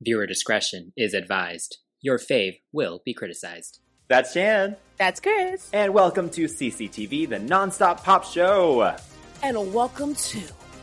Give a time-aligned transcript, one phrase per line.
[0.00, 1.78] Viewer discretion is advised.
[2.02, 3.80] Your fave will be criticized.
[4.06, 4.76] That's Shan.
[4.96, 5.68] That's Chris.
[5.72, 8.94] And welcome to CCTV, the nonstop pop show.
[9.42, 10.40] And welcome to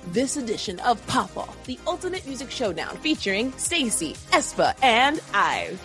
[0.07, 5.82] this edition of Pop Off, the ultimate music showdown featuring STAYC, aespa, and Ive.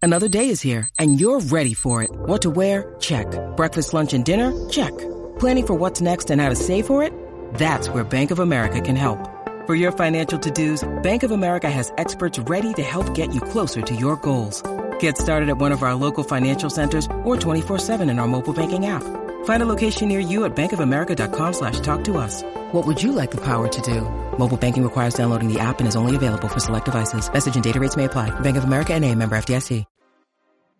[0.00, 2.10] Another day is here, and you're ready for it.
[2.12, 2.94] What to wear?
[3.00, 3.26] Check.
[3.56, 4.68] Breakfast, lunch, and dinner?
[4.70, 4.96] Check.
[5.40, 7.12] Planning for what's next and how to save for it?
[7.54, 9.28] That's where Bank of America can help.
[9.72, 13.80] For your financial to-dos, Bank of America has experts ready to help get you closer
[13.80, 14.62] to your goals.
[14.98, 18.84] Get started at one of our local financial centers or 24-7 in our mobile banking
[18.84, 19.02] app.
[19.46, 22.42] Find a location near you at bankofamerica.com slash talk to us.
[22.72, 24.02] What would you like the power to do?
[24.38, 27.32] Mobile banking requires downloading the app and is only available for select devices.
[27.32, 28.28] Message and data rates may apply.
[28.40, 29.86] Bank of America and a member FDIC.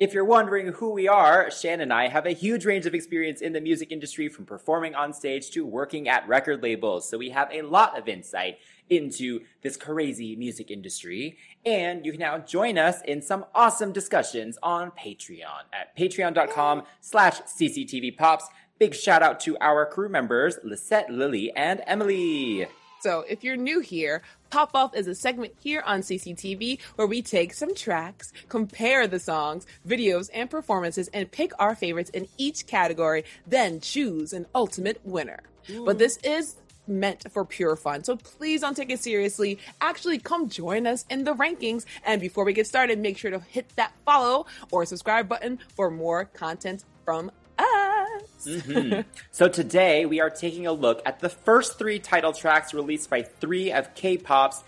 [0.02, 3.40] If you're wondering who we are, Shan and I have a huge range of experience
[3.40, 7.08] in the music industry from performing on stage to working at record labels.
[7.08, 8.58] So we have a lot of insight
[8.90, 11.38] into this crazy music industry.
[11.64, 17.40] And you can now join us in some awesome discussions on Patreon at patreon.com slash
[17.42, 18.42] cctvpops.
[18.78, 22.66] Big shout out to our crew members, Lisette, Lily, and Emily.
[23.02, 27.20] So, if you're new here, Pop Off is a segment here on CCTV where we
[27.20, 32.68] take some tracks, compare the songs, videos, and performances, and pick our favorites in each
[32.68, 35.40] category, then choose an ultimate winner.
[35.70, 35.84] Ooh.
[35.84, 38.04] But this is meant for pure fun.
[38.04, 39.58] So please don't take it seriously.
[39.80, 41.84] Actually, come join us in the rankings.
[42.04, 45.90] And before we get started, make sure to hit that follow or subscribe button for
[45.90, 48.46] more content from us.
[48.46, 49.00] mm-hmm.
[49.30, 53.22] So today we are taking a look at the first three title tracks released by
[53.22, 54.62] three of K-pop's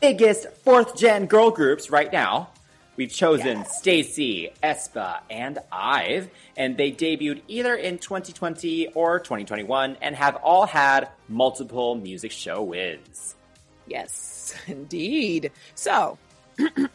[0.00, 2.50] biggest fourth gen girl groups right now.
[2.98, 3.80] We've chosen yes.
[3.80, 10.66] STAYC, aespa, and Ive, and they debuted either in 2020 or 2021 and have all
[10.66, 13.36] had multiple music show wins.
[13.86, 15.52] Yes, indeed.
[15.76, 16.18] So,
[16.58, 16.88] let's,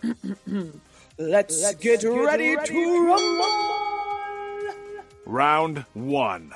[1.18, 4.76] let's, get, get ready, ready, to rumble!
[5.26, 6.52] Round one.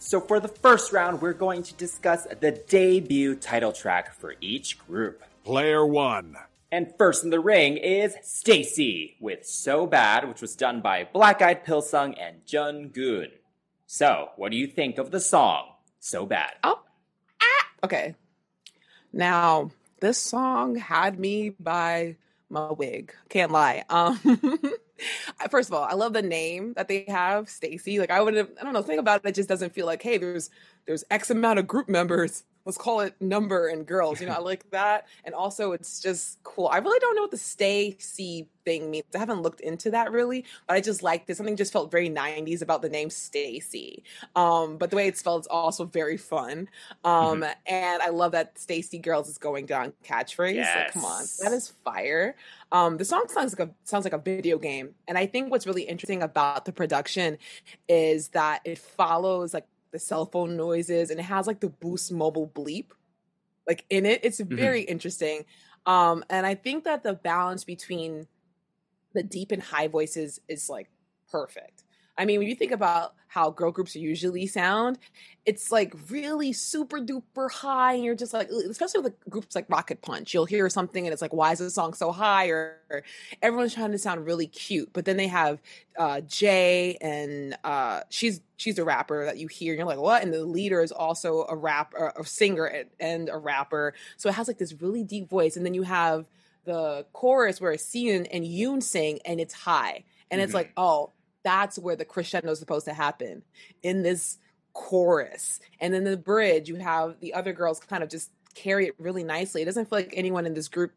[0.00, 4.76] So, for the first round, we're going to discuss the debut title track for each
[4.88, 5.22] group.
[5.44, 6.36] Player one.
[6.70, 11.40] And first in the ring is STAYC with So Bad, which was done by Black
[11.40, 13.28] Eyed Pilseung and Jeon Goon.
[13.86, 16.52] So, what do you think of the song So Bad?
[16.62, 16.82] Oh,
[17.40, 17.66] ah.
[17.84, 18.14] okay.
[19.14, 19.70] Now,
[20.00, 22.16] this song had me by
[22.50, 23.14] my wig.
[23.30, 23.84] Can't lie.
[23.88, 24.18] Um,
[25.50, 27.98] first of all, I love the name that they have, STAYC.
[27.98, 30.02] Like I would have, I don't know, think about it, it just doesn't feel like,
[30.02, 30.50] hey, there's
[30.86, 32.44] there's X amount of group members.
[32.68, 34.20] Let's call it number and girls.
[34.20, 35.06] You know, I like that.
[35.24, 36.68] And also it's just cool.
[36.68, 39.06] I really don't know what the STAYC thing means.
[39.14, 41.38] I haven't looked into that really, but I just like this.
[41.38, 44.02] Something just felt very 90s about the name STAYC.
[44.36, 46.68] Um, but the way it's spelled is also very fun.
[47.04, 47.44] Um, mm-hmm.
[47.66, 50.56] and I love that STAYC Girls is going down catchphrase.
[50.56, 50.76] Yes.
[50.76, 51.24] Like, come on.
[51.40, 52.36] That is fire.
[52.70, 55.66] Um, the song sounds like a sounds like a video game, and I think what's
[55.66, 57.38] really interesting about the production
[57.88, 62.12] is that it follows like the cell phone noises and it has like the Boost
[62.12, 62.90] Mobile bleep
[63.66, 64.20] like in it.
[64.24, 64.56] It's mm-hmm.
[64.56, 64.92] very mm-hmm.
[64.92, 65.44] interesting,
[65.86, 68.26] um, and I think that the balance between
[69.14, 70.90] the deep and high voices is like
[71.30, 71.84] perfect.
[72.18, 74.98] I mean, when you think about how girl groups usually sound,
[75.46, 80.02] it's like really super duper high, and you're just like, especially with groups like Rocket
[80.02, 82.48] Punch, you'll hear something and it's like, why is this song so high?
[82.48, 83.04] Or,
[83.40, 85.60] everyone's trying to sound really cute, but then they have
[85.98, 90.22] uh, Jay, and uh, she's she's a rapper that you hear, and you're like, what?
[90.22, 94.48] And the leader is also a rapper, a singer, and a rapper, so it has
[94.48, 96.26] like this really deep voice, and then you have
[96.64, 100.44] the chorus where it's and Yoon sing, and it's high, and mm-hmm.
[100.44, 101.12] it's like, oh
[101.44, 103.42] that's where the crescendo is supposed to happen
[103.82, 104.38] in this
[104.72, 105.60] chorus.
[105.80, 109.24] And then the bridge, you have the other girls kind of just carry it really
[109.24, 109.62] nicely.
[109.62, 110.92] It doesn't feel like anyone in this group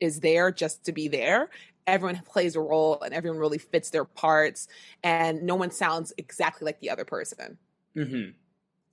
[0.00, 1.50] is there just to be there.
[1.86, 4.68] Everyone plays a role and everyone really fits their parts,
[5.02, 7.58] and no one sounds exactly like the other person.
[7.96, 8.30] Mm-hmm.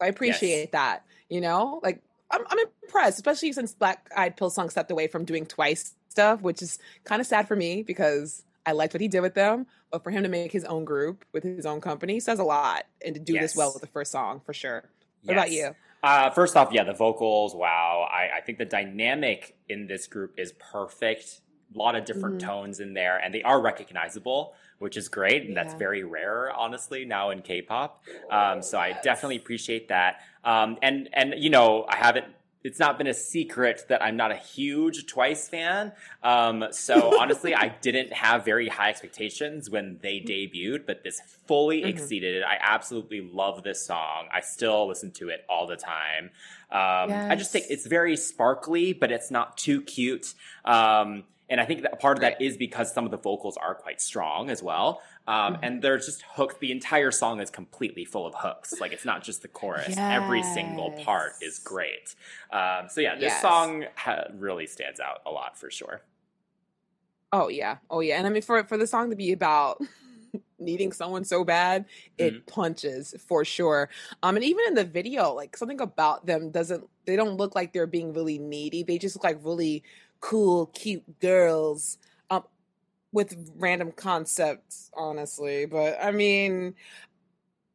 [0.01, 0.69] I appreciate yes.
[0.71, 1.05] that.
[1.29, 5.45] You know, like I'm, I'm impressed, especially since Black Eyed Pilseung stepped away from doing
[5.45, 9.21] twice stuff, which is kind of sad for me because I liked what he did
[9.21, 12.39] with them, but for him to make his own group with his own company says
[12.39, 13.41] a lot, and to do yes.
[13.41, 14.83] this well with the first song for sure.
[15.23, 15.43] What yes.
[15.43, 15.75] about you?
[16.03, 17.53] Uh, first off, yeah, the vocals.
[17.55, 21.41] Wow, I, I, think the dynamic in this group is perfect.
[21.73, 22.47] A lot of different mm-hmm.
[22.47, 25.63] tones in there, and they are recognizable, which is great, and yeah.
[25.63, 28.03] that's very rare, honestly, now in K-pop.
[28.31, 30.21] Um, so I definitely appreciate that.
[30.43, 32.25] Um, and and you know, I haven't
[32.63, 35.91] it's not been a secret that I'm not a huge Twice fan.
[36.23, 41.81] Um, so honestly, I didn't have very high expectations when they debuted, but this fully
[41.81, 41.87] Mhm.
[41.89, 42.43] exceeded it.
[42.43, 44.27] I absolutely love this song.
[44.33, 46.31] I still listen to it all the time.
[46.71, 50.33] Um, I just think it's very sparkly, but it's not too cute.
[50.63, 52.41] Um, and I think that part of that Right.
[52.41, 55.01] is because some of the vocals are quite strong as well.
[55.27, 55.59] Um, Mhm.
[55.61, 56.55] And there's just hooks.
[56.59, 58.79] The entire song is completely full of hooks.
[58.81, 59.95] Like it's not just the chorus.
[59.97, 62.15] Every single part is great.
[62.51, 63.41] Um, so yeah, this Yes.
[63.41, 66.01] song ha- really stands out a lot for sure.
[67.33, 69.79] Oh yeah, oh yeah, and I mean for for the song to be about
[70.59, 71.85] needing someone so bad,
[72.17, 72.45] it Mm-hmm.
[72.45, 73.89] punches for sure.
[74.23, 76.87] Um, and even in the video, like something about them doesn't.
[77.05, 78.83] They don't look like they're being really needy.
[78.83, 79.83] They just look like really
[80.21, 81.97] cool, cute girls.
[82.29, 82.43] Um,
[83.13, 85.65] with random concepts, honestly.
[85.65, 86.75] But I mean.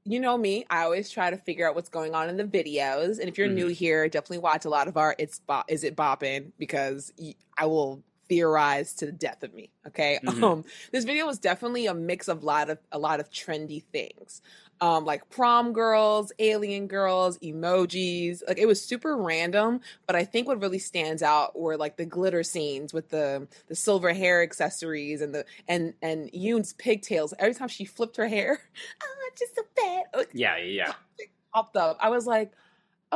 [0.08, 0.64] You know me.
[0.70, 3.48] I always try to figure out what's going on in the videos, and if you're
[3.48, 7.12] new here, definitely watch a lot of our "It's Bop, Is It Bopping" because
[7.58, 9.72] I will theorize to the death of me.
[9.84, 10.20] Okay.
[10.25, 10.43] Mhm.
[10.44, 14.43] Um, this video was definitely a mix of lot of a lot of trendy things.
[14.81, 18.43] Um, like prom girls, alien girls, emojis.
[18.46, 22.05] Like it was super random, but I think what really stands out were like the
[22.05, 27.32] glitter scenes with the the silver hair accessories and the and and Yoon's pigtails.
[27.38, 28.61] Every time she flipped her hair,
[29.02, 30.26] oh, just so bad.
[30.32, 30.93] Yeah, yeah,
[31.55, 31.96] popped up.
[32.00, 32.52] I was like,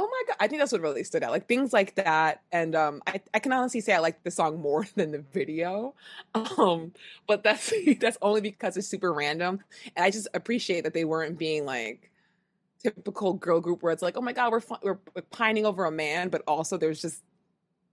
[0.01, 0.37] oh my god!
[0.41, 1.31] I think that's what really stood out.
[1.31, 4.61] Like things like that, and um, I I can honestly say I like the song
[4.61, 5.95] more than the video,
[6.35, 6.93] um,
[7.27, 9.61] but that's that's only because it's super random,
[9.95, 12.11] and I just appreciate that they weren't being like
[12.83, 15.91] typical girl group where it's like, oh my god, we're we're, we're pining over a
[15.91, 17.23] man, but also there's just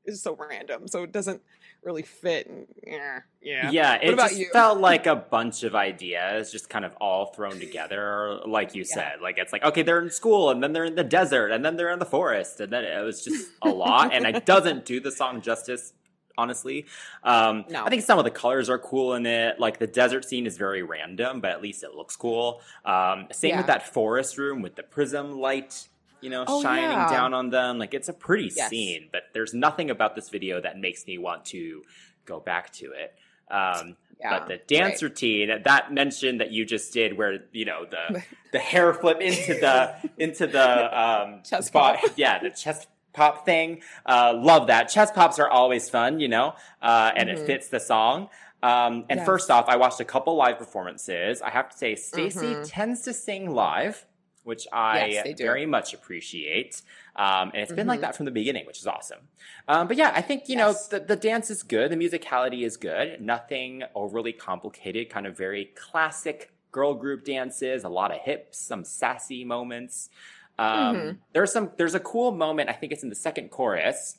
[0.05, 1.41] it's so random, so it doesn't
[1.83, 2.47] really fit.
[2.47, 3.71] And, yeah, yeah.
[3.71, 3.99] yeah.
[4.01, 4.49] it about just you?
[4.51, 8.93] felt like a bunch of ideas, just kind of all thrown together, like you Yeah.
[8.95, 9.13] said.
[9.21, 11.75] Like it's like okay, they're in school, and then they're in the desert, and then
[11.77, 14.99] they're in the forest, and then it was just a lot, and it doesn't do
[14.99, 15.93] the song justice.
[16.39, 16.85] Honestly,
[17.23, 17.83] um, No.
[17.83, 19.59] I think some of the colors are cool in it.
[19.59, 22.61] Like the desert scene is very random, but at least it looks cool.
[22.85, 23.57] Um, same Yeah.
[23.57, 25.87] with that forest room with the prism light,
[26.21, 27.09] you know, Oh, shining yeah.
[27.09, 27.77] down on them.
[27.79, 28.69] Like it's a pretty Yes.
[28.69, 31.83] scene, but there's nothing about this video that makes me want to
[32.25, 33.15] go back to it.
[33.49, 35.09] Um, Yeah, but the dance right.
[35.09, 39.53] routine, that mention that you just did, where you know the the hair flip into
[39.53, 42.11] the into the um, Chest spot- pop.
[42.17, 43.81] yeah, the chest pop thing.
[44.05, 44.85] Uh, love that.
[44.89, 47.45] Chest pops are always fun, you know, uh, and it Mhm.
[47.45, 48.29] fits the song.
[48.63, 49.25] Um, and Yes.
[49.25, 51.41] first off, I watched a couple live performances.
[51.43, 52.63] I have to say, STAYC Mhm.
[52.67, 54.05] tends to sing live,
[54.47, 56.81] which I Yes, very much appreciate.
[57.17, 58.03] Um, and it's been like Mhm.
[58.03, 59.27] that from the beginning, which is awesome.
[59.67, 61.91] Um, but yeah, I think, you know, the, the dance is good.
[61.91, 63.19] The musicality is good.
[63.19, 68.85] Nothing overly complicated, kind of very classic girl group dances, a lot of hips, some
[68.85, 70.09] sassy moments.
[70.57, 71.17] Um, Mhm.
[71.33, 74.17] There's some, there's a cool moment, I think it's in the second chorus,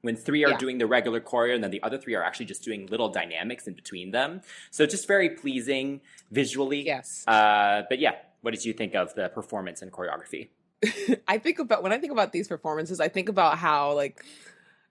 [0.00, 0.56] when three are Yeah.
[0.56, 3.66] doing the regular choreo and then the other three are actually just doing little dynamics
[3.68, 4.40] in between them.
[4.70, 6.80] So just very pleasing visually.
[6.80, 7.22] Yes.
[7.28, 10.48] Uh, but yeah, what did you think of the performance and choreography?
[11.28, 14.24] I think about when I think about these performances, I think about how like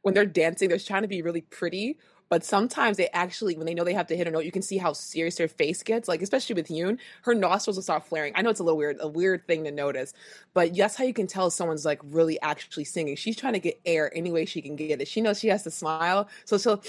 [0.01, 1.97] when they're dancing, they're trying to be really pretty,
[2.29, 4.61] but sometimes they actually, when they know they have to hit a note, you can
[4.61, 6.07] see how serious their face gets.
[6.07, 8.33] Like especially with Yoon, her nostrils will start flaring.
[8.35, 10.13] I know it's a little weird, a weird thing to notice,
[10.53, 13.15] but that's how you can tell someone's like really actually singing.
[13.15, 15.07] She's trying to get air any way she can get it.
[15.07, 16.83] She knows she has to smile, so she'll,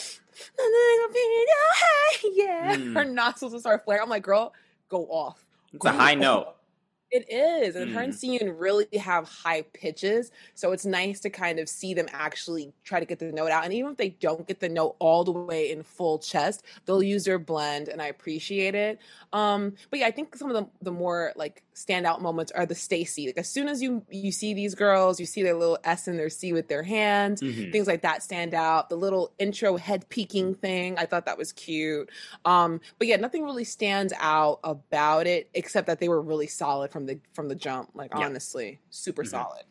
[2.34, 2.94] yeah, Mm.
[2.94, 4.02] her nostrils will start flaring.
[4.02, 4.52] I'm like, girl,
[4.88, 5.44] go off.
[5.72, 6.54] It's a high note.
[7.10, 7.74] it is.
[7.74, 8.40] And her and Mm.
[8.40, 10.30] Seon really have high pitches.
[10.54, 13.64] So it's nice to kind of see them actually try to get the note out.
[13.64, 17.02] And even if they don't get the note all the way in full chest, they'll
[17.02, 19.00] use their blend and I appreciate it.
[19.32, 22.74] Um, but yeah, I think some of the, the more like standout moments are the
[22.74, 23.26] STAYC.
[23.26, 26.18] Like as soon as you you see these girls, you see their little S and
[26.18, 27.72] their C with their hands, Mhm.
[27.72, 28.88] things like that stand out.
[28.90, 32.10] The little intro head peeking thing, I thought that was cute.
[32.44, 36.90] Um, but yeah, nothing really stands out about it except that they were really solid
[36.90, 37.90] from the from the jump.
[37.94, 38.26] Like Yeah.
[38.26, 39.30] honestly, super Mhm.
[39.30, 39.64] solid.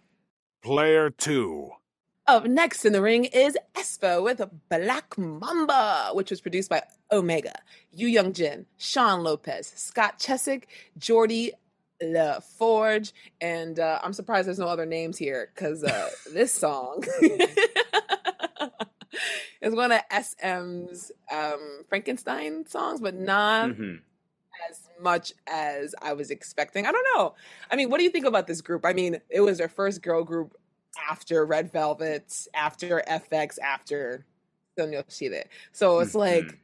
[0.63, 1.71] Player two.
[2.27, 4.39] Up next in the ring is aespa with
[4.69, 7.53] Black Mamba, which was produced by Omega,
[7.91, 11.53] Yu Young Jin, Sean Lopez, Scott Chesak, Jordy
[12.01, 17.03] LaForge, and uh, I'm surprised there's no other names here because uh, this song
[19.61, 24.01] is one of SM's um, Frankenstein songs, but not Mhm.
[24.69, 26.85] as much as I was expecting.
[26.85, 27.35] I don't know.
[27.71, 28.85] I mean, what do you think about this group?
[28.85, 30.55] I mean, it was their first girl group
[31.09, 34.25] after Red Velvet, after FX, after
[34.77, 35.43] Sonyeo Sidae.
[35.71, 36.57] So it's like, Mhm.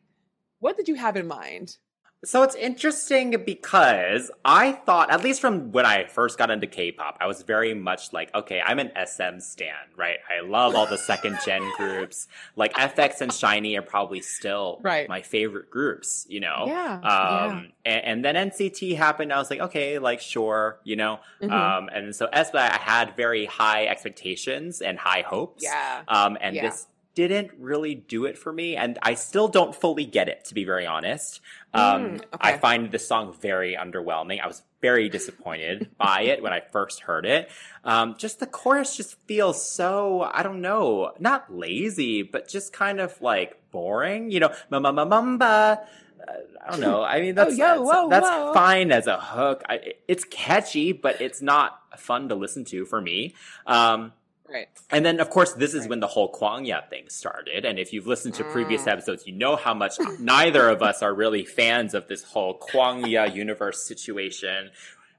[0.60, 1.78] what did you have in mind?
[2.26, 7.18] So it's interesting because I thought, at least from when I first got into K-pop,
[7.22, 10.18] I was very much like, okay, I'm an SM stan, right?
[10.30, 12.28] I love all the second gen groups.
[12.56, 15.08] Like FX and SHINee are probably still Right.
[15.08, 16.66] my favorite groups, you know?
[16.68, 19.32] Yeah, Um, And, and then NCT happened.
[19.32, 21.20] I was like, okay, like sure, you know?
[21.42, 21.52] Mhm.
[21.52, 25.64] Um, and so aespa, I had very high expectations and high hopes.
[25.64, 26.02] Yeah.
[26.08, 26.64] Um, and Yeah.
[26.70, 30.54] this didn't really do it for me, and I still don't fully get it, to
[30.54, 31.42] be very honest.
[31.74, 34.42] Um, Mm, I find this song very underwhelming.
[34.42, 37.50] I was very disappointed by it when I first heard it.
[37.84, 43.00] Um, just the chorus just feels so, I don't know, not lazy, but just kind
[43.00, 44.30] of like boring.
[44.32, 45.82] You know, ma ma ma mamba.
[46.28, 46.32] Uh,
[46.66, 47.04] I don't know.
[47.04, 48.54] I mean, that's Oh, yo, that's, whoa, that's whoa.
[48.54, 49.64] fine as a hook.
[49.70, 53.36] I, it's catchy, but it's not fun to listen to for me.
[53.66, 54.12] Um,
[54.50, 54.68] Right.
[54.92, 55.90] and then, of course, this is Right.
[55.90, 57.66] when the whole Kwangya thing started.
[57.66, 58.92] And if you've listened to previous Mm.
[58.94, 63.34] episodes, you know how much neither of us are really fans of this whole Kwangya
[63.44, 64.72] universe situation.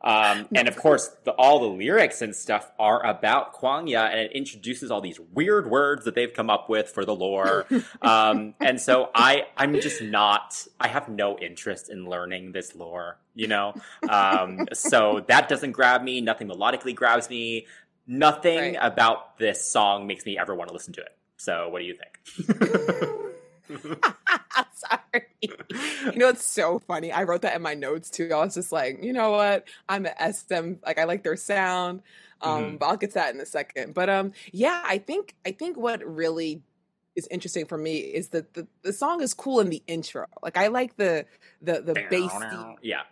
[0.03, 4.33] Um, and of course, the, all the lyrics and stuff are about Kwangya, and it
[4.33, 7.67] introduces all these weird words that they've come up with for the lore.
[8.03, 10.65] um, and so I, I'm just not.
[10.79, 13.17] I have no interest in learning this lore.
[13.35, 13.75] You know,
[14.09, 16.21] um, so that doesn't grab me.
[16.23, 17.67] Nothing melodically grabs me.
[18.07, 18.79] Nothing Right.
[18.81, 21.17] about this song makes me ever want to listen to it.
[21.39, 23.27] So, what do you think?
[24.75, 25.27] Sorry.
[25.41, 27.11] You know, it's so funny.
[27.13, 28.31] I wrote that in my notes too.
[28.33, 29.67] I was just like, you know what?
[29.89, 30.75] I'm an SM.
[30.85, 32.03] Like, I like their sound.
[32.43, 32.79] Um, Mhm.
[32.79, 33.95] but I'll get to that in a second.
[33.95, 36.63] But um, yeah, I think I think what really
[37.17, 40.27] is interesting for me is that the, the song is cool in the intro.
[40.43, 41.25] Like, I like the
[41.63, 42.31] the the bass.
[42.83, 43.03] Yeah.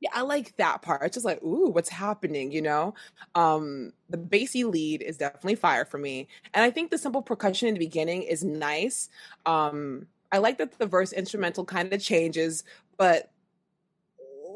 [0.00, 1.02] Yeah, I like that part.
[1.04, 2.94] It's just like, ooh, what's happening, you know?
[3.34, 6.28] Um, the bassy lead is definitely fire for me.
[6.52, 9.08] And I think the simple percussion in the beginning is nice.
[9.46, 12.62] Um, I like that the verse instrumental kind of changes,
[12.98, 13.30] but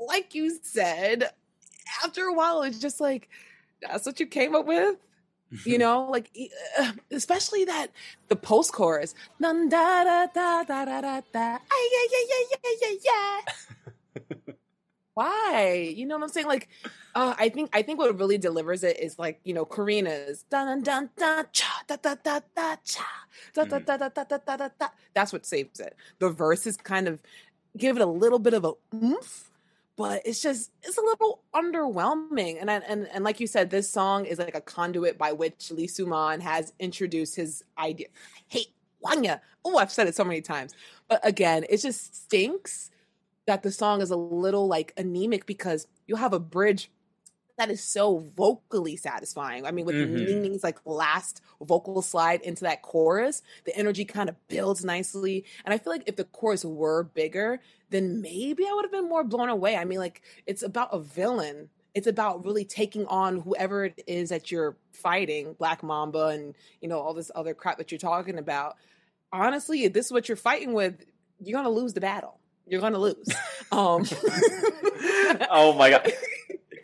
[0.06, 1.30] like you said,
[2.04, 3.28] after a while, it's just like,
[3.80, 4.96] that's what you came up with?
[5.64, 6.30] You know, like
[7.10, 7.88] especially that
[8.28, 11.58] the post chorus, da da da da da da yeah
[12.12, 13.40] yeah yeah yeah yeah yeah.
[15.14, 15.92] Why?
[15.96, 16.46] You know what I'm saying?
[16.46, 16.68] Like,
[17.14, 20.82] uh, I think I think what really delivers it is like you know Karina's dun
[20.82, 23.06] dun dun cha da da da da cha
[23.54, 24.88] da da da da da da da da da.
[25.14, 25.96] That's what saves it.
[26.20, 27.20] The verses kind of
[27.76, 29.50] give it a little bit of a oomph,
[29.96, 32.58] but it's just it's a little underwhelming.
[32.60, 35.72] And I, and and like you said, this song is like a conduit by which
[35.72, 38.06] Lee Soo-man has introduced his idea.
[38.08, 38.68] I hate
[39.04, 39.40] Kwangya.
[39.64, 40.72] Oh, I've said it so many times,
[41.08, 42.90] but again, it just stinks
[43.50, 46.88] that the song is a little like anemic because you have a bridge
[47.58, 49.66] that is so vocally satisfying.
[49.66, 50.24] I mean, with Mhm.
[50.24, 55.44] Ning Ning's like last vocal slide into that chorus, the energy kind of builds nicely.
[55.64, 59.08] And I feel like if the chorus were bigger, then maybe I would have been
[59.08, 59.76] more blown away.
[59.76, 61.70] I mean, like it's about a villain.
[61.92, 66.88] It's about really taking on whoever it is that you're fighting, Black Mamba and you
[66.88, 68.76] know all this other crap that you're talking about.
[69.32, 71.04] Honestly, if this is what you're fighting with,
[71.40, 72.39] you're gonna lose the battle.
[72.70, 73.16] You're gonna lose.
[73.72, 74.04] Um,
[75.48, 76.12] oh my god.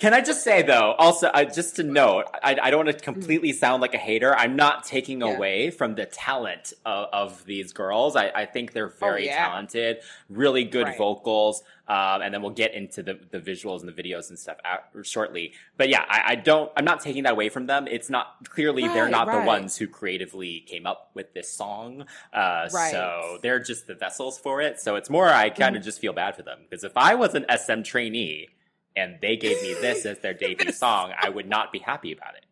[0.01, 3.03] Can I just say though, also, I, just to note, I, I don't want to
[3.05, 4.35] completely sound like a hater.
[4.37, 5.29] I'm not taking Mm.
[5.31, 5.37] Yeah.
[5.37, 8.17] away from the talent of, of these girls.
[8.17, 9.49] I, I think they're very Oh, yeah.
[9.49, 9.99] talented,
[10.29, 10.99] really good Right.
[10.99, 14.57] vocals, um, and then we'll get into the, the visuals and the videos and stuff
[14.65, 15.53] out, shortly.
[15.77, 16.71] But yeah, I, I don't.
[16.77, 17.87] I'm not taking that away from them.
[17.89, 22.05] It's not clearly they're Right, not the ones who creatively came up with this song.
[22.33, 22.91] Uh, Right.
[22.91, 24.81] So they're just the vessels for it.
[24.81, 25.87] So it's more I kind of Mm-hmm.
[25.87, 28.49] just feel bad for them because if I was an SM trainee
[28.97, 32.35] and they gave me this as their debut song, I would not be happy about
[32.37, 32.47] it.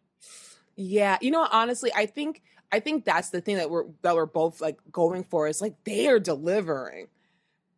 [0.76, 4.26] Yeah, you know, honestly, I think I think that's the thing that we're that we're
[4.26, 7.08] both like going for is like they are delivering,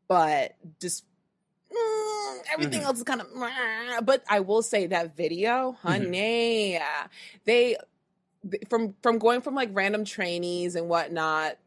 [0.09, 1.05] but just
[1.71, 2.85] mm, everything Mhm.
[2.87, 4.07] else is kind of.
[4.07, 6.79] But I will say that video, honey,
[7.45, 7.77] they
[8.71, 11.59] from from going from like random trainees and whatnot.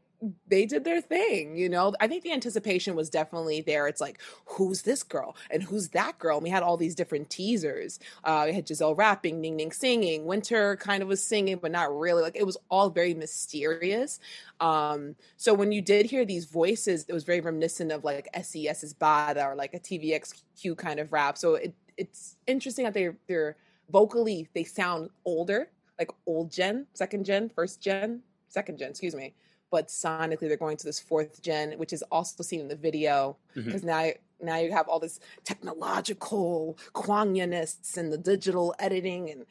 [0.47, 1.93] They did their thing, you know.
[2.01, 3.87] I think the anticipation was definitely there.
[3.87, 6.37] It's like, who's this girl and who's that girl?
[6.37, 7.99] And we had all these different teasers.
[8.25, 11.97] Uh, we had Giselle rapping, Ning Ning singing, Winter kind of was singing, but not
[11.97, 12.21] really.
[12.21, 14.19] Like it was all very mysterious.
[14.59, 18.93] Um, so when you did hear these voices, it was very reminiscent of like SES's
[18.93, 21.37] Bada or like a TVXQ kind of rap.
[21.37, 23.55] So it, it's interesting that they're they're
[23.89, 29.33] vocally they sound older, like old gen, second gen, first gen, second gen, excuse me.
[29.71, 33.37] But sonically, they're going to this fourth gen, which is also seen in the video
[33.55, 33.65] mm-hmm.
[33.65, 34.09] because now
[34.41, 39.45] now you have all this technological Kwangyaness and the digital editing and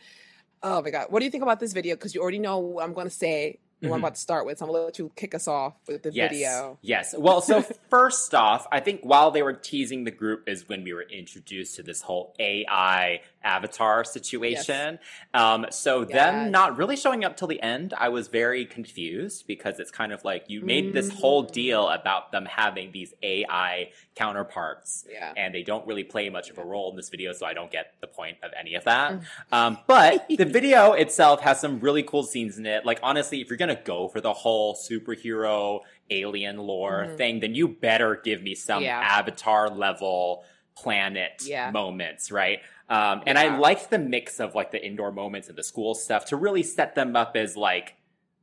[0.63, 1.95] oh my god, what do you think about this video?
[1.95, 3.59] Because you already know what I'm going to say.
[3.81, 4.05] one I'm mm-hmm.
[4.05, 4.59] about to start with.
[4.59, 6.31] So I'm gonna let you kick us off with the yes.
[6.33, 6.79] video.
[6.83, 7.15] Yes.
[7.17, 10.93] Well, so first off, I think while they were teasing the group is when we
[10.93, 14.99] were introduced to this whole AI avatar situation.
[15.35, 19.78] Um, so them not really showing up till the end, I was very confused because
[19.78, 25.04] it's kind of like you made this whole deal about them having these AI counterparts.
[25.11, 25.33] Yeah.
[25.37, 27.71] And they don't really play much of a role in this video, so I don't
[27.71, 29.12] get the point of any of that.
[29.12, 29.23] Mm.
[29.52, 32.85] Um, but the video itself has some really cool scenes in it.
[32.85, 35.80] Like, honestly, if you're gonna go for the whole superhero
[36.11, 37.16] alien lore Mhm.
[37.16, 38.99] thing, then you better give me some Yeah.
[39.00, 41.71] avatar level planet Yeah.
[41.71, 42.61] moments, right?
[42.88, 46.26] Um, and I liked the mix of like the indoor moments and the school stuff
[46.26, 47.95] to really set them up as like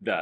[0.01, 0.21] the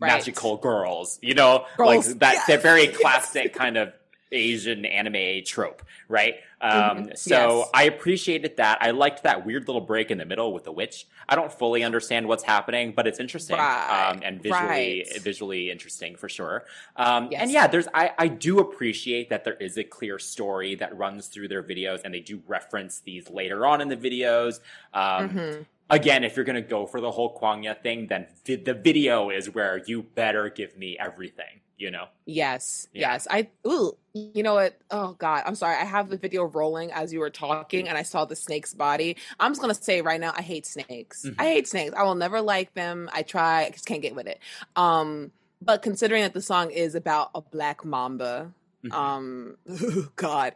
[0.00, 0.12] Right.
[0.12, 2.44] magical girls, you know, Girls, like that.
[2.46, 2.96] They're yes, very yes.
[3.02, 3.92] classic kind of
[4.32, 6.36] Asian anime trope, right?
[6.60, 6.70] Um,
[7.06, 7.68] Mhm, so yes.
[7.72, 8.78] I appreciated that.
[8.80, 11.06] I liked that weird little break in the middle with the witch.
[11.28, 15.20] I don't fully understand what's happening, but it's interesting Right, um, and visually right.
[15.22, 16.64] visually interesting for sure.
[16.96, 17.42] Um, Yes.
[17.42, 21.28] And yeah, there's I, I do appreciate that there is a clear story that runs
[21.28, 24.60] through their videos, and they do reference these later on in the videos.
[24.92, 25.66] Um, Mhm.
[25.92, 29.82] Again, if you're gonna go for the whole Kwangya thing, then the video is where
[29.86, 31.60] you better give me everything.
[31.80, 32.08] You know.
[32.26, 33.12] Yes, Yeah.
[33.12, 33.26] yes.
[33.30, 34.78] I ooh, you know what?
[34.90, 35.76] Oh God, I'm sorry.
[35.76, 39.16] I have the video rolling as you were talking, and I saw the snake's body.
[39.40, 41.24] I'm just gonna say right now, I hate snakes.
[41.24, 41.36] Mhm.
[41.38, 41.94] I hate snakes.
[41.96, 43.08] I will never like them.
[43.14, 44.38] I try, I just can't get with it.
[44.76, 45.32] Um,
[45.62, 48.52] but considering that the song is about a black mamba,
[48.84, 48.92] Mhm.
[48.92, 49.56] um,
[50.16, 50.54] God.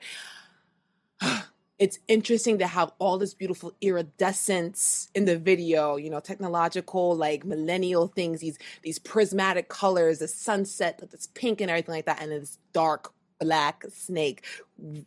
[1.78, 7.44] It's interesting to have all this beautiful iridescence in the video, you know, technological, like
[7.44, 12.30] millennial things, these these prismatic colors, the sunset, that's pink and everything like that, and
[12.30, 14.44] this dark black snake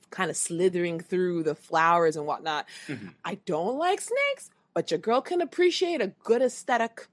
[0.09, 2.67] kind of slithering through the flowers and whatnot.
[2.87, 3.13] Mhm.
[3.23, 7.07] I don't like snakes, but your girl can appreciate a good aesthetic.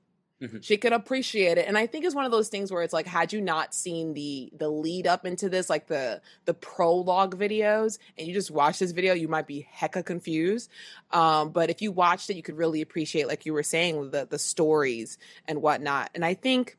[0.44, 0.62] Mhm.
[0.62, 1.66] She could appreciate it.
[1.66, 4.14] And I think it's one of those things where it's like, had you not seen
[4.14, 8.78] the the lead up into this, like the the prologue videos, and you just watch
[8.78, 10.70] this video, you might be hecka confused.
[11.12, 14.26] Um, but if you watched it, you could really appreciate, like you were saying, the
[14.28, 16.10] the stories and whatnot.
[16.14, 16.76] And I think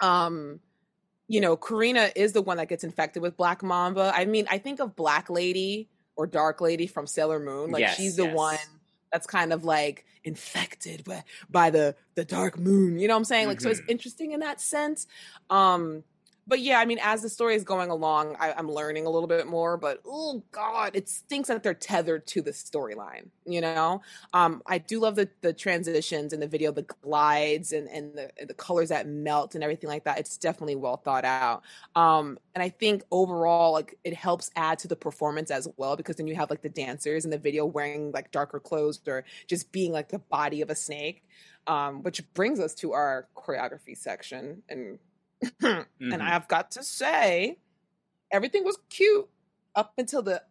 [0.00, 0.60] um
[1.30, 4.12] you know, Karina is the one that gets infected with Black Mamba.
[4.14, 7.70] I mean, I think of Black Lady or Dark Lady from Sailor Moon.
[7.70, 8.34] Like Yes, she's the yes.
[8.34, 8.58] one
[9.12, 12.98] that's kind of like infected by, by the the dark moon.
[12.98, 13.46] You know what I'm saying?
[13.48, 13.88] Like so it's Mhm.
[13.88, 15.06] interesting in that sense.
[15.50, 16.04] Um
[16.48, 19.28] but yeah, I mean, as the story is going along, I, I'm learning a little
[19.28, 19.76] bit more.
[19.76, 23.28] But oh god, it stinks that they're tethered to the storyline.
[23.44, 24.00] You know,
[24.32, 28.30] um, I do love the the transitions in the video, the glides and and the
[28.46, 30.18] the colors that melt and everything like that.
[30.18, 31.62] It's definitely well thought out.
[31.94, 36.16] Um, and I think overall, like it helps add to the performance as well because
[36.16, 39.70] then you have like the dancers in the video wearing like darker clothes or just
[39.70, 41.24] being like the body of a snake.
[41.66, 44.98] Um, which brings us to our choreography section and
[45.62, 46.20] and Mhm.
[46.20, 47.58] I've got to say,
[48.30, 49.28] everything was cute
[49.74, 50.42] up until the.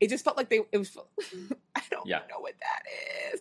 [0.00, 0.60] It just felt like they.
[0.72, 0.96] It was.
[1.76, 2.20] I don't Yeah.
[2.30, 3.40] know what that is.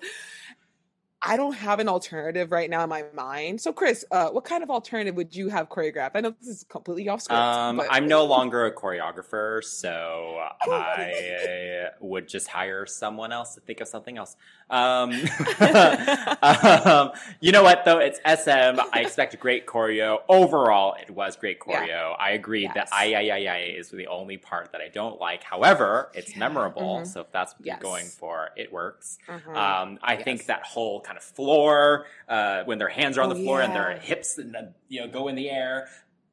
[1.21, 3.59] I don't have an alternative right now in my mind.
[3.59, 6.11] So, Chris, uh, what kind of alternative would you have choreographed?
[6.15, 7.37] I know this is completely off script.
[7.41, 10.71] Um, but- I'm no longer a choreographer, so Oh.
[10.71, 14.37] I would just hire someone else to think of something else.
[14.69, 15.11] Um,
[16.41, 17.99] um, you know what though?
[17.99, 18.79] It's SM.
[18.93, 20.19] I expect great choreo.
[20.29, 21.87] Overall, it was great choreo.
[21.87, 22.13] Yeah.
[22.19, 22.73] I agree Yes.
[22.75, 25.43] that I, I, I, I is the only part that I don't like.
[25.43, 26.39] However, it's Yeah.
[26.39, 27.07] memorable, Mhm.
[27.07, 27.77] so if that's what Yes.
[27.81, 29.17] you're going for, it works.
[29.27, 29.55] Mhm.
[29.55, 33.33] Um, I think that whole kind of floor, uh, when their hands are on Oh,
[33.33, 34.55] the floor and their hips and
[34.87, 35.87] you know go in the air.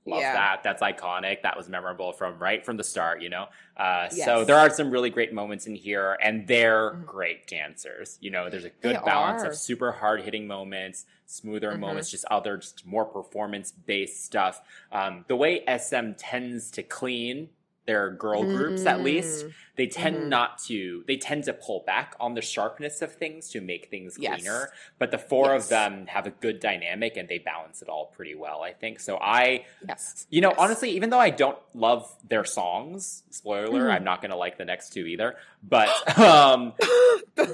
[0.06, 0.32] Love Yeah.
[0.34, 0.62] that.
[0.62, 1.42] That's iconic.
[1.42, 3.20] That was memorable from right from the start.
[3.20, 3.48] You know.
[3.76, 7.06] Uh, So there are some really great moments in here, and they're Mhm.
[7.06, 8.16] great dancers.
[8.20, 9.48] You know, there's a good They balance are.
[9.48, 11.80] of super hard hitting moments, smoother Mhm.
[11.80, 14.62] moments, just other just more performance based stuff.
[14.92, 17.50] Um, the way SM tends to clean
[17.86, 19.52] their girl groups, at least, Mm.
[19.76, 20.28] They tend Mhm.
[20.28, 24.16] not to they tend to pull back on the sharpness of things to make things
[24.18, 24.40] Yes.
[24.40, 25.64] cleaner but the four Yes.
[25.64, 29.00] of them have a good dynamic and they balance it all pretty well i think
[29.00, 30.26] so i Yes.
[30.30, 30.58] you know Yes.
[30.58, 33.92] honestly even though i don't love their songs spoiler Mhm.
[33.94, 36.72] i'm not going to like the next two either but um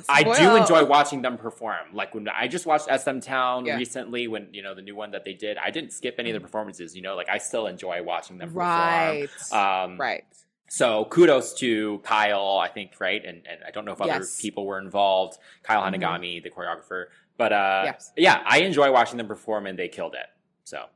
[0.08, 1.92] I do enjoy watching them perform.
[1.92, 3.76] Like when I just watched SM Town Yeah.
[3.76, 6.34] recently, when you know the new one that they did, I didn't skip any of
[6.34, 6.94] the performances.
[6.94, 9.28] You know, like I still enjoy watching them Right.
[9.48, 9.60] perform.
[9.60, 10.24] Um, right.
[10.72, 13.22] So kudos to Kyle, I think, right?
[13.22, 14.40] And and I don't know if other Yes.
[14.40, 15.36] people were involved.
[15.62, 15.96] Kyle Mhm.
[16.00, 17.06] Hanagami, the choreographer.
[17.36, 18.10] But uh Yes.
[18.16, 20.26] yeah, I enjoy watching them perform and they killed it.
[20.64, 20.86] So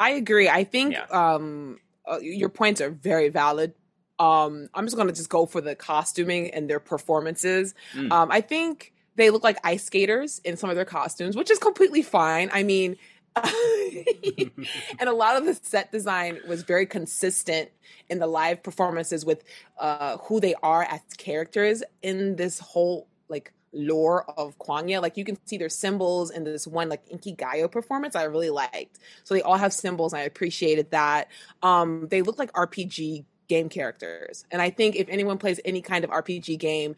[0.00, 0.48] I agree.
[0.48, 1.04] I think Yeah.
[1.10, 1.78] um
[2.10, 3.74] uh, your points are very valid.
[4.18, 7.74] Um I'm just going to just go for the costuming and their performances.
[7.92, 8.10] Mm.
[8.10, 11.58] Um I think they look like ice skaters in some of their costumes, which is
[11.58, 12.48] completely fine.
[12.50, 12.96] I mean,
[14.98, 17.70] and a lot of the set design was very consistent
[18.08, 19.44] in the live performances with
[19.78, 25.02] uh, who they are as characters in this whole like lore of Kwangya.
[25.02, 28.50] Like you can see their symbols in this one like Inky Inkigayo performance I really
[28.50, 28.98] liked.
[29.24, 31.28] So they all have symbols and I appreciated that.
[31.62, 34.44] Um they look like RPG game characters.
[34.50, 36.96] And I think if anyone plays any kind of RPG game,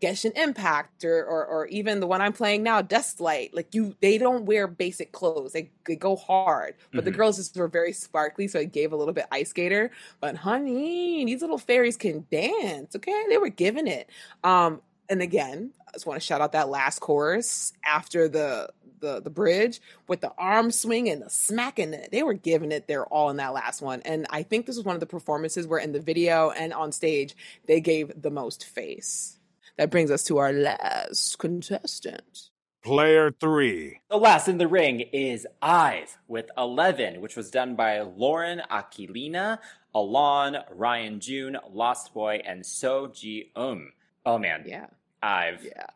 [0.00, 3.54] Genshin Impact or, or or even the one I'm playing now, Dustlight.
[3.54, 5.52] Like you, they don't wear basic clothes.
[5.52, 7.04] They, they go hard, but mm-hmm.
[7.04, 9.90] the girls just were very sparkly, so it gave a little bit ice skater.
[10.20, 12.94] But honey, these little fairies can dance.
[12.94, 14.08] Okay, they were giving it.
[14.44, 19.20] Um, and again, I just want to shout out that last chorus after the the
[19.20, 22.10] the bridge with the arm swing and the smacking it.
[22.10, 24.02] They were giving it their all in that last one.
[24.02, 26.92] And I think this was one of the performances where in the video and on
[26.92, 29.37] stage they gave the most face.
[29.78, 32.50] That brings us to our last contestant.
[32.82, 34.00] Player three.
[34.10, 39.60] The last in the ring is Ive with 11, which was done by Lauren Aquilina,
[39.94, 43.92] Alawn, Ryan Jhun, Lost Boy, and So Ji Um.
[44.26, 44.64] Oh man.
[44.66, 44.86] Yeah.
[45.22, 45.64] Ive.
[45.64, 45.86] Yeah.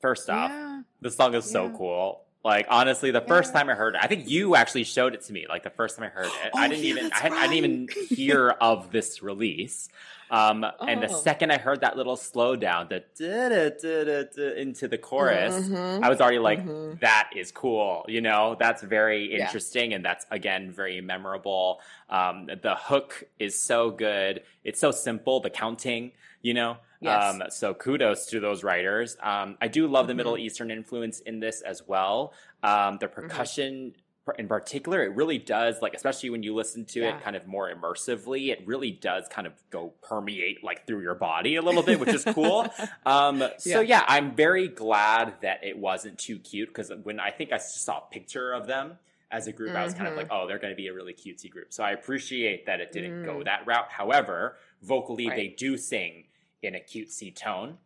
[0.00, 0.80] First off, yeah.
[1.02, 2.22] the song is so cool.
[2.44, 5.32] Like honestly, the first time I heard it, I think you actually showed it to
[5.32, 5.46] me.
[5.48, 7.32] Like the first time I heard it, oh, I didn't yeah, even, I, right.
[7.32, 9.90] I, didn't even hear of this release.
[10.30, 10.86] Um, oh.
[10.86, 11.20] And the oh.
[11.20, 13.02] second I heard that little slowdown, the
[14.56, 16.04] into the chorus, mm-hmm.
[16.04, 16.98] I was already like, mm-hmm.
[17.00, 18.06] that is cool.
[18.08, 19.96] You know, that's very interesting, yeah.
[19.96, 21.80] and that's again very memorable.
[22.08, 24.42] Um, the hook is so good.
[24.64, 25.40] It's so simple.
[25.40, 26.78] The counting, you know.
[27.00, 27.34] Yes.
[27.34, 29.16] Um, so kudos to those writers.
[29.22, 30.18] Um, I do love the mm-hmm.
[30.18, 32.34] Middle Eastern influence in this as well.
[32.62, 33.22] Um, the mm-hmm.
[33.22, 33.94] percussion
[34.38, 37.16] in particular, it really does like, especially when you listen to yeah.
[37.16, 41.14] it kind of more immersively, it really does kind of go permeate like through your
[41.14, 42.66] body a little bit, which is cool.
[43.06, 44.00] um, so yeah.
[44.00, 47.98] yeah, I'm very glad that it wasn't too cute because when I think I saw
[47.98, 48.98] a picture of them
[49.30, 49.78] as a group, mm-hmm.
[49.78, 50.44] I was kind of like, mm-hmm.
[50.44, 51.72] oh, they're going to be a really cutesy group.
[51.72, 53.24] So I appreciate that it didn't mm.
[53.24, 53.90] go that route.
[53.90, 55.36] However, vocally, right.
[55.36, 56.24] they do sing
[56.62, 57.78] in a cutesy tone.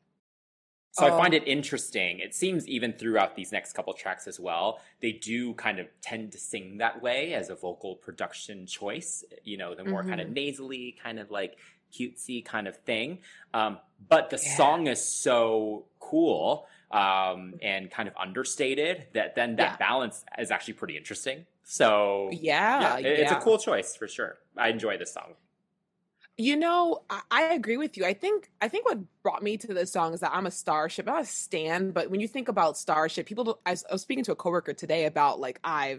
[0.92, 1.38] So I find oh.
[1.38, 2.20] it interesting.
[2.20, 6.30] It seems even throughout these next couple tracks as well, they do kind of tend
[6.32, 9.24] to sing that way as a vocal production choice.
[9.42, 10.10] You know, the more mm-hmm.
[10.10, 10.34] kind of mm-hmm.
[10.34, 11.56] nasally, kind of like
[11.92, 13.18] cutesy kind of thing.
[13.52, 14.56] Um, but the yeah.
[14.56, 19.76] song is so cool um, and kind of understated that then that yeah.
[19.76, 21.44] balance is actually pretty interesting.
[21.64, 24.36] So yeah, yeah, it's a cool choice for sure.
[24.56, 25.34] I enjoy this song.
[26.36, 28.04] You know, I, I, agree with you.
[28.04, 31.06] I think I think what brought me to this song is that I'm a Starship,
[31.06, 33.60] not a stan, but when you think about Starship, people.
[33.64, 35.98] I, I was speaking to a coworker today about like Ive,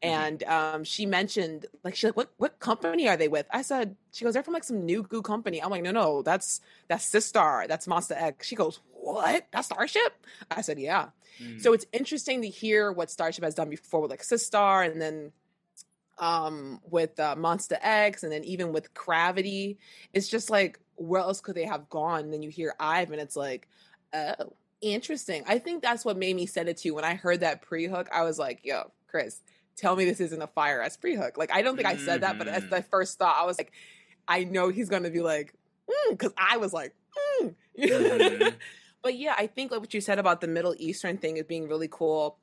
[0.00, 0.08] mm-hmm.
[0.08, 3.96] and um, she mentioned like she's like, "What what company are they with?" I said,
[4.12, 7.10] "She goes, they're from like some new goo company." I'm like, "No, no, that's that's
[7.10, 9.48] Sistar, that's Monsta X." She goes, "What?
[9.50, 11.08] That's Starship?" I said, "Yeah."
[11.42, 11.58] Mm-hmm.
[11.58, 15.32] So it's interesting to hear what Starship has done before with like Sistar, and then
[16.18, 19.78] um with uh, Monsta X and then even with Cravity.
[20.12, 22.20] It's just like where else could they have gone?
[22.20, 23.68] And then you hear Ive and it's like,
[24.12, 25.44] oh, interesting.
[25.46, 26.94] I think that's what made me send it to you.
[26.94, 29.40] When I heard that pre-hook, I was like, yo, Chris,
[29.76, 31.36] tell me this isn't a fire ass pre-hook.
[31.36, 32.84] Like I don't think I said that, but as the mm.
[32.90, 33.72] first thought, I was like,
[34.28, 35.54] I know he's gonna be like,
[36.10, 36.94] because mm, I was like,
[37.42, 37.54] mm.
[37.78, 38.56] mm-hmm.
[39.02, 41.68] but yeah, I think like what you said about the Middle Eastern thing is being
[41.68, 42.38] really cool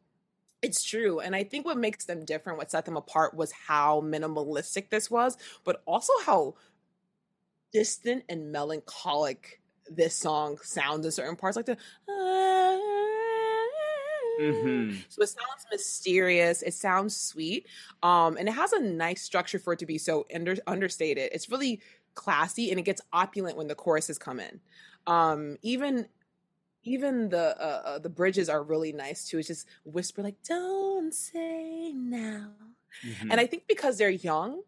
[0.62, 1.20] it's true.
[1.20, 5.10] And I think what makes them different, what set them apart was how minimalistic this
[5.10, 6.56] was, but also how
[7.72, 11.78] distant and melancholic this song sounds in certain parts, like the.
[14.40, 14.96] Mm-hmm.
[15.10, 16.62] So it sounds mysterious.
[16.64, 17.68] It sounds sweet,
[18.02, 21.30] um, and it has a nice structure for it to be so under- understated.
[21.34, 21.82] It's really
[22.16, 24.60] classy, and it gets opulent when the choruses come in.
[25.06, 26.08] Um, even
[26.84, 29.40] even the uh, uh, the bridges are really nice too.
[29.40, 32.52] It's just whisper like "Don't say now,"
[33.06, 33.32] mm-hmm.
[33.32, 34.62] and I think because they're young,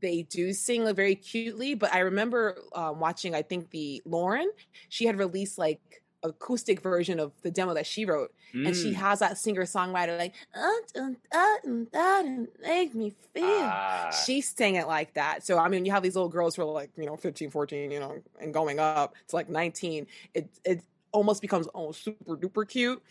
[0.00, 1.74] they do sing very cutely.
[1.74, 3.34] But I remember um, watching.
[3.34, 4.50] I think the Lauren
[4.88, 8.66] she had released like acoustic version of the demo that she wrote, mm.
[8.66, 8.94] and she mm.
[8.94, 13.44] has that singer songwriter like that make me feel.
[13.44, 14.10] Ah.
[14.24, 15.44] She sang it like that.
[15.44, 17.90] So I mean, you have these little girls who are like you know 15, 14,
[17.90, 20.06] you know, and going up to like nineteen.
[20.34, 23.02] It it almost becomes oh super duper cute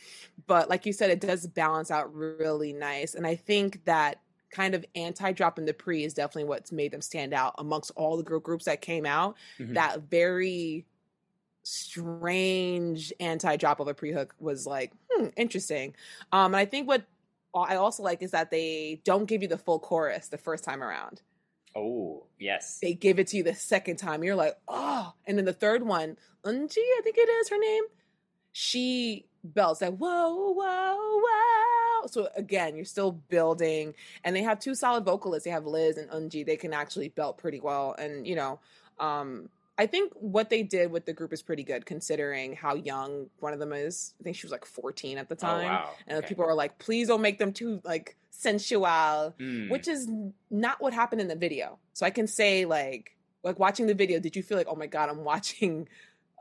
[0.47, 4.75] but like you said it does balance out really nice and i think that kind
[4.75, 8.23] of anti-drop in the pre is definitely what's made them stand out amongst all the
[8.23, 9.73] girl groups that came out mm-hmm.
[9.73, 10.85] that very
[11.63, 15.93] strange anti-drop of a pre-hook was like hmm, interesting
[16.31, 17.05] um and i think what
[17.55, 20.83] i also like is that they don't give you the full chorus the first time
[20.83, 21.21] around
[21.75, 22.79] Oh, yes.
[22.81, 24.23] They give it to you the second time.
[24.23, 25.13] You're like, oh.
[25.25, 27.83] And then the third one, Unji, I think it is her name.
[28.51, 32.07] she belts like whoa, whoa, whoa.
[32.07, 35.45] So again, you're still building, and they have two solid vocalists.
[35.45, 36.45] They have Liz and Unji.
[36.45, 38.59] They can actually belt pretty well, and you know,
[38.99, 43.29] um, I think what they did with the group is pretty good considering how young
[43.39, 44.13] one of them is.
[44.19, 45.65] I think she was like 14 at the time.
[45.71, 45.89] Oh, wow.
[46.07, 46.27] And Okay.
[46.27, 49.69] people are like, please don't make them too like sensual, Mm.
[49.69, 50.07] which is
[50.51, 51.79] not what happened in the video.
[51.93, 54.85] So I can say like like watching the video, did you feel like, oh my
[54.87, 55.87] god, I'm watching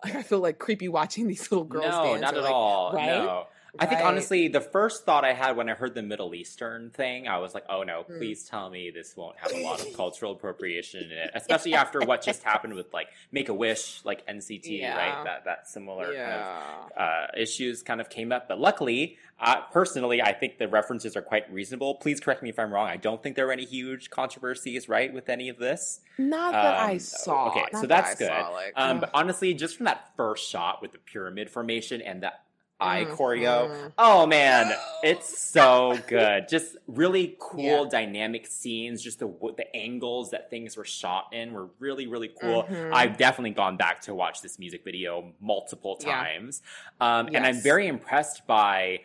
[0.05, 2.21] I feel like creepy watching these little girls no, dance?
[2.23, 2.93] not at like, all.
[2.93, 3.07] right?
[3.07, 3.47] No.
[3.79, 7.29] I think honestly, the first thought I had when I heard the Middle Eastern thing,
[7.29, 8.05] I was like, "Oh no!
[8.11, 8.19] Mm.
[8.19, 12.01] Please tell me this won't have a lot of cultural appropriation in it, especially after
[12.01, 14.97] what just happened with like Make a Wish, like NCT, Yeah.
[14.97, 15.25] right?
[15.25, 18.49] That that similar kind of uh, issues kind of came up.
[18.49, 21.95] But luckily, uh, personally, I think the references are quite reasonable.
[21.95, 22.89] Please correct me if I'm wrong.
[22.89, 26.01] I don't think there were any huge controversies, right, with any of this.
[26.19, 27.49] Not that I Um, saw.
[27.51, 28.29] okay, not so that's I good.
[28.29, 32.23] saw, like, Um, but honestly, just from that first shot with the pyramid formation and
[32.23, 32.33] the
[32.81, 33.17] eye Mhm.
[33.17, 36.49] choreo, oh man, it's so good.
[36.49, 39.03] Just really cool, dynamic scenes.
[39.03, 42.65] Just the the angles that things were shot in were really really cool.
[42.65, 42.93] Mhm.
[42.93, 46.13] I've definitely gone back to watch this music video multiple Yeah.
[46.13, 46.63] times,
[47.01, 49.01] um, and I'm very impressed by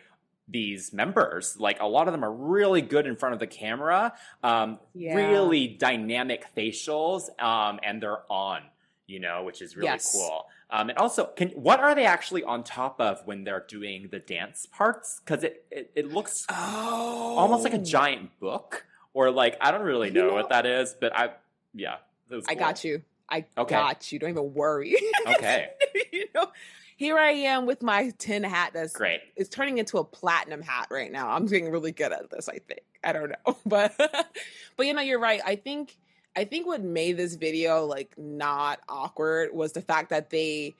[0.48, 4.12] these members like a lot of them are really good in front of the camera
[4.44, 5.12] um Yeah.
[5.12, 8.62] really dynamic facials um and they're on
[9.08, 10.12] you know which is really Yes.
[10.12, 14.08] cool um and also can what are they actually on top of when they're doing
[14.10, 19.30] the dance parts because it, it it looks oh, almost like a giant book or
[19.30, 21.30] like i don't really know, You know- what that is but i
[21.74, 21.96] yeah
[22.30, 23.02] was I got you.
[23.28, 23.74] I Okay.
[23.74, 24.18] got you.
[24.18, 24.96] Don't even worry.
[25.26, 25.70] okay
[26.12, 26.46] you know,
[26.96, 30.88] here I am with my tin hat that's great it's turning into a platinum hat
[30.90, 31.30] right now.
[31.30, 32.80] I'm getting really good at this, I think.
[33.04, 33.56] I don't know.
[33.66, 33.94] But
[34.76, 35.40] but you know, you're right.
[35.44, 35.96] I think
[36.36, 40.76] I think what made this video like not awkward was the fact that they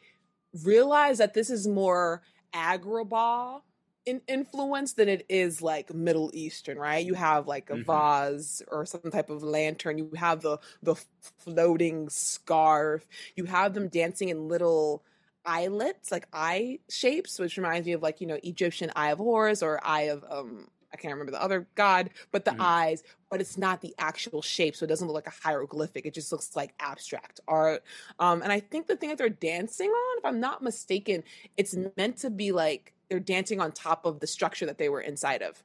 [0.64, 2.22] realized that this is more
[2.54, 3.62] agrabah
[4.06, 7.04] in influence than it is like Middle Eastern, right?
[7.04, 7.78] You have like a Mhm.
[7.78, 9.98] vase or some type of lantern.
[9.98, 10.96] You have the the
[11.38, 13.06] floating scarf.
[13.36, 15.04] You have them dancing in little
[15.44, 19.62] eyelets, like eye shapes, which reminds me of like you know Egyptian Eye of Horus
[19.62, 22.56] or Eye of um I can't remember the other god, but the Mhm.
[22.58, 26.06] eyes, but it's not the actual shape, so it doesn't look like a hieroglyphic.
[26.06, 27.82] It just looks like abstract art.
[28.18, 31.22] Um, and I think the thing that they're dancing on, if I'm not mistaken,
[31.56, 35.00] it's meant to be like they're dancing on top of the structure that they were
[35.02, 35.62] inside of,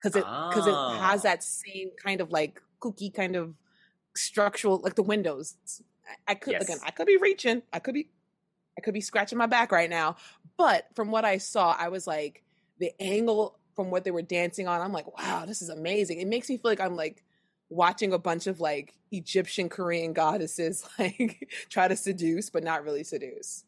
[0.00, 1.22] because it because it has Ah.
[1.22, 3.54] that same kind of like kooky kind of
[4.16, 5.56] structural, like the windows.
[6.08, 6.62] I- I could Yes.
[6.62, 8.10] again, I could be reaching, I could be,
[8.78, 10.16] I could be scratching my back right now,
[10.56, 12.42] but from what I saw, I was like
[12.78, 14.80] the angle from what they were dancing on.
[14.80, 16.20] I'm like, wow, this is amazing.
[16.20, 17.22] It makes me feel like I'm like
[17.68, 23.04] watching a bunch of like Egyptian Korean goddesses like try to seduce, but not really
[23.04, 23.64] seduce.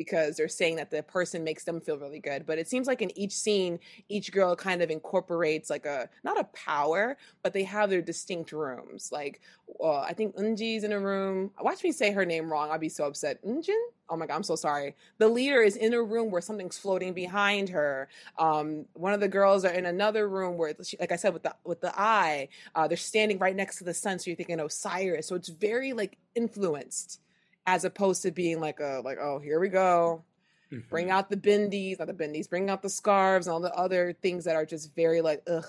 [0.00, 2.46] Because they're saying that the person makes them feel really good.
[2.46, 6.40] But it seems like in each scene, each girl kind of incorporates like a not
[6.40, 9.10] a power, but they have their distinct rooms.
[9.12, 9.42] Like
[9.78, 11.50] uh, I think Unji's in a room.
[11.60, 12.70] Watch me say her name wrong.
[12.70, 13.44] I'll be so upset.
[13.44, 13.78] Unjin?
[14.08, 14.96] Oh my god, I'm so sorry.
[15.18, 18.08] The leader is in a room where something's floating behind her.
[18.38, 21.42] Um, one of the girls are in another room where, she, like I said, with
[21.42, 24.18] the with the eye, uh, they're standing right next to the sun.
[24.18, 25.26] So you're thinking Osiris.
[25.26, 27.20] So it's very like influenced,
[27.74, 30.24] as opposed to being like a like oh here we go,
[30.88, 31.10] bring Mhm.
[31.10, 34.44] out the bindies, not the bindies, bring out the scarves and all the other things
[34.44, 35.64] that are just very like ugh.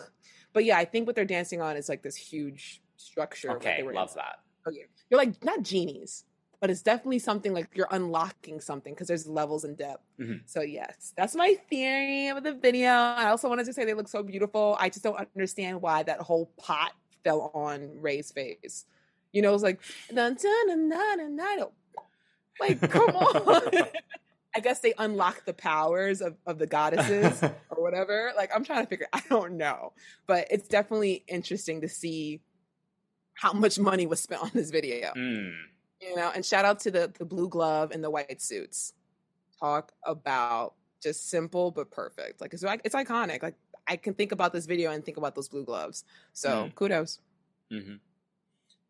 [0.53, 3.51] But yeah, I think what they're dancing on is like this huge structure.
[3.57, 4.15] okay they were love in.
[4.17, 4.83] that Oh, yeah.
[5.09, 6.23] You're like not genies,
[6.59, 10.03] but it's definitely something like you're unlocking something because there's levels and depth.
[10.19, 10.41] Mhm.
[10.45, 12.89] So yes, that's my theory of the video.
[12.91, 14.75] I also wanted to say they look so beautiful.
[14.79, 16.91] I just don't understand why that whole pot
[17.23, 18.85] fell on Rei's face.
[19.33, 19.79] You know, it's like
[20.13, 21.67] dun, dun, dun, dun, dun, dun.
[22.59, 23.71] Like come on.
[24.55, 28.33] I guess they unlock the powers of, of the goddesses or whatever.
[28.35, 29.07] Like I'm trying to figure.
[29.13, 29.93] I don't know,
[30.27, 32.41] but it's definitely interesting to see
[33.35, 35.13] how much money was spent on this video.
[35.15, 35.53] Mm.
[36.01, 38.93] You know, and shout out to the the blue glove and the white suits.
[39.59, 42.41] Talk about just simple but perfect.
[42.41, 43.41] Like it's it's iconic.
[43.41, 43.55] Like
[43.87, 46.03] I can think about this video and think about those blue gloves.
[46.33, 46.75] So Mm.
[46.75, 47.19] kudos.
[47.71, 47.95] hmm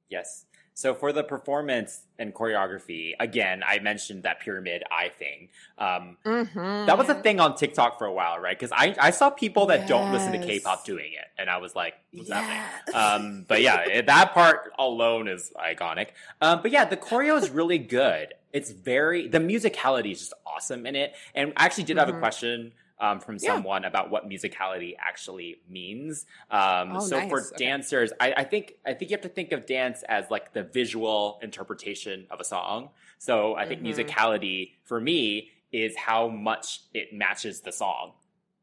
[0.10, 0.46] Yes.
[0.74, 5.50] So for the performance and choreography, again, I mentioned that pyramid eye thing.
[5.78, 6.86] Um, Mm-hmm.
[6.86, 8.58] that was a thing on TikTok for a while, right?
[8.58, 11.76] Because I, I saw people that don't listen to K-pop doing it, and I was
[11.76, 12.62] like, what's happening?
[12.88, 12.96] Yes.
[12.96, 16.08] Um, but yeah, that part alone is iconic.
[16.42, 18.34] Um, but yeah, the choreo is really good.
[18.54, 21.14] It's very the musicality is just awesome in it.
[21.36, 22.20] And I actually did have a Mhm.
[22.20, 23.56] question um, from Yeah.
[23.56, 26.26] someone about what musicality actually means.
[26.50, 27.52] Um, Oh, so for nice.
[27.54, 27.66] Okay.
[27.66, 30.64] dancers, I, I think I think you have to think of dance as like the
[30.64, 32.90] visual interpretation of a song.
[33.18, 33.88] So I think Mhm.
[33.94, 38.14] musicality for me is how much it matches the song,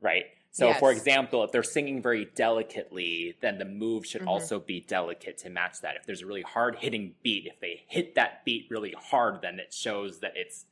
[0.01, 0.27] right?
[0.51, 4.29] So, for example, if they're singing very delicately, then the move should Mhm.
[4.29, 5.95] also be delicate to match that.
[5.97, 9.61] If there's a really hard hitting beat, if they hit that beat really hard, then
[9.61, 10.67] it shows that it's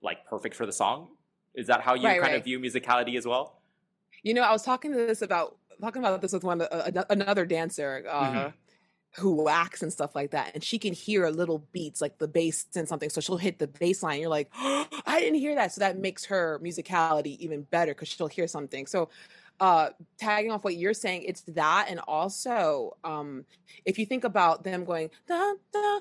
[0.00, 1.15] like perfect for the song.
[1.56, 2.38] Is that how you Right, kind right.
[2.38, 3.62] of view musicality as well?
[4.22, 7.44] You know, I was talking to this about talking about this with one uh, another
[7.46, 8.52] dancer uh, Mhm.
[9.16, 12.66] who acts and stuff like that, and she can hear little beats like the bass
[12.76, 14.20] and something, so she'll hit the bass line.
[14.20, 18.26] You're like, I didn't hear that, so that makes her musicality even better because she'll
[18.28, 18.86] hear something.
[18.86, 19.08] So,
[19.60, 23.46] uh, tagging off what you're saying, it's that, and also, um,
[23.86, 26.00] if you think about them going da da,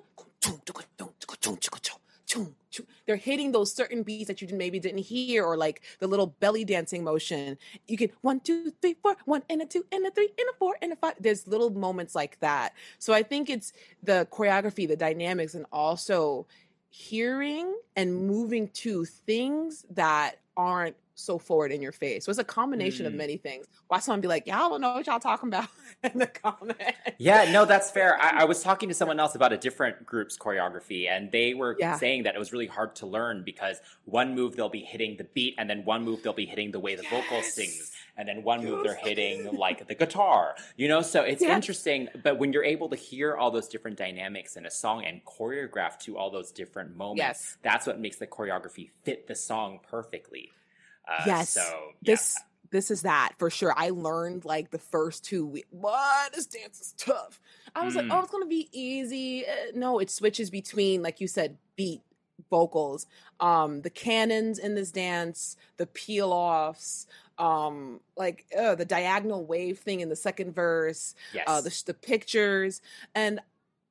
[3.06, 6.66] they're hitting those certain beats that you maybe didn't hear or like the little belly
[6.66, 7.58] dancing motion.
[7.88, 10.58] You can one, two, three, four, one and a two and a three and a
[10.58, 11.16] four and a five.
[11.20, 12.74] There's little moments like that.
[13.00, 16.48] So I think it's the choreography, the dynamics, and also
[16.90, 22.26] hearing and moving to things that aren't so forward in your face.
[22.26, 23.18] So it's a combination of Mm.
[23.18, 23.66] many things.
[23.88, 25.70] Why someone be like, y'all don't know what y'all talking about
[26.04, 26.84] in the comments.
[27.18, 28.22] Yeah, no, that's fair.
[28.22, 31.76] I, I was talking to someone else about a different group's choreography, and they were
[31.80, 31.98] Yeah.
[31.98, 35.24] saying that it was really hard to learn because one move they'll be hitting the
[35.24, 38.44] beat, and then one move they'll be hitting the way the vocal sings, and then
[38.44, 40.56] one move they're hitting like the guitar.
[40.76, 41.56] You know, so it's Yes.
[41.56, 42.10] interesting.
[42.24, 45.98] But when you're able to hear all those different dynamics in a song and choreograph
[46.00, 47.58] to all those different moments, Yes.
[47.62, 50.52] that's what makes the choreography fit the song perfectly.
[51.08, 51.50] Uh, yes.
[51.52, 52.14] So yeah.
[52.14, 52.36] This
[52.72, 53.74] this is that for sure.
[53.76, 55.68] I learned like the first two weeks.
[55.72, 57.40] What this dance is tough.
[57.76, 58.14] I was like, Mm.
[58.14, 59.46] oh, it's gonna be easy.
[59.46, 62.02] Uh, no, it switches between, like you said, beat
[62.50, 63.06] vocals,
[63.40, 69.80] um, the cannons in this dance, the peel offs, um, like uh, the diagonal wave
[69.80, 71.46] thing in the second verse, yes.
[71.48, 72.82] uh, the, the pictures,
[73.14, 73.40] and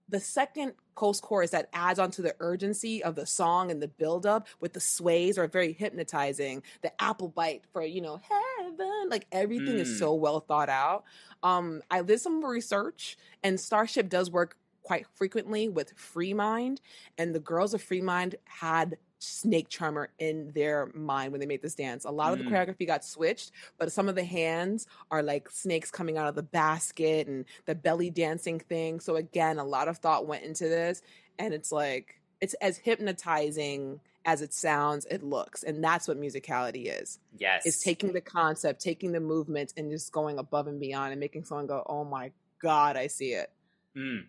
[0.09, 4.47] the second coast chorus that adds onto the urgency of the song and the buildup
[4.61, 6.63] with the sways are very hypnotizing.
[6.83, 8.21] The apple bite for you know
[8.59, 9.81] heaven, like everything Mm.
[9.81, 11.05] is so well thought out.
[11.43, 16.81] Um, I did some research, and Starship does work quite frequently with Free Mind,
[17.17, 21.63] and the girls of Free Mind had Snake Charmer in their mind when they made
[21.63, 22.05] this dance.
[22.05, 22.51] A lot of the Mm.
[22.51, 26.43] choreography got switched, but some of the hands are like snakes coming out of the
[26.43, 29.01] basket and the belly dancing thing.
[29.01, 31.03] So again, a lot of thought went into this,
[31.39, 36.87] and it's like it's as hypnotizing as it sounds, it looks, and that's what musicality
[37.01, 37.19] is.
[37.39, 37.67] yes.
[37.67, 41.45] It's taking the concept, taking the movement, and just going above and beyond, and making
[41.45, 43.51] someone go, "Oh my god, I see it."
[43.97, 44.27] Mm.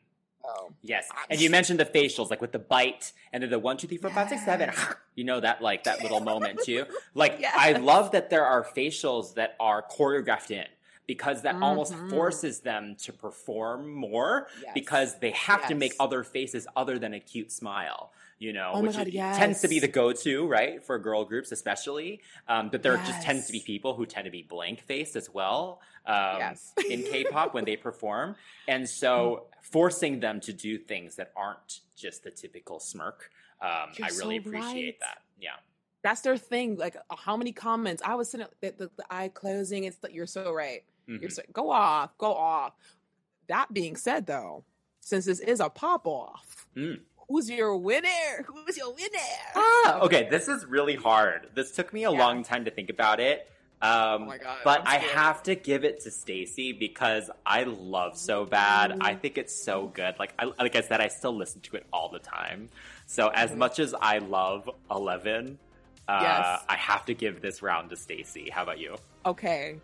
[0.47, 3.77] Oh, Yes, and you mentioned the facials, like with the bite, and then the one,
[3.77, 4.71] two, three, four, five, six, seven.
[5.15, 6.85] You know that, like that little moment too.
[7.13, 10.65] Like I love that there are facials that are choreographed in
[11.07, 12.09] because that almost Mhm.
[12.09, 14.71] forces them to perform more Yes.
[14.73, 18.11] because they have to make other faces other than a cute smile.
[18.37, 21.51] You know, Oh which God, it- tends to be the go-to, right, for girl groups
[21.53, 22.21] especially.
[22.49, 25.29] Um, but there just tends to be people who tend to be blank faced as
[25.33, 26.73] well um, Yes.
[26.89, 28.35] in K-pop when they perform,
[28.67, 33.31] and so forcing them to do things that aren't just the typical smirk.
[33.61, 33.69] Um,
[34.03, 34.99] I really so appreciate right.
[34.99, 35.17] that.
[35.39, 35.51] Yeah.
[36.03, 36.75] that's their thing.
[36.77, 38.01] Like, uh, how many comments?
[38.05, 39.85] I was sitting the, the, the eye closing.
[39.85, 40.83] It's you're so right.
[41.07, 41.31] You're Mhm.
[41.31, 42.73] so, go off, go off.
[43.47, 44.65] That being said, though,
[44.99, 46.99] since this is a pop off, Mm.
[47.27, 48.45] Who's your winner?
[48.45, 49.09] Who's your winner?
[49.55, 51.47] Ah, okay, this is really hard.
[51.55, 52.19] This took me a Yeah.
[52.19, 53.49] long time to think about it.
[53.81, 58.17] Um, Oh my God, but I have to give it to STAYC because I love
[58.17, 58.97] so bad.
[59.01, 60.15] I think it's so good.
[60.17, 62.69] Like I, like I said, I still listen to it all the time.
[63.05, 63.57] So as Mhm.
[63.57, 65.59] much as I love Eleven,
[66.07, 66.63] uh, Yes.
[66.69, 68.49] I have to give this round to STAYC.
[68.49, 68.95] How about you?
[69.25, 69.79] Okay,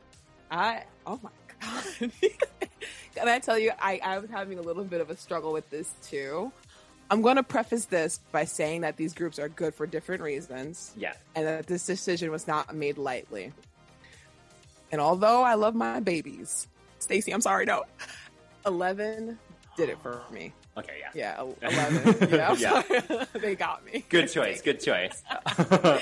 [0.50, 1.30] I oh my
[1.62, 2.12] god.
[3.16, 5.70] Can I tell you, I, I was having a little bit of a struggle with
[5.70, 6.52] this too.
[7.12, 10.94] I'm going to preface this by saying that these groups are good for different reasons.
[10.98, 11.14] Yeah.
[11.36, 13.52] and that this decision was not made lightly.
[14.92, 16.68] And although I love my babies,
[17.02, 17.84] STAYC, I'm sorry, no,
[18.66, 19.38] Eleven
[19.78, 20.54] did it for me.
[20.78, 20.94] Okay.
[21.00, 21.10] Yeah.
[21.14, 22.30] Yeah, el- Eleven.
[22.32, 22.56] You know?
[22.58, 23.26] Yeah.
[23.34, 24.06] they got me.
[24.10, 24.62] Good choice.
[24.62, 25.22] Good choice.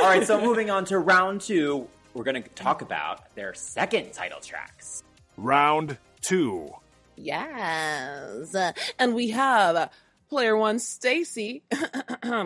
[0.00, 0.26] All right.
[0.26, 5.02] So moving on to round two, we're going to talk about their second title tracks.
[5.36, 6.70] Round two.
[7.16, 8.54] Yes,
[8.98, 9.90] and we have
[10.28, 11.62] player one, STAYC,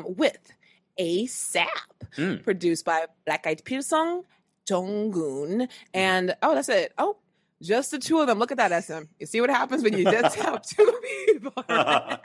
[0.17, 0.53] with
[0.99, 1.67] ASAP,
[2.17, 2.43] Mm.
[2.43, 4.25] produced by Black Eyed Pilsung
[4.69, 5.69] Jonggun.
[5.95, 6.93] And oh, that's it.
[6.99, 7.17] Oh,
[7.63, 8.39] just the two of them.
[8.39, 9.05] Look at that, SM.
[9.19, 11.53] You see what happens when you just have two people.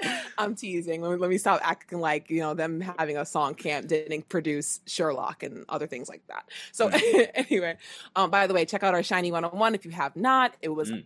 [0.38, 1.02] I'm teasing.
[1.02, 4.28] Let me, let me stop acting like you know them having a song camp didn't
[4.28, 6.48] produce Sherlock and other things like that.
[6.72, 6.88] So
[7.34, 7.76] anyway,
[8.14, 10.54] um, by the way, check out our SHINee 101 if you have not.
[10.62, 11.02] It was Mm.
[11.02, 11.04] a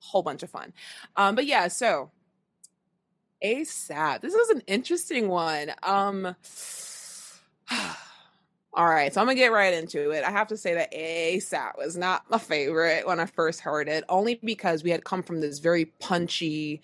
[0.00, 0.72] whole bunch of fun.
[1.16, 2.10] Um, but yeah, so
[3.44, 4.20] ASAP.
[4.20, 5.70] This is an interesting one.
[5.82, 6.34] Um,
[8.74, 10.24] all right, so I'm gonna get right into it.
[10.24, 14.04] I have to say that ASAP was not my favorite when I first heard it,
[14.08, 16.82] only because we had come from this very punchy,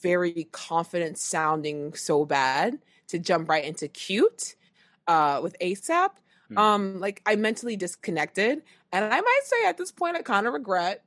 [0.00, 2.78] very confident sounding so bad
[3.08, 4.54] to jump right into cute
[5.06, 6.10] uh with ASAP.
[6.48, 6.58] Hmm.
[6.58, 8.62] Um, like I mentally disconnected,
[8.92, 11.02] and I might say at this point I kind of regret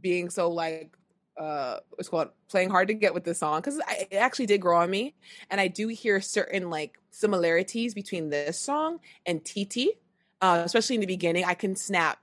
[0.00, 0.96] being so like
[1.38, 3.78] uh what's called playing hard to get with this song because
[4.10, 5.14] it actually did grow on me
[5.50, 9.98] and i do hear certain like similarities between this song and tt
[10.40, 12.18] uh especially in the beginning i can snap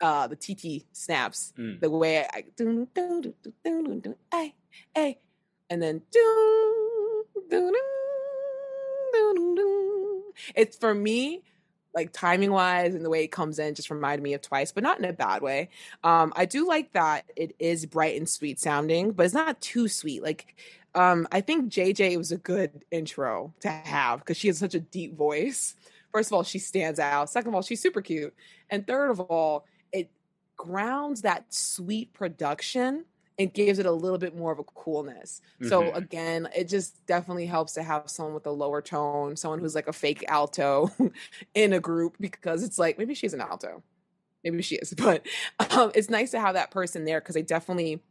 [0.00, 1.80] uh the tt snaps Mm.
[1.80, 4.54] the way i dun, dun, dun, dun, dun, dun, dun, ay,
[4.96, 5.16] ay,
[5.74, 7.72] and then dun, dun,
[9.56, 10.22] dun.
[10.54, 11.42] it's for me
[11.94, 14.84] like timing wise and the way it comes in just reminded me of twice but
[14.84, 15.68] not in a bad way.
[16.04, 19.88] Um i do like that it is bright and sweet sounding but it's not too
[19.88, 20.22] sweet.
[20.22, 20.54] Like
[20.94, 24.80] um i think jj was a good intro to have because she has such a
[24.80, 25.74] deep voice.
[26.12, 27.30] First of all she stands out.
[27.30, 28.32] Second of all she's super cute.
[28.70, 30.08] And third of all it
[30.56, 33.06] grounds that sweet production
[33.38, 35.40] and gives it a little bit more of a coolness.
[35.60, 35.94] So Mhm.
[35.94, 39.88] again, it just definitely helps to have someone with a lower tone, someone who's like
[39.88, 40.88] a fake alto
[41.54, 43.82] in a group because it's like maybe she's an alto.
[44.44, 45.26] Maybe she is, but
[45.72, 48.02] um, it's nice to have that person there because they definitely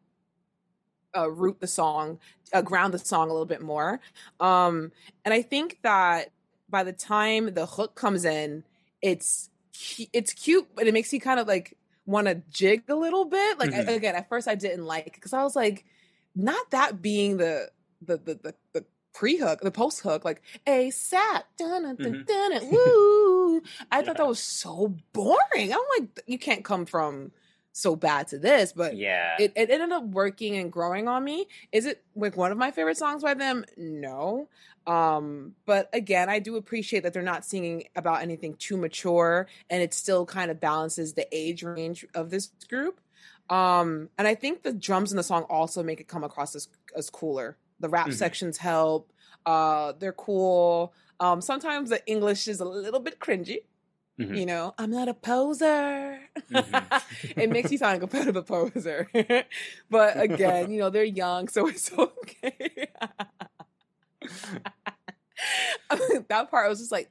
[1.15, 2.19] uh, root the song,
[2.53, 3.99] uh, ground the song a little bit more.
[4.39, 4.91] Um,
[5.25, 6.31] and I think that
[6.69, 8.63] by the time the hook comes in,
[9.01, 9.49] it's
[10.13, 13.59] it's cute, but it makes you kind of like want to jig a little bit.
[13.59, 13.95] Like I- Mhm.
[13.95, 15.85] again, at first I didn't like it because I was like,
[16.35, 17.69] not that being the
[18.01, 22.51] the the the, the pre hook, the post hook, like a sat, dun dun dun
[22.51, 22.71] Mhm.
[22.71, 23.61] woo.
[23.91, 25.71] I thought that was so boring.
[25.73, 27.31] I'm like, you can't come from
[27.73, 29.35] so bad to this, but yeah.
[29.39, 31.47] it, it ended up working and growing on me.
[31.71, 33.65] Is it like one of my favorite songs by them?
[33.75, 34.47] No.
[34.85, 39.81] Um, but again, I do appreciate that they're not singing about anything too mature and
[39.81, 43.01] it still kind of balances the age range of this group.
[43.49, 46.69] Um, and I think the drums in the song also make it come across as
[46.95, 47.57] as cooler.
[47.79, 48.13] The rap Mhm.
[48.13, 49.11] sections help.
[49.45, 50.93] Uh, they're cool.
[51.19, 53.63] Um, sometimes the English is a little bit cringy.
[54.19, 54.37] Mhm.
[54.37, 56.19] You know, I'm not a poser.
[56.51, 57.01] Mhm.
[57.37, 59.09] it makes you sound like a bit of a poser.
[59.89, 62.87] but again, you know, they're young, so it's okay.
[66.29, 67.09] that part was just like,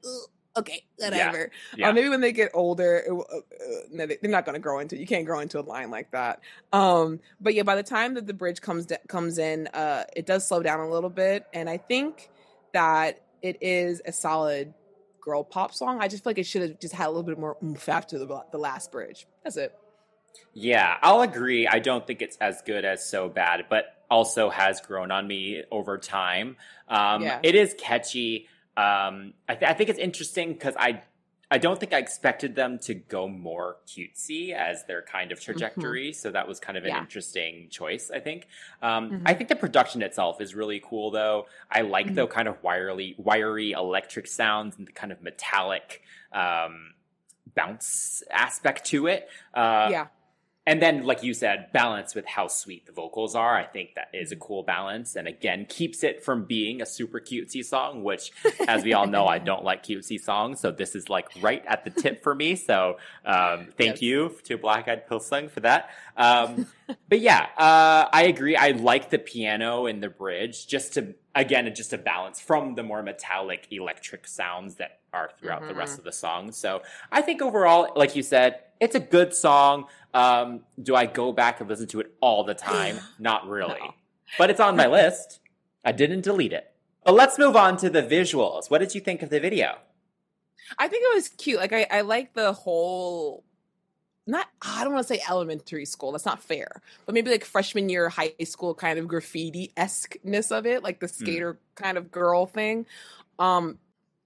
[0.57, 1.51] okay, whatever.
[1.77, 1.89] Yeah.
[1.89, 4.61] Uh, maybe when they get older, will- uh, uh, no, they- they're not going to
[4.61, 4.97] grow into.
[4.97, 6.41] You can't grow into a line like that.
[6.73, 10.27] Um, but yeah, by the time that the bridge comes d- comes in, uh, it
[10.27, 12.31] does slow down a little bit, and I think
[12.73, 14.73] that it is a solid
[15.23, 15.99] girl pop song.
[16.03, 18.19] I just feel like it should have just had a little bit more oomph after
[18.19, 19.27] the the last bridge.
[19.43, 19.75] That's it.
[20.53, 21.67] Yeah, I'll agree.
[21.67, 25.63] I don't think it's as good as So Bad, but also has grown on me
[25.71, 26.57] over time.
[26.89, 27.41] Um, Yeah.
[27.43, 28.49] It is catchy.
[28.77, 31.03] Um, I, th- I think it's interesting because I
[31.53, 36.15] I don't think I expected them to go more cutesy as their kind of trajectory.
[36.15, 37.01] So that was kind of an Yeah.
[37.01, 38.49] interesting choice, I think.
[38.81, 39.23] Um, Mhm.
[39.27, 41.47] I think the production itself is really cool, though.
[41.71, 42.15] I like Mhm.
[42.15, 46.95] the kind of wirely, wiry electric sounds and the kind of metallic um,
[47.55, 49.29] bounce aspect to it.
[49.53, 50.07] Uh, yeah.
[50.67, 53.57] And then, like you said, balance with how sweet the vocals are.
[53.57, 55.17] I think that is a cool balance.
[55.17, 58.31] And again, keeps it from being a super cutesy song, which,
[58.69, 60.61] as we all know, I don't like cutesy songs.
[60.61, 62.55] So this is like right at the tip for me.
[62.55, 64.03] So um, thank Yes.
[64.03, 65.91] you to Black Eyed Pilsung for that.
[66.17, 66.67] Um,
[67.09, 68.55] but yeah, uh, I agree.
[68.55, 72.83] I like the piano in the bridge just to, again, just a balance from the
[72.83, 76.53] more metallic electric sounds that are throughout the rest of the song.
[76.53, 79.87] So I think overall, like you said, it's a good song.
[80.15, 82.99] Um, do I go back and listen to it all the time?
[83.19, 83.81] Not really.
[83.81, 83.95] No.
[84.39, 85.41] But it's on my list.
[85.85, 86.73] I didn't delete it.
[87.05, 88.71] But let's move on to the visuals.
[88.71, 89.79] What did you think of the video?
[90.79, 91.59] I think it was cute.
[91.59, 93.45] Like I, I like the whole
[94.27, 96.81] not I don't want to say elementary school, that's not fair.
[97.07, 101.09] But maybe like freshman year high school kind of graffiti esque-ness of it, like the
[101.09, 102.87] skater kind of girl thing.
[103.39, 103.79] Um,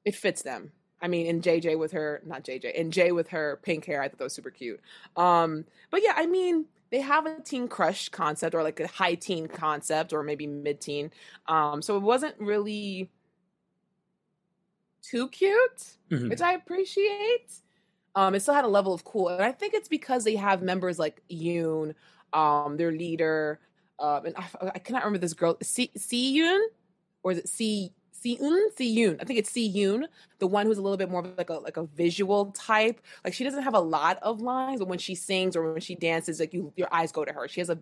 [0.05, 0.73] it fits them.
[1.01, 4.09] I mean, and JJ with her, not JJ, and Jay with her pink hair, I
[4.09, 4.81] thought that was super cute.
[5.17, 9.15] Um, but yeah, I mean, they have a teen crush concept or like a high
[9.15, 11.11] teen concept or maybe mid teen.
[11.47, 13.11] Um, so it wasn't really
[15.03, 16.31] too cute, Mhm.
[16.31, 17.61] which I appreciate.
[18.17, 20.63] Um, it still had a level of cool, and I think it's because they have
[20.63, 21.95] members like Yoon,
[22.33, 23.61] um, their leader,
[23.99, 24.45] um, and I,
[24.75, 26.61] I cannot remember this girl, Si Yoon,
[27.23, 28.77] or is it Si Si Yoon?
[28.77, 29.17] Si Yoon.
[29.21, 30.05] I think it's Si Yoon,
[30.39, 33.01] the one who's a little bit more of like a like a visual type.
[33.25, 35.95] Like she doesn't have a lot of lines, but when she sings or when she
[35.95, 37.49] dances, like you, your eyes go to her.
[37.49, 37.79] She has a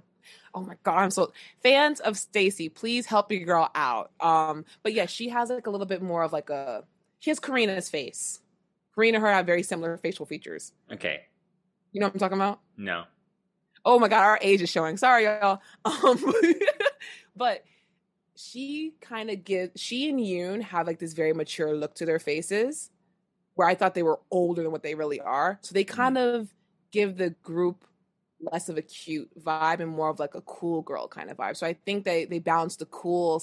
[0.55, 1.33] Oh my god, I'm so
[1.63, 4.11] fans of STAYC, please help your girl out.
[4.21, 6.85] Um, but yeah, she has like a little bit more of like a
[7.21, 8.41] she has Karina's face.
[8.95, 10.73] Karina and her have very similar facial features.
[10.93, 11.23] Okay.
[11.93, 12.61] You know what I'm talking about?
[12.77, 13.05] No.
[13.85, 14.97] Oh my god, our age is showing.
[14.97, 15.61] Sorry, y'all.
[15.85, 16.33] Um,
[17.37, 17.65] but
[18.37, 22.19] she kind of gives she and Yoon have like this very mature look to their
[22.19, 22.91] faces,
[23.55, 25.59] where I thought they were older than what they really are.
[25.63, 26.49] So they kind of
[26.91, 27.85] give the group
[28.41, 31.57] less of a cute vibe and more of like a cool girl kind of vibe.
[31.57, 33.43] So I think they they balance the cool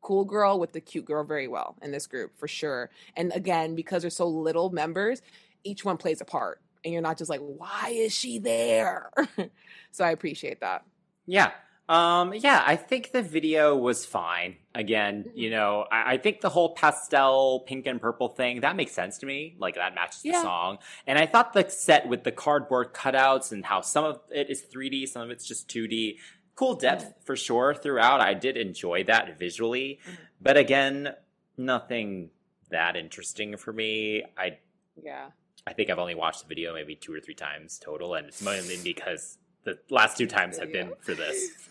[0.00, 2.90] cool girl with the cute girl very well in this group for sure.
[3.16, 5.22] And again, because there's so little members,
[5.64, 6.60] each one plays a part.
[6.84, 9.10] And you're not just like, why is she there?
[9.90, 10.84] so I appreciate that.
[11.26, 11.50] Yeah.
[11.90, 14.56] Um, yeah, I think the video was fine.
[14.76, 15.38] Again, Mm-hmm.
[15.38, 19.18] you know, I, I think the whole pastel pink and purple thing, that makes sense
[19.18, 19.56] to me.
[19.58, 20.78] Like that matches the song.
[21.06, 24.62] And I thought the set with the cardboard cutouts and how some of it is
[24.72, 26.16] 3D, some of it's just 2D.
[26.56, 28.20] Cool depth for sure throughout.
[28.20, 29.98] I did enjoy that visually.
[30.06, 30.16] Mhm.
[30.42, 31.14] But again,
[31.56, 32.30] nothing
[32.70, 34.24] that interesting for me.
[34.36, 34.58] I
[35.02, 35.30] Yeah.
[35.66, 38.40] I think I've only watched the video maybe two or three times total, and it's
[38.42, 41.50] mainly because the last two times have been for this.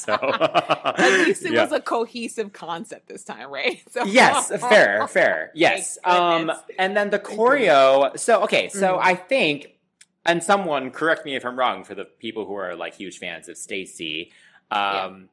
[0.00, 1.62] so At least it yeah.
[1.62, 3.80] was a cohesive concept this time, right?
[3.90, 5.52] So yes, fair, fair.
[5.54, 5.96] Yes.
[6.04, 8.18] Um, and then the choreo.
[8.18, 9.00] So okay, so Mhm.
[9.00, 9.74] I think,
[10.26, 13.48] and someone correct me if I'm wrong for the people who are like huge fans
[13.48, 14.30] of STAYC.
[14.70, 15.28] Um,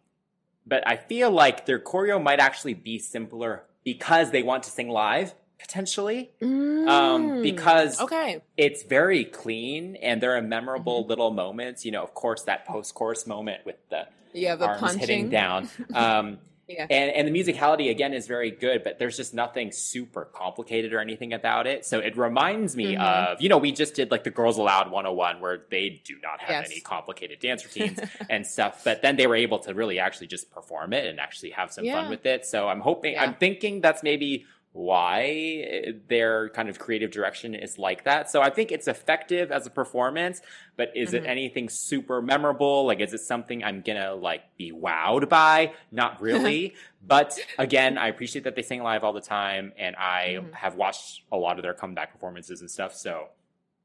[0.65, 4.89] but I feel like their choreo might actually be simpler because they want to sing
[4.89, 6.31] live potentially.
[6.41, 6.47] Um,
[6.88, 11.09] Mm, because okay, it's very clean and there are memorable Mm-hmm.
[11.09, 11.83] little moments.
[11.85, 15.29] You know, of course, that post chorus moment with the, yeah, the arms punching hitting
[15.29, 15.69] down.
[15.93, 16.38] Um,
[16.68, 16.86] Yeah.
[16.89, 20.99] and, and the musicality again is very good, but there's just nothing super complicated or
[20.99, 21.86] anything about it.
[21.86, 22.99] So it reminds me Mhm.
[23.01, 26.41] of, you know, we just did like the Girls Aloud 101 where they do not
[26.41, 26.72] have Yes.
[26.72, 27.99] any complicated dance routines
[28.30, 31.51] and stuff, but then they were able to really actually just perform it and actually
[31.51, 32.45] have some fun with it.
[32.45, 33.24] So I'm hoping, Yeah.
[33.24, 34.45] I'm thinking that's maybe
[34.78, 38.30] why their kind of creative direction is like that.
[38.30, 40.39] So I think it's effective as a performance,
[40.75, 41.28] but is it Mhm.
[41.30, 42.86] anything super memorable?
[42.86, 45.73] Like, is it something I'm gonna like be wowed by?
[45.91, 46.75] Not really.
[47.01, 50.53] but again, I appreciate that they sing live all the time, and I Mhm.
[50.53, 52.93] have watched a lot of their comeback performances and stuff.
[52.93, 53.30] So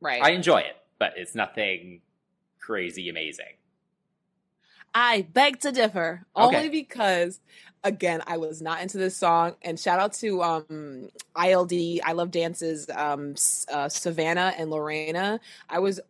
[0.01, 0.23] right.
[0.23, 2.03] I enjoy it, but it's nothing
[2.59, 3.55] crazy amazing.
[4.95, 6.57] I beg to differ, Okay.
[6.57, 7.41] only because,
[7.85, 9.57] again, I was not into this song.
[9.63, 11.73] And shout out to um, ILD,
[12.05, 13.35] I Love Dances, um,
[13.73, 15.41] uh, Savannah and Lorena.
[15.69, 16.01] I was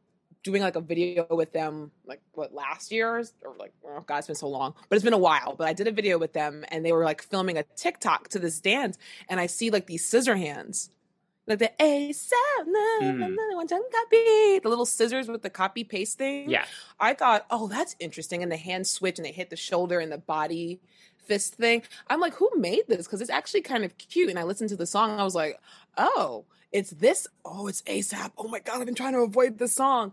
[0.42, 4.26] doing like a video with them, like what last year or like oh god, it's
[4.26, 5.54] been so long, but it's been a while.
[5.56, 8.38] But I did a video with them, and they were like filming a TikTok to
[8.38, 8.98] this dance,
[9.28, 10.90] and I see like these scissor hands.
[11.46, 13.68] Like the A seven, Mm.
[13.68, 16.48] copy, the little scissors with the copy paste thing.
[16.48, 16.64] Yeah.
[17.00, 18.44] I thought, oh, that's interesting.
[18.44, 20.80] And the hands switch and they hit the shoulder and the body
[21.32, 21.82] fist thing.
[22.08, 23.06] I'm like, who made this?
[23.06, 24.28] Because it's actually kind of cute.
[24.28, 25.18] And I listened to the song.
[25.18, 25.58] I was like,
[25.96, 27.26] oh, it's this.
[27.44, 28.32] Oh, it's ASAP.
[28.36, 30.12] Oh my God, I've been trying to avoid the song.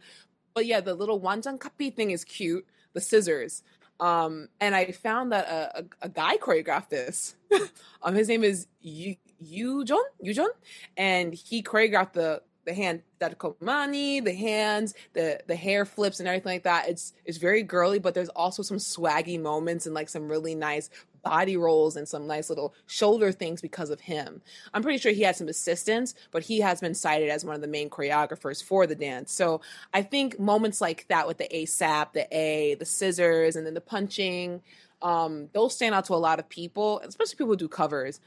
[0.53, 2.65] But yeah, the little wanjan kapi thing is cute.
[2.93, 3.63] The scissors.
[3.99, 7.35] Um, and I found that a, a, a guy choreographed this.
[8.01, 10.49] um, his name is Yu Yujon, Yujon,
[10.95, 16.27] and he choreographed the the hand that komani, the hands, the the hair flips and
[16.27, 16.87] everything like that.
[16.87, 20.89] It's it's very girly, but there's also some swaggy moments and like some really nice
[21.23, 24.41] body rolls and some nice little shoulder things because of him.
[24.73, 27.61] I'm pretty sure he had some assistance, but he has been cited as one of
[27.61, 29.31] the main choreographers for the dance.
[29.31, 29.61] So
[29.93, 33.81] I think moments like that with the ASAP, the A, the scissors, and then the
[33.81, 34.61] punching,
[35.01, 38.19] um, those stand out to a lot of people, especially people who do covers.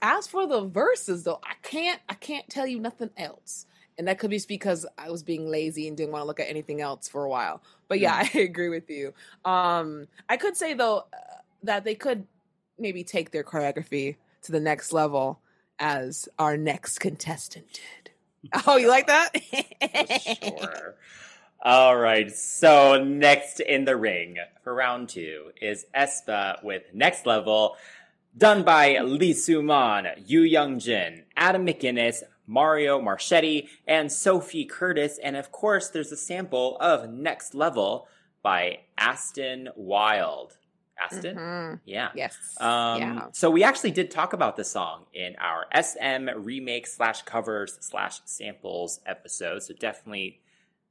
[0.00, 3.66] As for the verses, though, I can't I can't tell you nothing else.
[3.98, 6.48] And that could be because I was being lazy and didn't want to look at
[6.48, 7.62] anything else for a while.
[7.88, 9.14] But yeah, I agree with you.
[9.44, 11.04] Um, I could say though
[11.62, 12.26] that they could
[12.78, 15.40] maybe take their choreography to the next level
[15.78, 18.10] as our next contestant did.
[18.66, 19.30] Oh, you like that?
[20.40, 20.94] sure.
[21.62, 22.30] All right.
[22.30, 27.76] So next in the ring for round two is aespa with Next Level,
[28.38, 35.18] done by Lee Soo-man, Yu Young-jin, Adam McInnes, Mario Marchetti, and Sophie Curtis.
[35.18, 38.06] And of course, there's a sample of Next Level
[38.42, 40.58] by A$ton Wyld.
[40.98, 41.36] Aston.
[41.36, 41.80] Mhm.
[41.84, 42.10] Yeah.
[42.14, 42.36] Yes.
[42.58, 43.26] Um, yeah.
[43.32, 48.20] So we actually did talk about this song in our SM remake slash covers slash
[48.24, 49.62] samples episode.
[49.62, 50.40] So definitely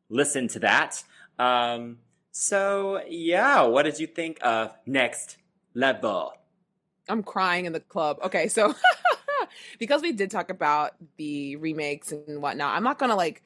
[0.10, 1.04] listen to that.
[1.40, 2.00] Um,
[2.32, 5.38] so yeah, what did you think of Next
[5.74, 6.34] Level?
[7.08, 8.20] I'm crying in the club.
[8.24, 8.74] Okay, so
[9.80, 13.42] because we did talk about the remakes and whatnot, I'm not gonna like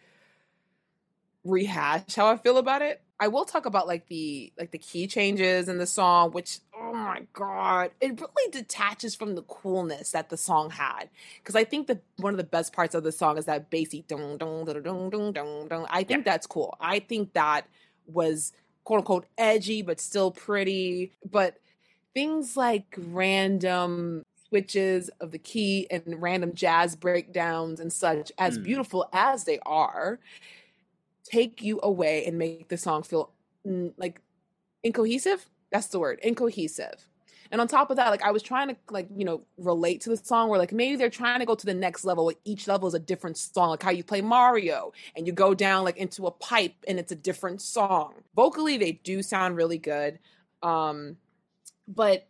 [1.43, 3.01] rehash how I feel about it.
[3.20, 6.93] I will talk about like the like the key changes in the song, which oh
[6.93, 11.09] my god, it really detaches from the coolness that the song had.
[11.41, 14.05] Because I think that one of the best parts of the song is that bassy
[14.07, 15.86] dun dun dun dun dun dun.
[15.89, 16.76] I think that's cool.
[16.80, 17.65] I think that
[18.07, 18.53] was
[18.86, 21.11] quote unquote edgy, but still pretty.
[21.30, 21.57] But
[22.13, 28.63] things like random switches of the key and random jazz breakdowns and such, as Mm.
[28.63, 30.20] beautiful as they are,
[31.24, 33.32] take you away and make the song feel
[33.97, 34.22] like
[34.84, 35.45] incohesive.
[35.72, 37.07] That's the word, incohesive.
[37.51, 40.09] And on top of that, like I was trying to like, you know, relate to
[40.09, 42.32] the song where like maybe they're trying to go to the next level.
[42.45, 45.84] Each level is a different song, like how you play Mario and you go down
[45.84, 48.13] like into a pipe and it's a different song.
[48.36, 50.20] Vocally, they do sound really good.
[50.61, 51.17] Um,
[51.88, 52.28] but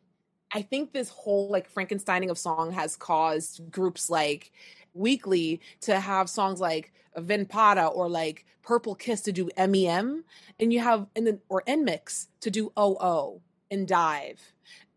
[0.54, 4.52] I think this whole like Frankensteining of song has caused groups like
[5.00, 10.24] Weekly to have songs like Ven para or like Purple Kiss to do MEM,
[10.60, 13.42] and you have and then or NMix to do OO
[13.72, 14.54] and Dive,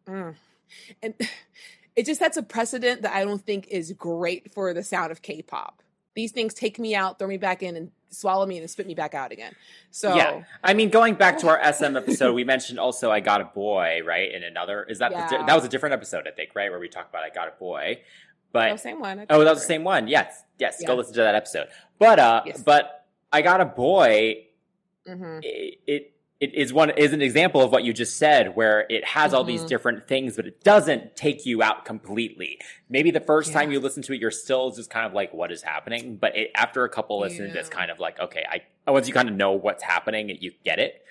[0.06, 0.34] Mm.
[1.02, 1.14] and
[1.96, 5.22] it just sets a precedent that I don't think is great for the sound of
[5.22, 5.82] K-pop.
[6.14, 8.94] These things take me out, throw me back in, and swallow me and spit me
[8.94, 9.54] back out again.
[9.90, 13.40] So Yeah, I mean, going back to our SM episode, we mentioned also "I Got
[13.40, 14.30] a Boy," right?
[14.30, 16.88] In another, is that the that was a different episode, I think, right, where we
[16.88, 18.02] talked about "I Got a Boy,"
[18.52, 19.26] but no, same one.
[19.30, 20.08] Oh, that was the same one.
[20.08, 20.82] Yes, yes.
[20.84, 21.68] Go listen to that episode.
[21.98, 22.62] But uh, Yes.
[22.62, 24.46] but I got a boy.
[25.08, 25.40] Mhm.
[25.42, 26.08] It, it
[26.40, 29.44] it is one is an example of what you just said, where it has all
[29.44, 29.68] these Mhm.
[29.68, 32.58] different things, but it doesn't take you out completely.
[32.88, 35.52] Maybe the first time you listen to it, you're still just kind of like, "What
[35.52, 39.06] is happening?" But it, after a couple listens, it's kind of like, "Okay, I once
[39.06, 41.04] you kind of know what's happening, you get it."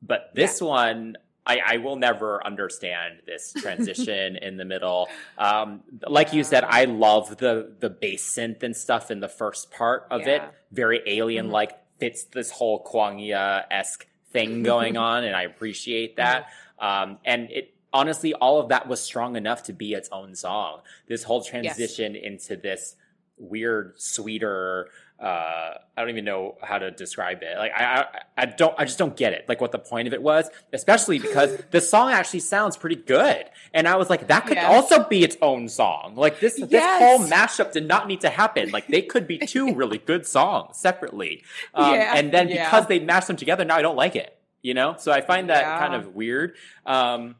[0.00, 1.16] But this one.
[1.46, 5.08] I, I will never understand this transition in the middle.
[5.38, 9.70] Um, like you said, I love the the bass synth and stuff in the first
[9.70, 10.26] part of it.
[10.26, 10.38] Yeah.
[10.38, 10.74] Mm-hmm.
[10.74, 16.48] Very alien like, fits this whole Kwangya esque thing going on, and I appreciate that.
[16.78, 20.80] Um, and it honestly, all of that was strong enough to be its own song.
[21.06, 22.96] This whole transition into this
[23.36, 24.88] weird, sweeter.
[25.22, 27.56] Uh, I don't even know how to describe it.
[27.56, 28.06] Like I, I,
[28.38, 29.44] I don't, I just don't get it.
[29.48, 33.44] Like what the point of it was, especially because the song actually sounds pretty good,
[33.72, 34.66] and I was like, that could Yeah.
[34.72, 36.14] also be its own song.
[36.16, 38.70] Like this, this whole mashup did not need to happen.
[38.72, 42.64] Like they could be two really good songs separately, um, Yeah, and then yeah.
[42.64, 44.36] because they mashed them together, now I don't like it.
[44.64, 46.54] You know, so I find that kind of weird.
[46.86, 47.34] Um,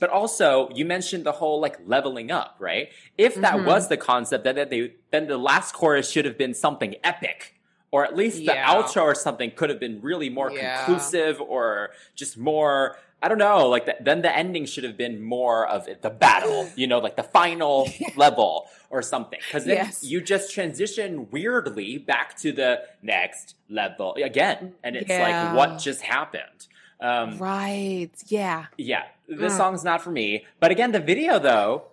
[0.00, 2.88] but also, you mentioned the whole like leveling up, right?
[3.18, 3.64] If that Mhm.
[3.64, 7.54] was the concept, then that they then the last chorus should have been something epic,
[7.90, 8.66] or at least the Yeah.
[8.74, 10.76] outro or something could have been really more Yeah.
[10.84, 12.96] conclusive, or just more.
[13.22, 13.68] I don't know.
[13.70, 16.98] Like the, then the ending should have been more of it, the battle, you know,
[16.98, 19.38] like the final level or something.
[19.46, 20.04] Because Yes.
[20.04, 26.02] you just transition weirdly back to the next level again, and it's like what just
[26.02, 26.66] happened.
[27.00, 28.10] Um, Right.
[28.26, 28.66] Yeah.
[28.76, 29.56] yeah, this Mm.
[29.56, 30.44] song's not for me.
[30.60, 31.84] But again, the video though,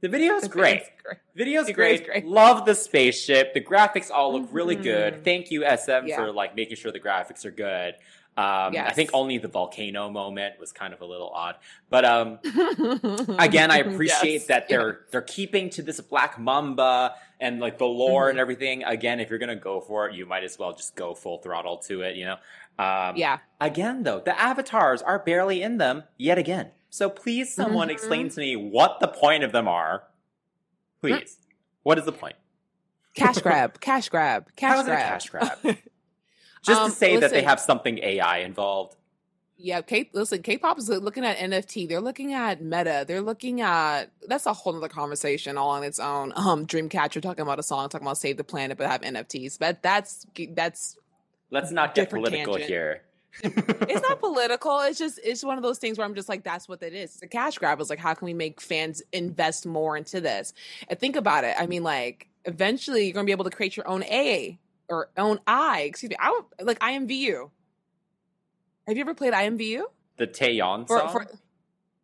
[0.00, 0.82] the video is great.
[0.82, 1.18] video's great.
[1.34, 2.06] Video's The great.
[2.06, 2.26] great.
[2.26, 3.54] Love the spaceship.
[3.54, 5.24] The graphics all look really good.
[5.24, 6.16] Thank you SM Yeah.
[6.16, 7.94] for like making sure the graphics are good.
[8.36, 11.56] Um, I think only the volcano moment was kind of a little odd,
[11.90, 12.38] but um,
[13.38, 14.46] again, I appreciate Yes.
[14.46, 18.30] that they're they're keeping to this Black Mamba and like the lore Mm-hmm.
[18.30, 18.84] and everything.
[18.84, 21.78] Again, if you're gonna go for it, you might as well just go full throttle
[21.88, 22.14] to it.
[22.16, 22.36] You know.
[22.78, 23.38] Um, Yeah.
[23.60, 26.70] Again, though, the avatars are barely in them yet again.
[26.90, 27.92] So please, someone Mhm.
[27.92, 30.04] explain to me what the point of them are.
[31.00, 31.36] Please.
[31.82, 32.36] What is the point?
[33.14, 33.80] Cash grab.
[33.80, 34.48] Cash grab.
[34.56, 35.08] Cash How is it grab.
[35.08, 35.58] cash grab?
[36.64, 38.96] Just Um, to say that they have something AI involved.
[39.60, 41.88] Yeah, K listen, K-pop is looking at NFT.
[41.88, 43.04] They're looking at meta.
[43.06, 46.32] They're looking at that's a whole other conversation all on its own.
[46.36, 49.58] Um, Dreamcatcher talking about a song, talking about save the planet, but have NFTs.
[49.58, 50.96] But that's that's
[51.50, 52.68] Let's not get political tangent.
[52.70, 53.02] here.
[53.42, 54.80] It's not political.
[54.80, 57.14] It's just it's one of those things where I'm just like, that's what it is.
[57.14, 57.80] It's a cash grab.
[57.80, 60.52] It's like, how can we make fans invest more into this?
[60.88, 61.54] And think about it.
[61.58, 64.58] I mean, like, eventually you're gonna be able to create your own A
[64.88, 65.82] or own I.
[65.82, 66.16] Excuse me.
[66.18, 67.50] I would- like IMVU.
[68.86, 69.82] Have you ever played IMVU?
[70.16, 71.12] The Taeyeon For, song?
[71.12, 71.26] for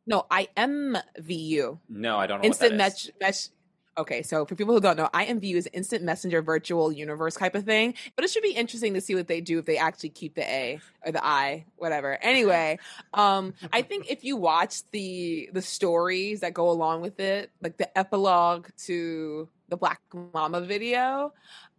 [0.07, 1.79] no, IMVU.
[1.89, 3.11] no, I don't know Instant what that is.
[3.21, 3.49] mesh mesh.
[3.97, 7.65] Okay, so for people who don't know, IMVU is instant messenger virtual universe type of
[7.65, 7.95] thing.
[8.17, 10.43] But it should be interesting to see what they do if they actually keep the
[10.43, 12.19] A or the I, whatever.
[12.21, 12.79] Anyway,
[13.13, 17.77] um, I think if you watch the the stories that go along with it, like
[17.77, 20.01] the epilogue to the Black
[20.33, 21.33] Mamba video,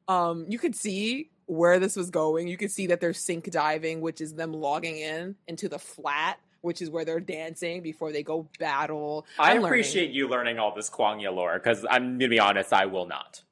[0.08, 2.48] um, you could see where this was going.
[2.48, 6.40] You could see that they're sink diving, which is them logging in into the flat
[6.66, 9.26] which is where they're dancing before they go battle.
[9.40, 9.66] I I'm learning.
[9.68, 13.44] appreciate you learning all this Kwangya lore because I'm gonna be honest, I will not.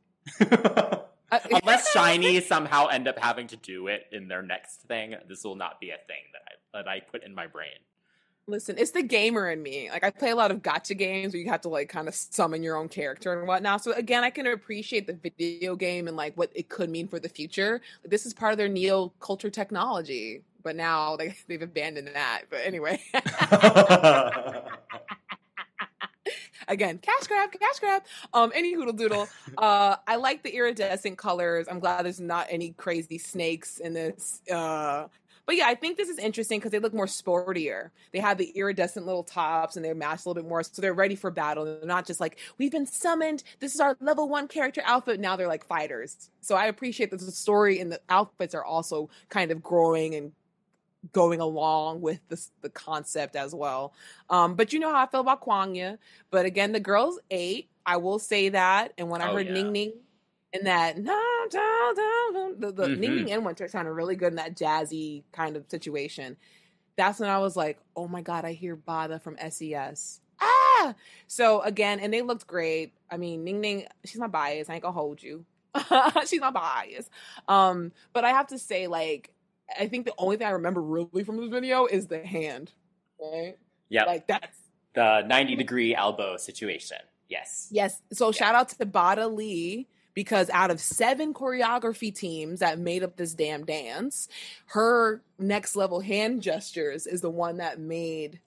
[0.41, 0.97] Uh,
[1.51, 5.55] Unless SHINee somehow end up having to do it in their next thing, this will
[5.55, 7.70] not be a thing that I that I put in my brain.
[8.46, 9.89] Listen, it's the gamer in me.
[9.89, 12.16] Like I play a lot of gacha games where you have to like kind of
[12.16, 13.82] summon your own character and whatnot.
[13.84, 17.20] So again, I can appreciate the video game and like what it could mean for
[17.20, 17.80] the future.
[18.04, 22.44] This is part of their neo culture technology, but now they they've abandoned that.
[22.50, 23.02] But anyway,
[26.68, 28.04] again, cash grab, cash grab.
[28.34, 29.30] Um, any hoodle doodle.
[29.58, 31.68] Uh, I like the iridescent colors.
[31.70, 34.41] I'm glad there's not any crazy snakes in this.
[34.52, 35.08] Uh,
[35.46, 37.89] but yeah, I think this is interesting because they look more sportier.
[38.12, 40.94] They have the iridescent little tops and they're matched a little bit more, so they're
[40.94, 41.66] ready for battle.
[41.66, 43.44] They're not just like we've been summoned.
[43.60, 45.20] This is our level one character outfit.
[45.20, 46.30] Now they're like fighters.
[46.41, 50.32] So I appreciate that the story and the outfits are also kind of growing and
[51.12, 53.94] going along with the the concept as well.
[54.30, 55.98] Um, but you know how I feel about Kwangya.
[56.32, 57.70] But again, the girls ate.
[57.86, 58.94] I will say that.
[58.98, 59.54] And when I Oh, heard yeah.
[59.54, 59.94] Ning Ning
[60.54, 63.16] and that the, the Ning Mhm.
[63.26, 66.38] Ning and Winter sounded really good in that jazzy kind of situation.
[66.95, 70.22] That's when I was like, oh my god, I hear Bada from SES.
[70.39, 70.93] Ah!
[71.28, 72.93] So again, and they looked great.
[73.10, 74.70] I mean, Ning Ning, she's my bias.
[74.70, 75.45] I ain't gonna hold you.
[76.28, 77.10] she's my bias.
[77.47, 79.32] Um, but I have to say, like,
[79.80, 82.72] I think the only thing I remember really from this video is the hand.
[83.20, 83.58] Right?
[83.89, 84.58] Yeah, Like that's
[84.93, 86.97] the 90 degree elbow situation.
[87.30, 87.70] Yes.
[87.72, 88.01] yes.
[88.12, 93.16] So shout out to Bada Lee because out of seven choreography teams that made up
[93.18, 94.28] this damn dance,
[94.68, 98.39] her next level hand gestures is the one that made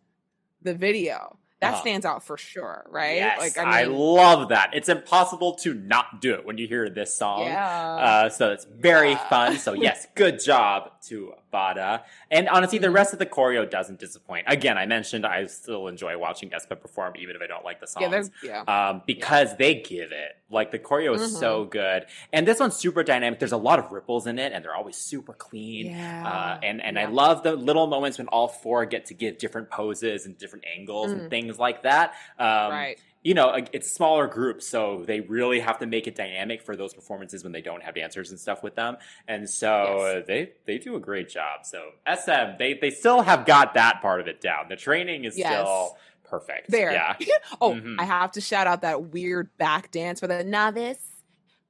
[0.62, 1.38] the video.
[1.60, 1.80] That Uh-huh.
[1.80, 3.16] stands out for sure, right?
[3.16, 4.70] Yes, like I, mean, love that.
[4.74, 7.46] It's impossible to not do it when you hear this song.
[7.46, 7.66] yeah.
[7.66, 9.28] Uh, so it's very Yeah.
[9.30, 9.56] fun.
[9.58, 12.02] So yes, good job to Bada.
[12.30, 14.44] And honestly, the rest of the choreo doesn't disappoint.
[14.48, 17.86] Again, I mentioned I still enjoy watching aespa perform, even if I don't like the
[17.86, 18.30] songs.
[18.42, 18.88] yeah, yeah.
[18.90, 20.32] um, because they give it.
[20.48, 21.40] Like the choreo is Mm-hmm.
[21.40, 23.40] so good, and this one's super dynamic.
[23.40, 25.86] There's a lot of ripples in it, and they're always super clean.
[25.86, 26.24] Yeah.
[26.28, 29.70] Uh, and and I love the little moments when all four get to give different
[29.70, 31.18] poses and different angles Mm.
[31.18, 32.14] and things like that.
[32.38, 32.98] Um, right.
[33.26, 36.94] You know, it's smaller groups, so they really have to make it dynamic for those
[36.94, 38.98] performances when they don't have dancers and stuff with them.
[39.26, 39.68] And so
[39.98, 40.16] Yes.
[40.22, 41.64] uh, they they do a great job.
[41.64, 44.68] So SM, they they still have got that part of it down.
[44.68, 45.48] The training is Yes.
[45.52, 46.70] still perfect.
[46.70, 46.92] There.
[46.92, 47.14] Yeah.
[47.60, 47.96] oh, Mhm.
[47.98, 50.98] I have to shout out that weird back dance for the naevis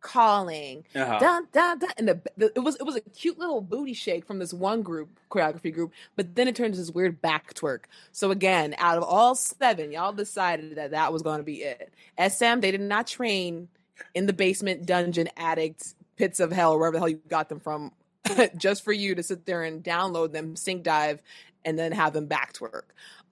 [0.06, 0.84] calling.
[0.94, 1.18] Uh-huh.
[1.18, 1.90] Dun, dun, dun.
[1.98, 4.82] And the, the it was it was a cute little booty shake from this one
[4.82, 7.84] group choreography group, but then it turned into this weird back twerk.
[8.12, 11.92] So again, out of all seven, y'all decided that that was going to be it.
[12.18, 13.68] SM, they did not train
[14.14, 15.80] in the basement, dungeon, attic,
[16.16, 17.90] pits of hell, wherever the hell you got them from,
[18.56, 21.20] just for you to sit there and download them, sync dive,
[21.64, 22.82] and then have them back twerk.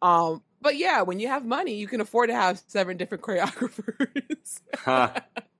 [0.02, 4.60] Um, but yeah, when you have money, you can afford to have seven different choreographers.
[4.74, 5.12] Huh.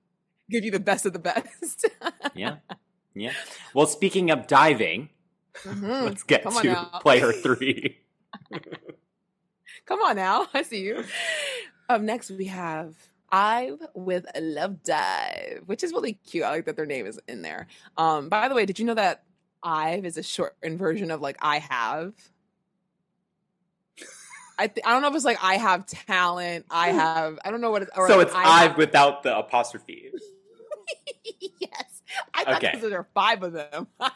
[0.49, 1.85] Give you the best of the best.
[2.35, 2.57] Yeah.
[3.13, 3.31] Yeah.
[3.73, 5.09] Well, speaking of diving,
[5.63, 6.03] Mhm.
[6.03, 7.97] let's get Come to player three.
[9.85, 10.47] Come on now.
[10.53, 11.03] I see you.
[11.89, 12.95] Up next, we have
[13.31, 16.43] Ive with a Love Dive, which is really cute.
[16.43, 17.67] I like that their name is in there.
[17.97, 19.23] Um, by the way, did you know that
[19.63, 22.13] Ive is a shortened version of like I have?
[24.57, 26.65] I, th- I don't know if it's like I have talent.
[26.69, 27.39] I have.
[27.43, 27.91] I don't know what it's.
[27.95, 30.11] or so like, it's I've have- without the apostrophe.
[31.59, 32.01] yes.
[32.33, 32.79] I thought Okay.
[32.79, 33.87] there were five of them.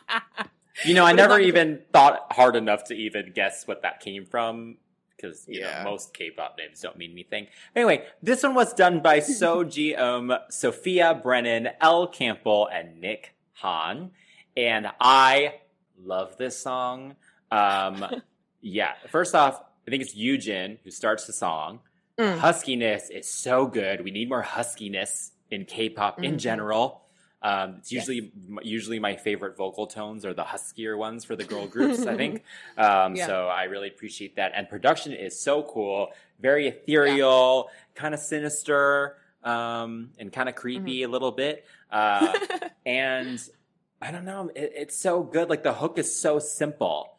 [0.85, 3.99] You know, I never not because- even thought hard enough to even guess what that
[3.99, 4.77] came from
[5.13, 5.83] because you Yeah.
[5.83, 7.47] know most K-pop names don't mean anything.
[7.75, 13.35] Anyway, this one was done by So Ji Um, Sophia Brennan, Elle Campbell, and Nick
[13.55, 14.11] Han,
[14.55, 15.55] and I
[16.01, 17.17] love this song.
[17.51, 18.05] Um,
[18.61, 21.81] yeah, first off, I think it's Yujin who starts the song.
[22.17, 22.39] Mm.
[22.39, 24.01] Huskiness is so good.
[24.05, 26.39] We need more huskiness in K-pop in Mhm.
[26.39, 27.01] general.
[27.41, 28.07] Um, it's Yes.
[28.09, 28.31] usually
[28.63, 32.05] usually my favorite vocal tones are the huskier ones for the girl groups.
[32.05, 32.43] I think
[32.77, 33.25] um, Yeah.
[33.27, 33.47] so.
[33.47, 40.11] I really appreciate that, and production is so cool, very ethereal, kind of sinister, um,
[40.19, 41.09] and kind of creepy Mm-hmm.
[41.09, 41.65] a little bit.
[41.89, 42.37] Uh,
[42.85, 43.41] and
[44.01, 45.49] I don't know, it, it's so good.
[45.49, 47.15] Like the hook is so simple,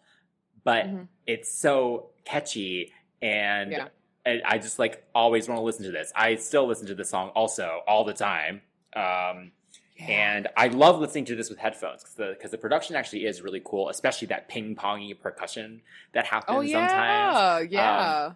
[0.64, 1.08] but Mhm.
[1.26, 3.88] it's so catchy and Yeah.
[4.30, 6.12] And I just like always want to listen to this.
[6.14, 8.62] I still listen to this song also all the time.
[8.94, 9.52] Um,
[9.98, 13.60] and I love listening to this with headphones because the, the production actually is really
[13.62, 15.82] cool, especially that ping pongy percussion
[16.14, 17.66] that happens oh yeah, sometimes.
[17.66, 18.32] Um, yeah.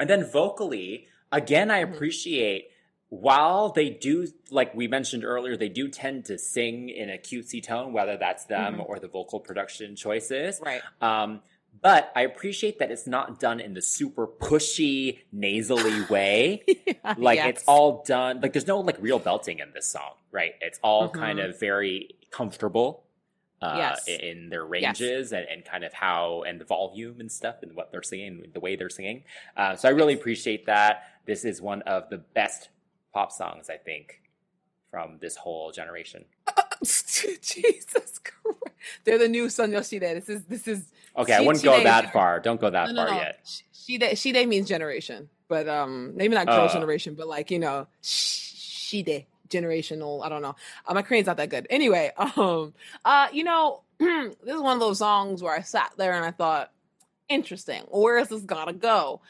[0.00, 1.92] And then vocally, again, I Mhm.
[1.94, 2.68] appreciate
[3.10, 7.62] while they do, like we mentioned earlier, they do tend to sing in a cutesy
[7.62, 8.88] tone, whether that's them Mhm.
[8.88, 10.60] or the vocal production choices.
[10.64, 10.80] right.
[11.02, 11.42] Um,
[11.80, 16.64] but I appreciate that it's not done in the super pushy, nasally way.
[17.16, 17.48] Like Yes.
[17.48, 20.54] it's all done, like there's no like real belting in this song, right?
[20.60, 21.14] It's all Mhm.
[21.14, 23.04] kind of very comfortable.
[23.60, 24.08] Uh, Yes.
[24.08, 25.00] in- their Yes.
[25.00, 28.50] ranges and, and kind of how and the volume and stuff and what they're singing,
[28.52, 29.22] the way they're singing.
[29.56, 31.04] Uh, so I really appreciate that.
[31.26, 32.70] This is one of the best
[33.14, 34.20] pop songs I think
[34.90, 36.24] from this whole generation.
[36.82, 38.58] Jesus Christ.
[39.04, 40.14] They're the new Sonyeo Sidae.
[40.14, 42.40] This is this is Okay, I wouldn't go that far.
[42.40, 43.20] Don't go that no, no, far no.
[43.20, 43.62] yet.
[43.72, 46.72] Shide Shide means generation, but um maybe not girl Uh.
[46.72, 50.24] generation, but like you know Shide generational.
[50.24, 50.56] I don't know.
[50.86, 51.66] Uh, my Korean's not that good.
[51.70, 52.72] Anyway, um
[53.04, 56.30] uh you know this is one of those songs where I sat there and I
[56.30, 56.72] thought,
[57.28, 57.82] interesting.
[57.90, 59.20] Where is this gotta go?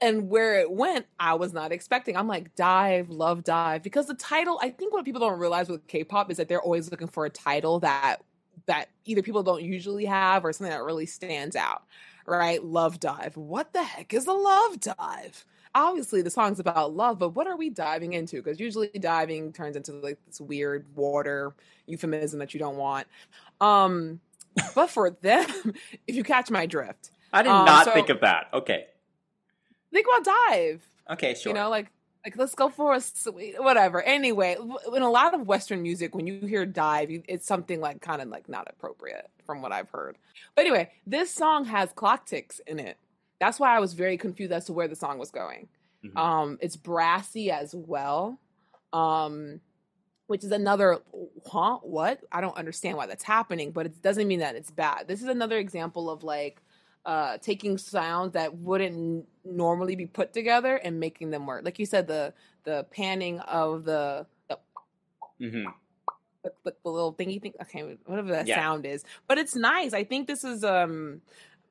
[0.00, 2.16] And where it went, I was not expecting.
[2.16, 3.82] I'm like, dive, love dive.
[3.82, 6.90] Because the title, I think what people don't realize with K-pop is that they're always
[6.90, 8.16] looking for a title that
[8.66, 11.82] that either people don't usually have or something that really stands out.
[12.26, 12.64] Right?
[12.64, 13.36] Love dive.
[13.36, 15.44] What the heck is a love dive?
[15.74, 18.36] Obviously the song's about love, but what are we diving into?
[18.36, 21.52] Because usually diving turns into like this weird water
[21.86, 23.06] euphemism that you don't want.
[23.60, 24.20] Um,
[24.74, 25.74] but for them,
[26.06, 28.46] if you catch my drift, I did Um, not so- think of that.
[28.54, 28.86] Okay.
[29.92, 30.82] think about dive.
[31.10, 31.50] Okay, sure.
[31.50, 31.90] You know, like
[32.24, 34.02] like let's go for a sweet whatever.
[34.02, 34.56] Anyway,
[34.94, 38.22] in a lot of Western music, when you hear dive, you, it's something like kind
[38.22, 40.16] of like not appropriate from what I've heard.
[40.54, 42.96] But anyway, this song has clock ticks in it.
[43.40, 45.68] That's why I was very confused as to where the song was going.
[46.04, 46.16] Mhm.
[46.16, 48.40] Um, it's brassy as well.
[48.92, 49.60] Um,
[50.26, 51.00] which is another
[51.46, 55.06] huh what i don't understand why that's happening but it doesn't mean that it's bad
[55.06, 56.62] this is another example of like
[57.06, 61.86] uh taking sounds that wouldn't normally be put together and making them work like you
[61.86, 62.32] said the
[62.64, 64.58] the panning of the the,
[65.40, 65.72] Mhm.
[66.42, 68.56] the, the, the little thingy thing okay whatever that Yeah.
[68.56, 71.20] sound is but it's nice i think this is um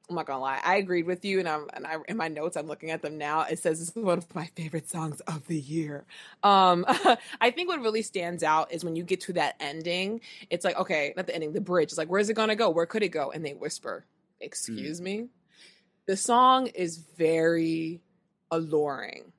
[0.09, 0.59] I'm not gonna lie.
[0.61, 3.17] I agreed with you, and I'm and I in my notes I'm looking at them
[3.17, 3.43] now.
[3.43, 6.03] It says this is one of my favorite songs of the year.
[6.43, 6.83] Um,
[7.39, 10.19] I think what really stands out is when you get to that ending.
[10.49, 11.85] It's like okay, not the ending, the bridge.
[11.89, 12.69] It's like where's it gonna go?
[12.69, 13.31] Where could it go?
[13.31, 14.03] And they whisper,
[14.43, 15.29] "Excuse me."
[16.05, 18.01] The song is very
[18.51, 19.31] alluring.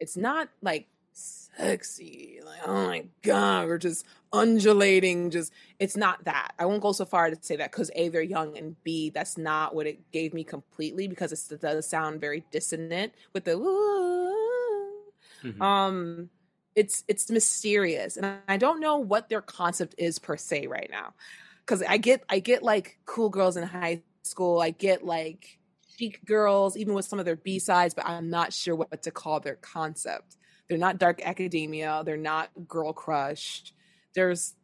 [0.00, 5.30] It's not like sexy, like oh my god, we're just undulating.
[5.30, 6.52] Just it's not that.
[6.58, 9.36] I won't go so far to say that because a they're young and b that's
[9.36, 13.56] not what it gave me completely because it does sound very dissonant with the.
[13.56, 15.60] "Ooh." Mhm.
[15.60, 16.30] Um,
[16.74, 20.88] it's it's mysterious, and I- I don't know what their concept is per se right
[20.90, 21.14] now.
[21.60, 24.60] Because I get I get like cool girls in high school.
[24.60, 25.58] I get like
[25.96, 29.10] chic girls, even with some of their B sides, but I'm not sure what to
[29.10, 30.36] call their concept.
[30.68, 32.02] They're not dark academia.
[32.04, 33.74] They're not girl crushed.
[34.14, 34.54] There's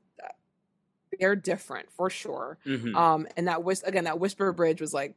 [1.19, 2.59] they're different for sure.
[2.65, 2.95] Mhm.
[2.95, 5.17] Um, and that whis- again, that whisper bridge was like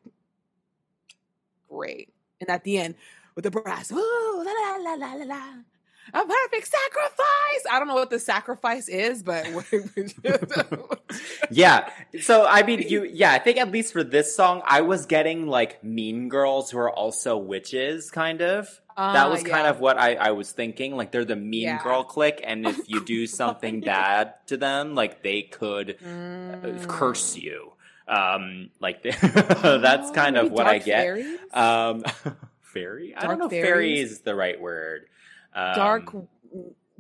[1.70, 2.14] great.
[2.40, 2.96] And at the end,
[3.36, 5.54] with the brass, la la la la la la,
[6.14, 7.64] a perfect sacrifice.
[7.72, 9.46] I don't know what the sacrifice is, but
[11.52, 11.90] yeah.
[12.22, 13.04] So I mean, you.
[13.04, 16.78] Yeah, I think at least for this song, I was getting like mean girls who
[16.80, 18.68] are also witches, kind of.
[18.98, 20.96] that Uh, was kind of what I, I was thinking.
[20.96, 21.84] Like they're the mean Yeah.
[21.84, 26.88] girl clique, and if you do something bad to them, like they could uh, Mm.
[26.88, 27.72] curse you.
[28.08, 31.04] Um, like that's kind Oh, of what I get.
[31.04, 31.40] fairies?
[31.54, 32.04] Um,
[32.62, 33.16] fairy?
[33.16, 33.66] I don't know if fairies?
[33.66, 35.06] fairies is the right word.
[35.54, 36.16] Um, dark,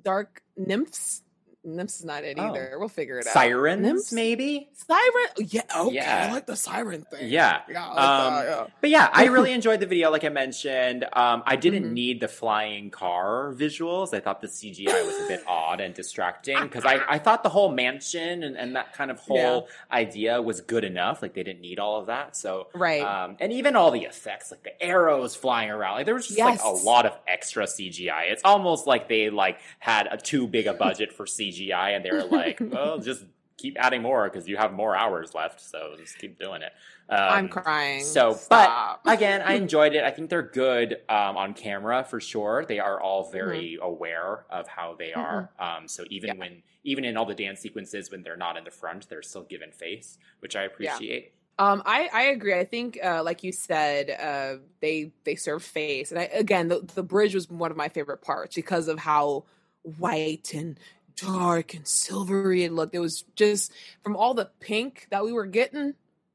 [0.04, 1.24] dark nymphs.
[1.64, 2.50] Nymphs is not it Oh.
[2.50, 2.76] either.
[2.80, 3.34] We'll figure it out.
[3.34, 4.12] sirens, Nymphs?
[4.12, 4.70] maybe.
[4.74, 5.28] Siren.
[5.38, 5.62] Yeah.
[5.78, 5.96] Okay.
[5.96, 6.28] Yeah.
[6.30, 7.30] I like the siren thing.
[7.30, 7.62] Yeah.
[7.70, 7.88] Yeah.
[7.90, 8.68] Like Um, that, yeah.
[8.82, 11.06] But yeah, I really enjoyed the video, like I mentioned.
[11.14, 11.92] Um, I didn't Mhm.
[11.94, 14.12] need the flying car visuals.
[14.12, 17.50] I thought the CGI was a bit odd and distracting because I, I thought the
[17.50, 21.22] whole mansion and, and that kind of whole idea was good enough.
[21.22, 22.36] Like they didn't need all of that.
[22.36, 23.04] So Right.
[23.04, 26.40] um, and even all the effects, like the arrows flying around, like there was just
[26.40, 28.32] like a lot of extra CGI.
[28.32, 32.12] It's almost like they like had a too big a budget for CGI, and they
[32.12, 33.26] were like, "Well, just
[33.58, 36.72] keep adding more because you have more hours left, so just keep doing it."
[37.10, 38.04] Um, I'm crying.
[38.04, 39.04] So, Stop.
[39.04, 40.04] but again, I enjoyed it.
[40.04, 42.66] I think they're good um, on camera for sure.
[42.66, 45.50] They are all very aware of how they are.
[45.60, 46.42] Um, so even Mm-hmm.
[46.42, 46.48] Yeah.
[46.50, 49.44] when even in all the dance sequences when they're not in the front, they're still
[49.44, 51.34] given face, which I appreciate.
[51.60, 52.58] Um, I, I agree.
[52.58, 56.80] I think, uh, like you said, uh, they they serve face, and I, again, the,
[56.96, 59.44] the bridge was one of my favorite parts because of how
[59.84, 60.80] white and
[61.22, 62.96] dark and silvery it looked.
[62.96, 63.72] It was just
[64.04, 65.94] from all the pink that we were getting,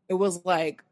[0.08, 0.82] it was like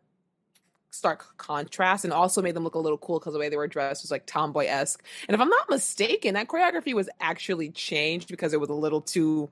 [0.90, 3.66] stark contrast, and also made them look a little cool because the way they were
[3.66, 5.02] dressed was like tomboy esque.
[5.28, 9.00] And if I'm not mistaken, that choreography was actually changed because it was a little
[9.00, 9.50] too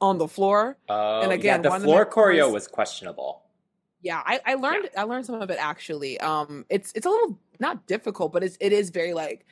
[0.00, 0.76] on the floor.
[0.88, 3.42] Uh, And again, yeah, the floor choreo first- was questionable.
[4.02, 6.18] Yeah, I, I learned I learned some of it actually.
[6.18, 9.46] Um, it's it's a little not difficult, but it's it is very like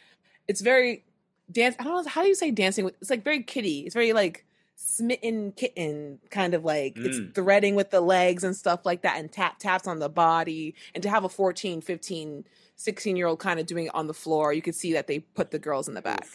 [0.49, 1.05] it's very
[1.51, 1.77] dance.
[1.79, 2.85] I don't know how do you say dancing.
[2.85, 3.81] with It's like very kitty.
[3.81, 4.45] It's very like
[4.77, 7.05] smitten kitten kind of like Mm.
[7.05, 10.75] it's threading with the legs and stuff like that and tap taps on the body
[10.95, 12.45] and to have a 14 15
[12.77, 15.19] 16 year old kind of doing it on the floor you could see that they
[15.19, 16.27] put the girls in the back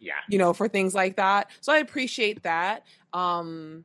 [0.00, 0.12] Yeah.
[0.28, 1.50] you know, for things like that.
[1.62, 2.84] So I appreciate that.
[3.14, 3.84] Um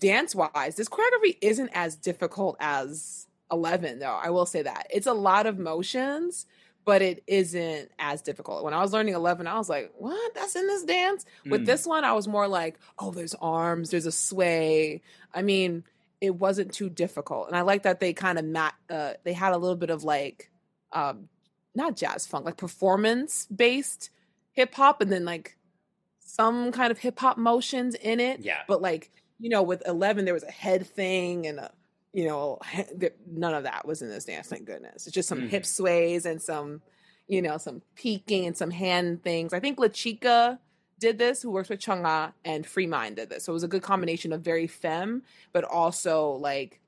[0.00, 4.18] dance wise, this choreography isn't as difficult as 11 though.
[4.22, 4.86] I will say that.
[4.90, 6.46] It's a lot of motions,
[6.84, 8.64] but it isn't as difficult.
[8.64, 10.34] When I was learning 11, I was like, "What?
[10.34, 11.66] That's in this dance?" With Mm.
[11.66, 15.84] this one, I was more like, "Oh, there's arms, there's a sway." I mean,
[16.20, 17.48] it wasn't too difficult.
[17.48, 20.04] And I like that they kind of mat uh they had a little bit of
[20.04, 20.50] like
[20.92, 21.28] um
[21.74, 24.10] not jazz funk, like performance based
[24.52, 25.56] hip hop and then like
[26.20, 28.40] some kind of hip hop motions in it.
[28.40, 28.62] Yeah.
[28.68, 29.10] But like,
[29.40, 31.72] you know, with 11, there was a head thing and a,
[32.14, 32.58] you know,
[33.26, 34.46] none of that was in this dance.
[34.46, 35.06] Thank goodness.
[35.06, 35.66] It's just some hip Mhm.
[35.66, 36.80] sways and some,
[37.26, 39.52] you know, some peeking and some hand things.
[39.52, 40.60] I think La Chica
[41.00, 43.44] did this, who works with Chunga, and Free Mind did this.
[43.44, 46.80] So it was a good combination of very femme, but also like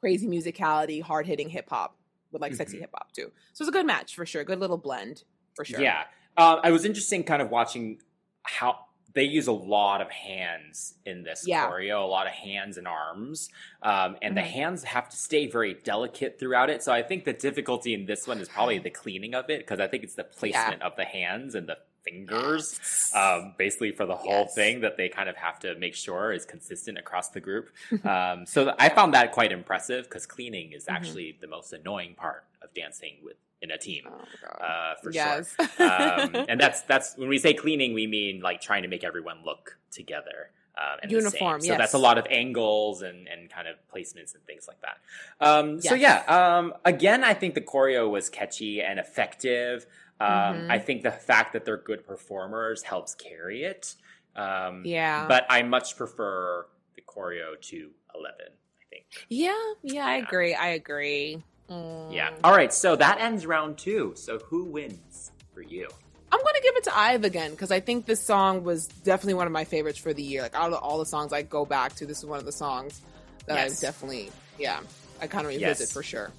[0.00, 1.96] crazy musicality, hard hitting hip hop
[2.30, 2.82] with like sexy Mhm.
[2.82, 3.32] hip hop too.
[3.54, 4.44] So it was a good match for sure.
[4.44, 5.24] Good little blend
[5.54, 5.80] for sure.
[5.80, 6.04] Yeah.
[6.36, 8.00] Um, I was interesting kind of watching
[8.44, 11.68] how they use a lot of hands in this Yeah.
[11.70, 13.48] choreo, a lot of hands and arms.
[13.82, 14.50] Um, and the Mhm.
[14.50, 16.82] hands have to stay very delicate throughout it.
[16.82, 19.78] So I think the difficulty in this one is probably the cleaning of it because
[19.80, 22.78] I think it's the placement of the hands and the fingers.
[23.14, 24.54] Um, basically, for the whole Yes.
[24.54, 27.70] thing, that they kind of have to make sure is consistent across the group.
[28.04, 30.92] Um, so I found that quite impressive because cleaning is Mhm.
[30.92, 35.54] actually the most annoying part of dancing with in a team Oh uh, for yes.
[35.56, 35.86] sure.
[35.86, 39.38] Um, and that's that's when we say cleaning, we mean like trying to make everyone
[39.44, 40.50] look together.
[40.76, 41.12] Um, and.
[41.12, 44.80] Uniform, So that's a lot of angles and, and kind of placements and things like
[44.82, 44.98] that.
[45.40, 49.86] Um, So yeah, um, again, I think the choreo was catchy and effective.
[50.20, 50.70] Um, Mhm.
[50.70, 53.94] I think the fact that they're good performers helps carry it.
[54.36, 55.26] Um, yeah.
[55.28, 58.52] But I much prefer the choreo to Eleven.
[58.80, 59.26] I think.
[59.28, 60.54] yeah, yeah, I agree.
[60.54, 61.42] I agree.
[61.68, 62.30] Yeah.
[62.30, 62.34] Mm.
[62.44, 62.72] All right.
[62.72, 64.12] So that ends round two.
[64.16, 65.88] So who wins for you?
[66.32, 69.46] I'm gonna give it to Ive again because I think this song was definitely one
[69.46, 70.42] of my favorites for the year.
[70.42, 72.52] Like out of all the songs I go back to, this is one of the
[72.52, 73.00] songs
[73.46, 73.82] that Yes.
[73.82, 74.80] I definitely, yeah,
[75.20, 75.92] I kind of revisit Yes.
[75.92, 76.32] for sure.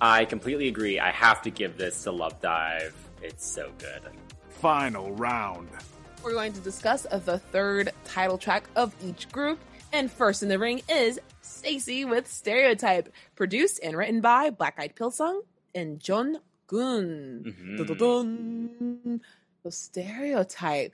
[0.00, 1.00] I completely agree.
[1.00, 2.94] I have to give this to Love Dive.
[3.22, 4.02] It's so good.
[4.50, 5.68] Final round.
[6.22, 9.58] We're going to discuss the third title track of each group,
[9.94, 14.96] and first in the ring is STAYC with Stereotype, produced and written by Black Eyed
[14.96, 15.42] Pilsung
[15.74, 17.44] and Jeon Goon.
[17.46, 19.20] Mhm.
[19.62, 20.92] The Stereotype.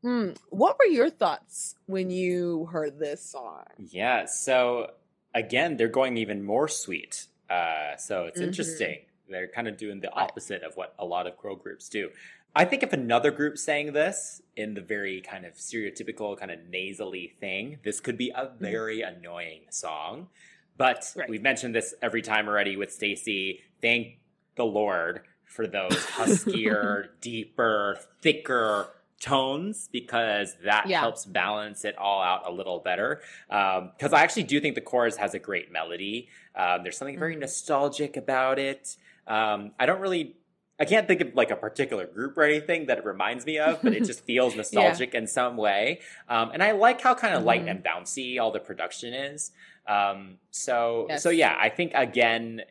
[0.00, 0.30] Hmm.
[0.48, 3.64] What were your thoughts when you heard this song?
[3.78, 4.24] Yeah.
[4.24, 4.94] So
[5.34, 7.26] again, they're going even more sweet.
[7.50, 8.44] Uh, so it's Mhm.
[8.44, 8.98] interesting.
[9.28, 12.10] They're kind of doing the opposite of what a lot of girl groups do.
[12.54, 16.58] I think if another group sang this in the very kind of stereotypical, kind of
[16.68, 20.28] nasally thing, this could be a very annoying song.
[20.76, 21.20] But Mm-hmm.
[21.20, 21.28] Right.
[21.30, 23.60] we've mentioned this every time already with STAYC.
[23.80, 24.18] Thank
[24.56, 28.88] the Lord for those huskier, deeper, thicker
[29.20, 31.00] tones because that Yeah.
[31.00, 33.22] helps balance it all out a little better.
[33.48, 36.28] Because I actually do think the chorus has a great melody.
[36.56, 37.40] Um, there's something very Mhm.
[37.40, 38.96] nostalgic about it.
[39.26, 40.36] Um, I don't really.
[40.82, 43.80] I can't think of like a particular group or anything that it reminds me of,
[43.82, 46.00] but it just feels nostalgic in some way.
[46.28, 47.70] Um, and I like how kind of light Mhm.
[47.70, 49.52] and bouncy all the production is.
[49.86, 51.22] Um, so Yes.
[51.22, 52.62] so yeah, I think again,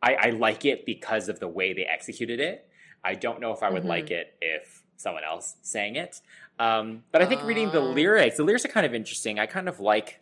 [0.00, 2.68] I, I like it because of the way they executed it.
[3.02, 3.88] I don't know if I would Mhm.
[3.96, 6.20] like it if someone else sang it.
[6.60, 7.84] Um, but I think reading the Ah.
[7.98, 9.40] lyrics, the lyrics are kind of interesting.
[9.40, 10.20] I kind of like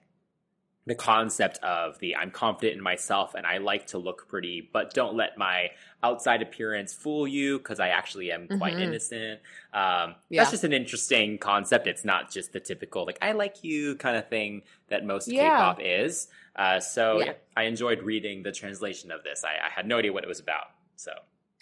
[0.86, 4.92] the concept of the I'm confident in myself and I like to look pretty, but
[4.94, 5.70] don't let my
[6.02, 8.80] outside appearance fool you because I actually am quite Mhm.
[8.80, 9.40] innocent.
[9.72, 10.40] Um, Yeah.
[10.40, 11.86] That's just an interesting concept.
[11.86, 15.50] It's not just the typical like I like you kind of thing that most Yeah.
[15.50, 16.28] K-pop is.
[16.56, 19.44] Uh, so yeah, I enjoyed reading the translation of this.
[19.44, 20.70] I, I had no idea what it was about.
[20.96, 21.12] So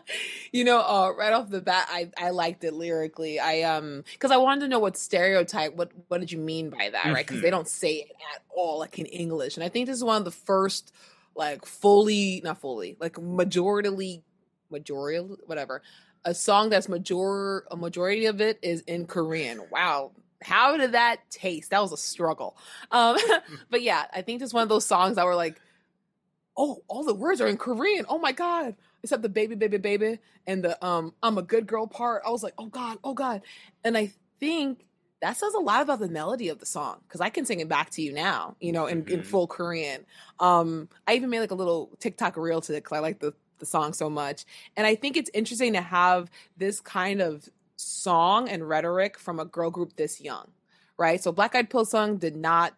[0.52, 3.40] you know, uh, right off the bat, I, I liked it lyrically.
[3.40, 5.76] I um, because I wanted to know what stereotype.
[5.76, 7.26] What what did you mean by that, right?
[7.26, 9.58] Because they don't say it at all, like in English.
[9.58, 10.94] And I think this is one of the first,
[11.36, 14.24] like fully, not fully, like majority,
[14.70, 15.82] majority, whatever,
[16.24, 19.62] a song that's major, a majority of it is in Korean.
[19.72, 20.12] Wow.
[20.44, 21.70] How did that taste?
[21.70, 22.58] That was a struggle.
[22.92, 23.18] Um,
[23.70, 25.60] but yeah, I think it's one of those songs that were like,
[26.58, 28.06] oh, all the words are in Korean.
[28.10, 28.76] Oh my god!
[29.04, 32.22] Except the baby, baby, baby, and the um, I'm a good girl part.
[32.26, 33.42] I was like, oh god, oh god,
[33.84, 34.86] and I think
[35.22, 37.70] that says a lot about the melody of the song because I can sing it
[37.70, 39.26] back to you now, you know, in, in Mhm.
[39.26, 40.06] full Korean.
[40.40, 43.34] Um, I even made like a little TikTok reel to it because I like the
[43.60, 44.46] the song so much,
[44.76, 49.46] and I think it's interesting to have this kind of song and rhetoric from a
[49.46, 50.48] girl group this young,
[50.98, 51.22] right?
[51.22, 52.74] So Black Eyed Pilsung did not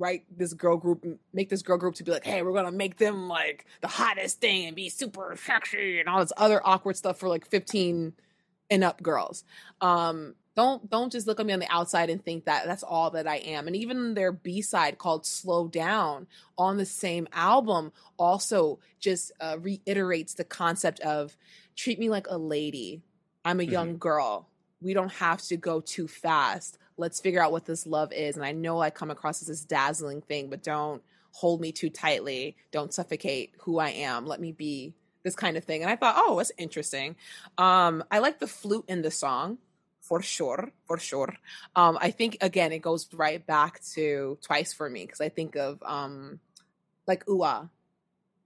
[0.00, 2.96] write this girl group make this girl group to be like hey we're gonna make
[2.96, 7.18] them like the hottest thing and be super sexy and all this other awkward stuff
[7.18, 8.14] for like 15
[8.70, 9.44] and up girls.
[9.80, 13.10] Um don't don't just look at me on the outside and think that that's all
[13.10, 13.66] that i am.
[13.66, 16.26] And even their b-side called slow down
[16.56, 21.36] on the same album also just uh, reiterates the concept of
[21.76, 23.02] treat me like a lady.
[23.44, 23.70] I'm a Mhm.
[23.70, 24.48] young girl.
[24.82, 28.36] We don't have to go too fast let's figure out what this love is.
[28.36, 31.90] And i know i come across as this dazzling thing but don't hold me too
[31.90, 32.56] tightly.
[32.70, 34.26] Don't suffocate who i am.
[34.26, 35.82] Let me be this kind of thing.
[35.82, 37.16] And i thought oh that's interesting.
[37.58, 39.58] Um i like the flute in the song
[40.00, 41.34] for sure for sure.
[41.74, 45.56] Um i think again it goes right back to twice for me because i think
[45.56, 46.40] of um
[47.06, 47.70] like ua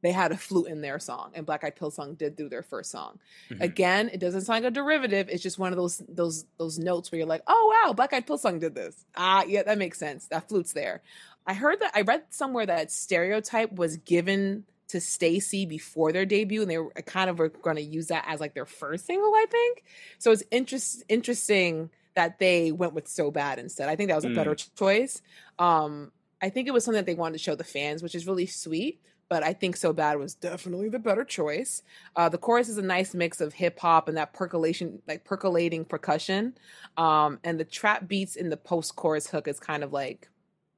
[0.04, 2.90] they had a flute in their song and Black Eyed Pilsung did do their first
[2.92, 3.18] song.
[3.50, 3.60] Mhm.
[3.62, 7.10] again it doesn't sound like a derivative it's just one of those those those notes
[7.10, 9.04] where you're like oh wow Black Eyed Pilsung did this.
[9.16, 11.02] Ah yeah that makes sense that flute's there.
[11.46, 16.60] I heard that i read somewhere that stereotype was given to STAYC before their debut
[16.62, 19.32] and they were kind of were going to use that as like their first single
[19.34, 19.82] i think.
[20.18, 23.88] So it's interest, interesting that they went with so bad instead.
[23.88, 25.20] I think that was a better choice.
[25.58, 28.26] Um i think it was something that they wanted to show the fans which is
[28.26, 31.82] really sweet but I think So Bad was definitely the better choice.
[32.16, 35.84] Uh, the chorus is a nice mix of hip hop and that percolation, like percolating
[35.84, 36.54] percussion.
[36.96, 40.28] Um, and the trap beats in the post chorus hook is kind of like,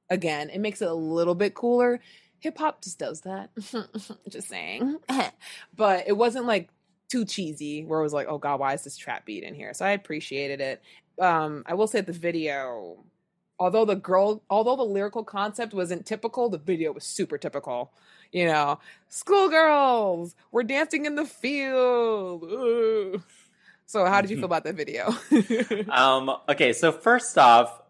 [0.09, 1.99] again, it makes it a little bit cooler.
[2.39, 3.49] Hip hop just does that.
[4.29, 4.97] just saying.
[5.75, 6.69] but it wasn't like
[7.09, 9.73] too cheesy where it was like, oh God, why is this trap beat in here?
[9.73, 10.81] So I appreciated it.
[11.19, 13.03] Um, I will say the video,
[13.59, 17.91] although the girl, although the lyrical concept wasn't typical, the video was super typical
[18.31, 18.79] you know,
[19.09, 22.43] schoolgirls, we're dancing in the field.
[22.43, 23.23] Ooh.
[23.85, 25.15] So, how did you feel about that video?
[25.89, 27.81] um, okay, so first off,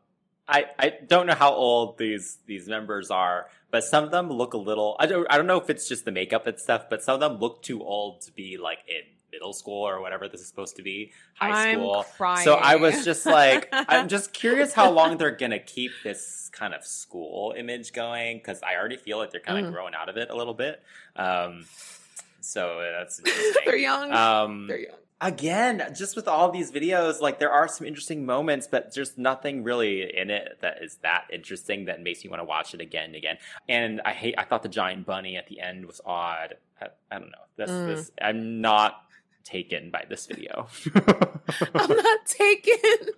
[0.47, 4.53] I, I don't know how old these these members are, but some of them look
[4.53, 4.95] a little.
[4.99, 7.19] I don't I don't know if it's just the makeup and stuff, but some of
[7.19, 9.01] them look too old to be like in
[9.37, 12.05] middle school or whatever this is supposed to be, high I'm school.
[12.17, 12.43] crying.
[12.45, 16.73] So I was just like, I'm just curious how long they're gonna keep this kind
[16.73, 19.73] of school image going because I already feel like they're kind of Mm.
[19.75, 20.81] growing out of it a little bit.
[21.15, 21.65] Um,
[22.41, 23.21] so that's.
[23.65, 24.11] They're young.
[24.13, 24.95] Um, They're young.
[25.19, 29.63] again, just with all these videos, like there are some interesting moments, but there's nothing
[29.63, 33.05] really in it that is that interesting that makes me want to watch it again
[33.05, 33.37] and again.
[33.67, 34.35] And I hate.
[34.37, 36.55] I thought the giant bunny at the end was odd.
[36.81, 37.45] I, I don't know.
[37.57, 37.85] This, Mm.
[37.87, 38.11] this.
[38.21, 39.01] I'm not
[39.47, 40.67] taken by this video.
[41.75, 43.09] I'm not taken.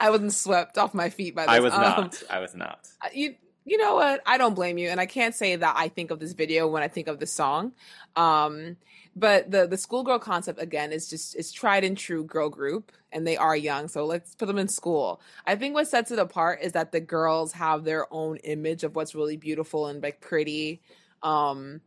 [0.00, 1.50] I wasn't swept off my feet by this.
[1.50, 2.22] I was Um, not.
[2.30, 2.88] I was not.
[3.02, 3.34] Uh, you
[3.66, 6.20] you know what i don't blame you and i can't say that i think of
[6.20, 7.72] this video when i think of the song
[8.14, 8.76] um
[9.16, 13.26] but the the schoolgirl concept again is just is tried and true girl group and
[13.26, 16.58] they are young so let's put them in school i think what sets it apart
[16.60, 20.82] is that the girls have their own image of what's really beautiful and like pretty
[21.22, 21.80] um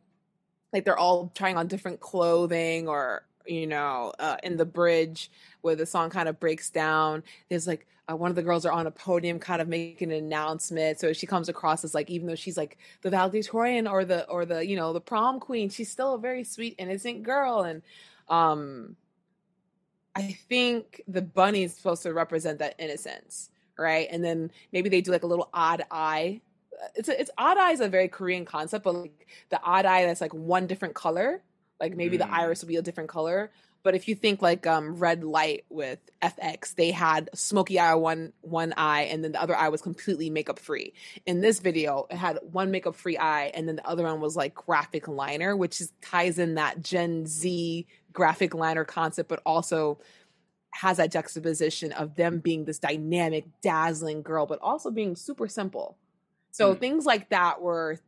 [0.73, 5.31] like they're all trying on different clothing or you know uh, in the bridge
[5.61, 8.71] where the song kind of breaks down there's like uh, one of the girls are
[8.71, 12.27] on a podium kind of making an announcement so she comes across as like even
[12.27, 15.91] though she's like the valedictorian or the or the you know the prom queen she's
[15.91, 17.81] still a very sweet innocent girl and
[18.29, 18.95] um
[20.15, 24.07] i think the bunny is supposed to represent that innocence right?
[24.11, 26.41] And then maybe they do like a little odd eye
[26.95, 30.05] it's a, it's odd eye is a very korean concept but like the odd eye
[30.05, 31.41] that's like one different color
[31.79, 32.31] like maybe the Mm.
[32.33, 33.51] iris will be a different color
[33.83, 38.33] but if you think like um red light with fx they had smoky eye one
[38.41, 40.93] one eye and then the other eye was completely makeup free
[41.25, 44.35] in this video it had one makeup free eye and then the other one was
[44.35, 49.99] like graphic liner which is, ties in that gen z graphic liner concept but also
[50.71, 55.97] has that juxtaposition of them being this dynamic dazzling girl but also being super simple
[56.51, 56.79] so Mm.
[56.79, 57.99] things like that were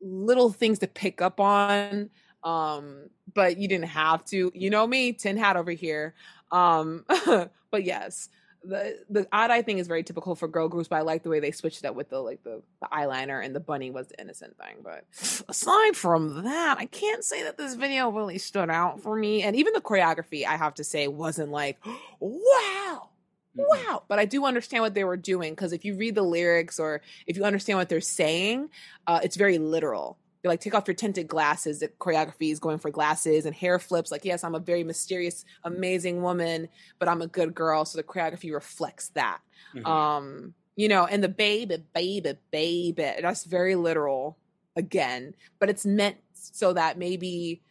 [0.00, 2.10] little things to pick up on
[2.44, 4.50] Um, but you didn't have to.
[4.54, 6.14] You know me, tin hat over here.
[6.50, 7.04] Um,
[7.70, 8.28] but yes,
[8.64, 11.30] the the odd eye thing is very typical for girl groups, but I like the
[11.30, 14.08] way they switched it up with the like the, the eyeliner and the bunny was
[14.08, 14.76] the innocent thing.
[14.82, 15.04] But
[15.48, 19.42] aside from that, I can't say that this video really stood out for me.
[19.42, 21.78] And even the choreography, I have to say, wasn't like,
[22.20, 23.10] wow.
[23.54, 24.04] Wow.
[24.06, 27.00] But I do understand what they were doing because if you read the lyrics or
[27.26, 28.70] if you understand what they're saying,
[29.06, 31.80] uh, it's very literal they like take off your tinted glasses.
[31.80, 34.10] The choreography is going for glasses and hair flips.
[34.10, 37.84] Like, yes, I'm a very mysterious, amazing woman, but I'm a good girl.
[37.84, 39.40] So the choreography reflects that.
[39.74, 39.86] Mm-hmm.
[39.86, 43.12] Um, you know, and the baby, baby, baby.
[43.20, 44.38] That's very literal
[44.76, 47.62] again, but it's meant so that maybe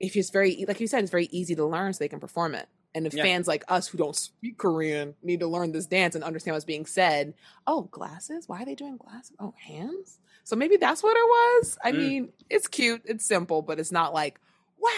[0.00, 2.54] if it's very like you said, it's very easy to learn so they can perform
[2.54, 2.66] it.
[2.94, 3.22] And if yeah.
[3.22, 6.64] fans like us who don't speak Korean need to learn this dance and understand what's
[6.64, 7.34] being said,
[7.66, 8.48] oh, glasses?
[8.48, 9.36] Why are they doing glasses?
[9.38, 10.18] Oh, hands?
[10.44, 11.78] So maybe that's what it was.
[11.84, 11.98] I mm.
[11.98, 14.40] mean, it's cute, it's simple, but it's not like,
[14.80, 14.90] wow.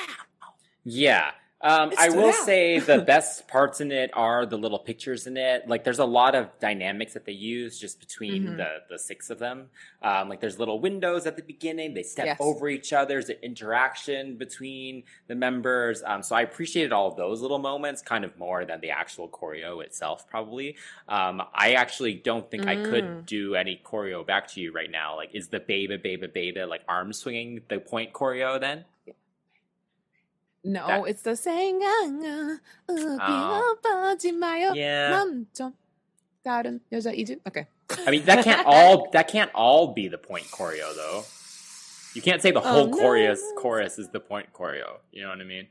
[0.84, 1.32] Yeah.
[1.62, 2.46] Um, I will out.
[2.46, 5.68] say the best parts in it are the little pictures in it.
[5.68, 8.56] Like, there's a lot of dynamics that they use just between mm-hmm.
[8.56, 9.68] the the six of them.
[10.02, 11.94] Um, like, there's little windows at the beginning.
[11.94, 12.36] They step yes.
[12.40, 13.12] over each other.
[13.12, 16.02] There's an interaction between the members.
[16.04, 19.28] Um, so I appreciated all of those little moments kind of more than the actual
[19.28, 20.28] choreo itself.
[20.28, 20.76] Probably.
[21.08, 22.68] Um, I actually don't think mm.
[22.68, 23.26] I could mm.
[23.26, 25.16] do any choreo back to you right now.
[25.16, 28.84] Like, is the baby, baby, baby like arm swinging the point choreo then?
[30.64, 31.08] No, that.
[31.08, 31.80] it's the same.
[31.82, 32.58] Oh.
[37.48, 37.66] Okay.
[38.06, 41.24] I mean that can't all that can't all be the point choreo though.
[42.14, 42.96] You can't say the oh, whole oh, no.
[42.96, 44.98] chorus chorus is the point choreo.
[45.10, 45.66] You know what I mean?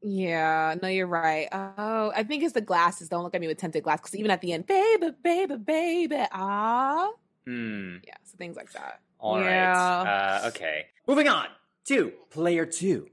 [0.00, 1.48] Yeah, no, you're right.
[1.50, 3.08] Oh, I think it's the glasses.
[3.08, 4.02] Don't look at me with tinted glasses.
[4.02, 7.10] because even at the end, baby, baby, baby, ah.
[7.44, 7.96] Hmm.
[8.06, 9.00] Yeah, so things like that.
[9.18, 9.74] All yeah.
[9.74, 10.42] right.
[10.44, 10.86] Uh, okay.
[11.08, 11.46] Moving on
[11.86, 13.08] to player two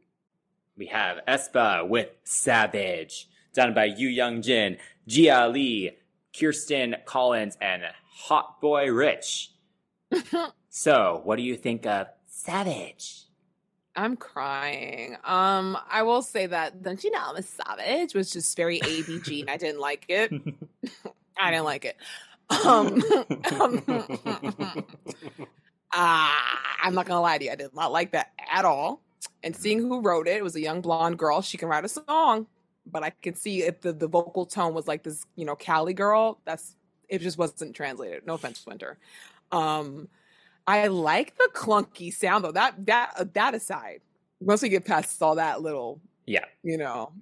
[0.77, 4.77] we have aespa with Savage, done by Yu Young Jin,
[5.07, 5.91] Gia Lee,
[6.37, 7.83] Kirsten Collins, and
[8.27, 9.51] Hot Boy Rich.
[10.69, 13.21] so, what do you think of Savage?
[13.95, 15.15] I'm crying.
[15.23, 19.41] Um, I will say that don't you know I'm a savage was just very ABG
[19.41, 20.33] and I didn't like it.
[21.37, 21.95] I didn't like it.
[22.49, 23.01] Um,
[23.59, 23.83] um
[25.93, 26.29] uh,
[26.83, 29.04] I'm not gonna lie to you, I did not like that at all
[29.45, 31.41] and seeing who wrote it, it was a young blonde girl.
[31.41, 32.47] She can write a song,
[32.91, 35.93] but I can see if the, the vocal tone was like this, you know, Cali
[35.93, 36.75] girl, that's
[37.07, 38.25] it just wasn't translated.
[38.25, 38.97] No offense, Winter.
[39.51, 40.09] Um,
[40.65, 42.51] I like the clunky sound though.
[42.51, 44.01] That that uh, that aside,
[44.39, 47.13] once we get past all that little, yeah, you know,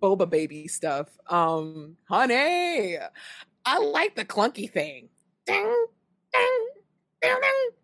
[0.00, 1.06] boba baby stuff.
[1.28, 2.98] Um, honey,
[3.64, 5.08] I like the clunky thing.
[5.46, 5.86] Ding,
[6.32, 6.68] ding,
[7.22, 7.81] ding, ding, ding.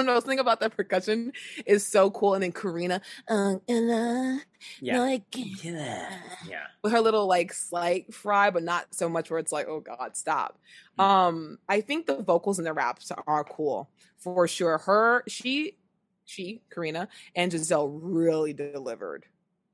[0.04, 0.20] I don't know.
[0.20, 1.32] Something about that percussion
[1.66, 2.34] is so cool.
[2.34, 4.38] And then Karina, uh, uh,
[4.80, 6.08] yeah, like, yeah,
[6.48, 9.80] yeah, with her little like slight fry, but not so much where it's like, oh
[9.80, 10.58] god, stop.
[10.98, 11.10] Mm-hmm.
[11.10, 14.78] Um, I think the vocals and the raps are cool for sure.
[14.78, 15.76] Her, she,
[16.24, 19.26] she, Karina, and Giselle really delivered.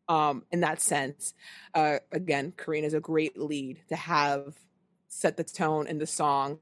[0.08, 1.34] Um, in that sense,
[1.74, 4.54] uh, again, Karina is a great lead to have
[5.08, 6.58] set the tone in the song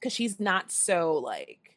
[0.00, 1.71] because she's not so like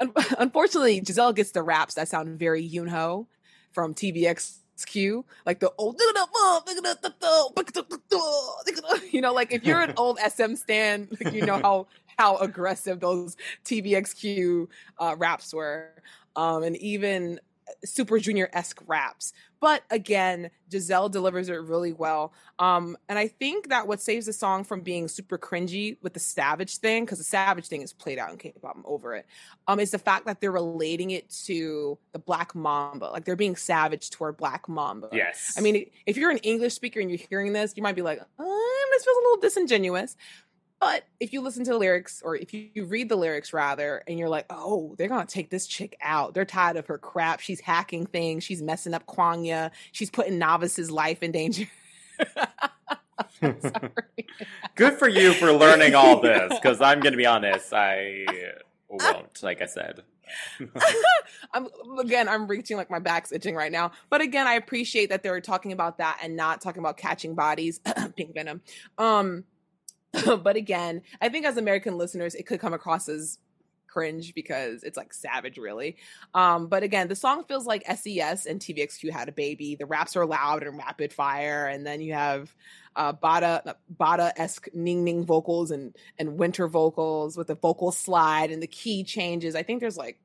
[0.38, 3.26] unfortunately, Giselle gets the raps that sound very Yunho
[3.72, 6.00] from TVXQ, like the old,
[9.12, 11.86] you know, like if you're an old SM stan, you know how
[12.16, 14.68] how aggressive those TVXQ
[14.98, 15.88] uh, raps were,
[16.36, 17.40] um, and even
[17.84, 19.32] Super Junior esque raps.
[19.60, 22.32] But again, Giselle delivers it really well.
[22.58, 26.20] Um, and I think that what saves the song from being super cringy with the
[26.20, 29.26] Savage thing, because the Savage thing is played out in K-pop, I'm over it,
[29.68, 33.06] um, is the fact that they're relating it to the Black Mamba.
[33.06, 35.10] Like they're being savage toward Black Mamba.
[35.12, 35.54] Yes.
[35.58, 38.20] I mean, if you're an English speaker and you're hearing this, you might be like,
[38.38, 40.16] oh, this feels a little disingenuous.
[40.80, 44.18] But if you listen to the lyrics, or if you read the lyrics rather, and
[44.18, 46.32] you're like, oh, they're gonna take this chick out.
[46.32, 47.40] They're tired of her crap.
[47.40, 48.44] She's hacking things.
[48.44, 49.72] She's messing up Kwangya.
[49.92, 51.66] She's putting naevis's life in danger.
[53.40, 54.26] Sorry.
[54.74, 58.24] Good for you for learning all this, because I'm gonna be honest, I
[58.88, 59.42] won't.
[59.42, 60.02] Like I said.
[61.52, 63.92] I'm again, I'm reaching like my back's itching right now.
[64.08, 67.80] But again, I appreciate that they're talking about that and not talking about catching bodies,
[68.16, 68.62] pink venom.
[68.96, 69.44] Um,
[70.42, 73.38] but again, I think as American listeners, it could come across as
[73.90, 75.96] cringe because it's like savage, really.
[76.34, 79.74] Um, but again, the song feels like SES and TVXQ had a baby.
[79.74, 82.54] The raps are loud and rapid fire, and then you have
[82.96, 88.50] uh, Bada Bada esque Ning Ning vocals and and Winter vocals with the vocal slide
[88.50, 89.54] and the key changes.
[89.54, 90.18] I think there's like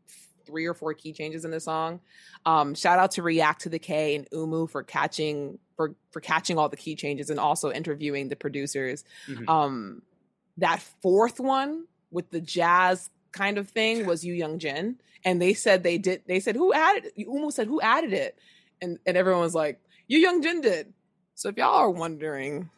[0.45, 1.99] three or four key changes in the song.
[2.45, 6.57] Um, shout out to React to the K and Umu for catching for for catching
[6.57, 9.03] all the key changes and also interviewing the producers.
[9.27, 9.47] Mhm.
[9.49, 10.01] Um,
[10.57, 15.53] that fourth one with the jazz kind of thing was Yu Young Jin, and they
[15.53, 16.21] said they did.
[16.27, 17.11] They said who added?
[17.17, 18.37] Umu said who added it,
[18.81, 20.93] and and everyone was like Yu Young Jin did.
[21.35, 22.69] So if y'all are wondering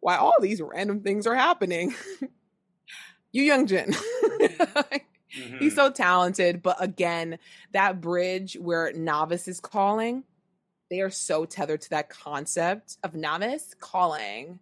[0.00, 1.94] why all these random things are happening,
[3.32, 3.90] Yu Young Jin.
[3.90, 5.00] Mhm.
[5.58, 7.38] He's so talented, but again,
[7.72, 10.22] that bridge where naevis is calling,
[10.94, 14.60] they are so tethered to that concept of naevis calling.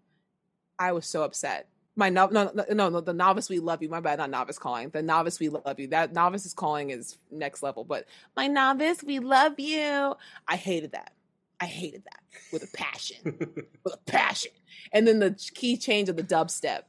[0.79, 1.69] I was so upset.
[1.95, 3.91] My no, no, no, no, the naevis we love you.
[3.91, 4.89] My bad, not naevis calling.
[4.89, 5.89] The naevis we love you.
[5.89, 7.85] That naevis is calling is next level.
[7.85, 10.15] But my naevis, we love you.
[10.49, 11.13] I hated that.
[11.61, 13.37] I hated that with a passion,
[13.85, 14.53] with a passion.
[14.91, 16.85] And then the key change of the dubstep.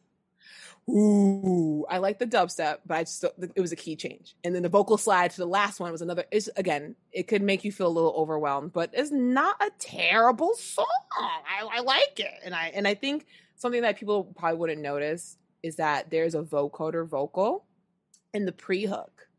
[0.90, 4.36] Ooh, I like the dubstep, but I just it was a key change.
[4.44, 6.26] And then the vocal slide to the last one was another.
[6.30, 10.54] It's again, it could make you feel a little overwhelmed, but it's not a terrible
[10.56, 10.86] song.
[11.18, 15.38] I, I like it, and I and I think something that people probably wouldn't notice
[15.62, 17.66] is that there's a vocoder vocal
[18.34, 19.30] in the pre-hook,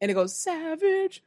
[0.00, 1.22] and it goes savage.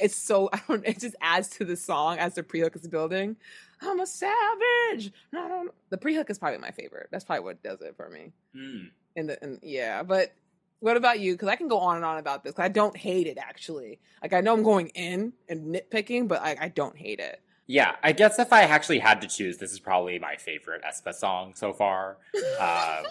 [0.00, 0.86] It's so I don't.
[0.86, 3.36] It just adds to the song as the pre-hook is building.
[3.82, 5.12] I'm a savage.
[5.32, 5.68] No.
[5.90, 7.08] The pre-hook is probably my favorite.
[7.10, 8.32] That's probably what does it for me.
[8.56, 8.90] Mm.
[9.16, 10.32] And the and yeah, but
[10.80, 11.34] what about you?
[11.34, 12.54] Because I can go on and on about this.
[12.58, 14.00] I don't hate it actually.
[14.22, 17.40] Like I know I'm going in and nitpicking, but I, I don't hate it.
[17.68, 21.14] Yeah, I guess if I actually had to choose, this is probably my favorite aespa
[21.14, 22.18] song so far.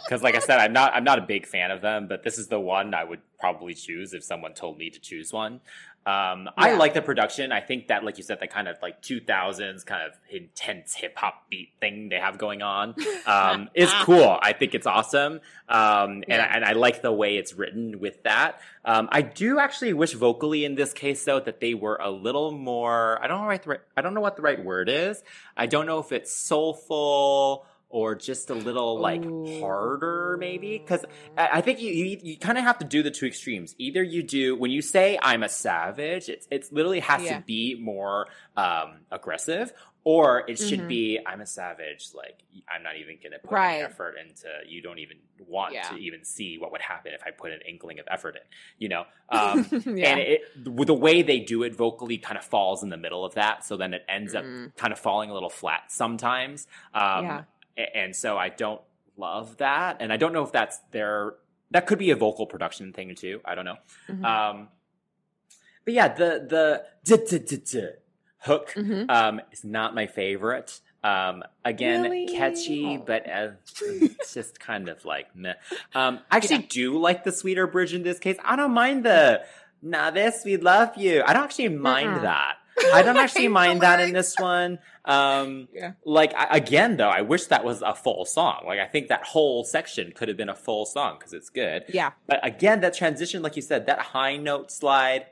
[0.04, 2.38] Because, like I said, I'm not I'm not a big fan of them, but this
[2.38, 5.62] is the one I would probably choose if someone told me to choose one.
[6.04, 7.52] Um, I like the production.
[7.52, 11.16] I think that, like you said, the kind of like 2000s kind of intense hip
[11.16, 12.96] hop beat thing they have going on
[13.28, 14.40] um, is cool.
[14.42, 16.52] I think it's awesome, um, and, Yeah.
[16.56, 18.60] and I like the way it's written with that.
[18.84, 22.52] Um, I do actually wish vocally in this case though that they were a little
[22.52, 23.20] more.
[23.24, 25.24] I don't know right I don't know what the right word is.
[25.56, 29.60] I don't know if it's soulful or just a little like Ooh.
[29.60, 31.06] harder maybe because
[31.38, 33.76] I I think you you, you kind of have to do the two extremes.
[33.78, 37.38] Either you do when you say I'm a savage, it's it's literally has Yeah.
[37.40, 38.28] to be more
[38.58, 39.72] um, aggressive,
[40.04, 40.88] or it should Mhm.
[40.90, 42.10] be I'm a savage.
[42.14, 43.82] Like I'm not even gonna put Right.
[43.84, 44.48] effort into.
[44.68, 45.84] You don't even want Yeah.
[45.90, 48.42] to even see what would happen if I put an inkling of effort in.
[48.78, 49.06] You know.
[49.30, 50.10] Um, yeah.
[50.10, 53.36] And it, the way they do it vocally kind of falls in the middle of
[53.36, 53.64] that.
[53.64, 54.76] So then it ends up Mm.
[54.76, 56.68] kind of falling a little flat sometimes.
[56.94, 57.44] Um, Yeah.
[57.78, 58.82] And so I don't
[59.18, 59.98] love that.
[60.00, 61.34] And I don't know if that's their,
[61.72, 63.42] that could be a vocal production thing too.
[63.46, 63.78] I don't know.
[64.10, 64.26] Mhm.
[64.26, 64.68] Um,
[65.86, 67.88] but yeah, the, the, d- d- d- d-
[68.40, 69.10] hook, Mhm.
[69.10, 70.80] um, is not my favorite.
[71.04, 72.28] Um, again, Really?
[72.28, 73.04] catchy, Oh.
[73.06, 73.50] but uh,
[73.82, 75.54] it's just kind of like meh.
[75.96, 76.66] Um, I actually Yeah.
[76.70, 78.38] do like the sweeter bridge in this case.
[78.44, 79.42] I don't mind the
[79.82, 82.22] "Nah, this we love you." I don't actually mind Mm-mm.
[82.22, 82.58] that.
[82.94, 84.80] I don't actually mind that in this one.
[85.06, 85.94] Um, Yeah.
[86.06, 88.64] like I, again, though, I wish that was a full song.
[88.66, 91.86] Like I think that whole section could have been a full song because it's good.
[91.90, 92.12] Yeah.
[92.28, 95.26] But again, that transition, like you said, that high note slide.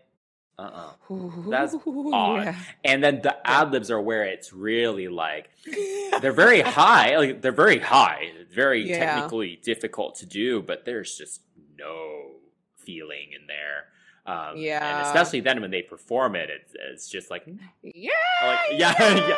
[0.58, 1.20] Uh uh
[1.50, 2.44] That's odd.
[2.44, 2.56] yeah.
[2.84, 5.50] And then the ad libs are where it's really like
[6.22, 7.16] they're very high.
[7.18, 9.00] Like they're very high, very Yeah.
[9.06, 11.42] technically difficult to do, but there's just
[11.78, 12.32] no
[12.78, 13.86] feeling in there.
[14.26, 15.08] Um, and Yeah.
[15.08, 17.44] especially then when they perform it, it's, it's just like,
[17.82, 18.12] Yeah.
[18.44, 19.36] like yeah, yeah,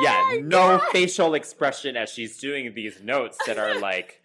[0.00, 4.20] yeah, no facial expression as she's doing these notes that are like,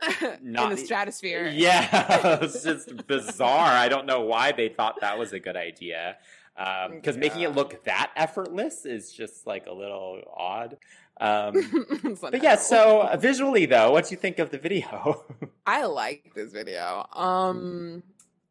[0.42, 1.48] not- in the stratosphere.
[1.52, 3.70] yeah, it's just bizarre.
[3.72, 6.16] I don't know why they thought that was a good idea.
[6.56, 10.76] Because making it look that effortless is just like a little odd.
[11.20, 15.24] Um, but yeah, so uh, visually though, what do you think of the video?
[15.66, 17.06] I like this video.
[17.12, 18.02] Um,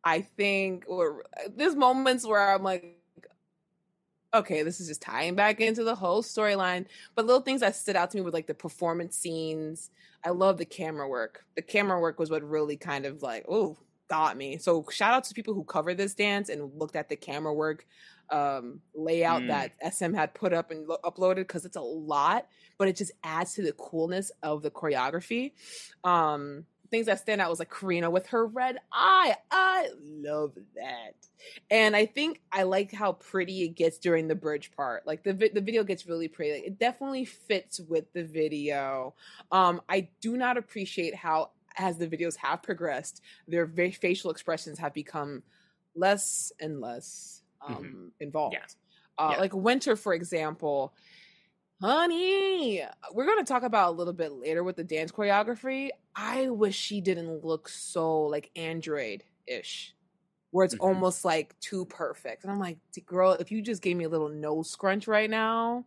[0.04, 1.24] I think or
[1.56, 3.00] there's moments where I'm like,
[4.34, 6.86] okay, this is just tying back into the whole storyline.
[7.16, 9.92] But little things that stood out to me were like the performance scenes.
[10.26, 11.46] I love the camera work.
[11.56, 13.78] The camera work was what really kind of like, oh,
[14.10, 14.58] got me.
[14.58, 17.86] So shout out to people who covered this dance and looked at the camera work
[18.30, 19.48] um layout Mm.
[19.50, 22.48] that SM had put up and lo- uploaded because it's a lot,
[22.78, 25.52] but it just adds to the coolness of the choreography.
[26.04, 29.36] Um things that stand out was like Karina with her red eye.
[29.50, 31.16] I love that.
[31.72, 35.08] And I think I like how pretty it gets during the bridge part.
[35.08, 36.54] Like the vi- the video gets really pretty.
[36.54, 39.16] Like, it definitely fits with the video.
[39.52, 44.78] Um I do not appreciate how as the videos have progressed, their va- facial expressions
[44.78, 45.42] have become
[45.96, 48.54] less and less um involved.
[49.18, 49.40] Uh, Yeah.
[49.40, 50.94] Like Winter, for example,
[51.84, 52.82] honey,
[53.14, 55.90] we're going to talk about a little bit later with the dance choreography.
[56.16, 59.96] I wish she didn't look so like android ish.
[60.52, 60.80] where it's Mhm.
[60.80, 62.44] almost like too perfect.
[62.44, 65.86] And I'm like, girl, if you just gave me a little nose scrunch right now,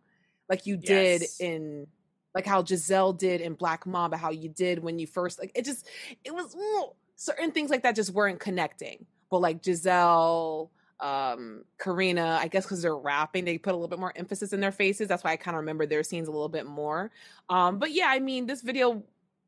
[0.49, 1.39] like you did Yes.
[1.39, 1.87] in
[2.35, 5.65] like how Giselle did in Black Mamba, how you did when you first like it
[5.65, 5.87] just
[6.23, 9.07] it was mm, certain things like that just weren't connecting.
[9.31, 13.99] But like Giselle, um, Karina, I guess because they're rapping, they put a little bit
[13.99, 15.07] more emphasis in their faces.
[15.07, 17.11] That's why I kind of remember their scenes a little bit more.
[17.49, 19.03] Um, but yeah, I mean, this video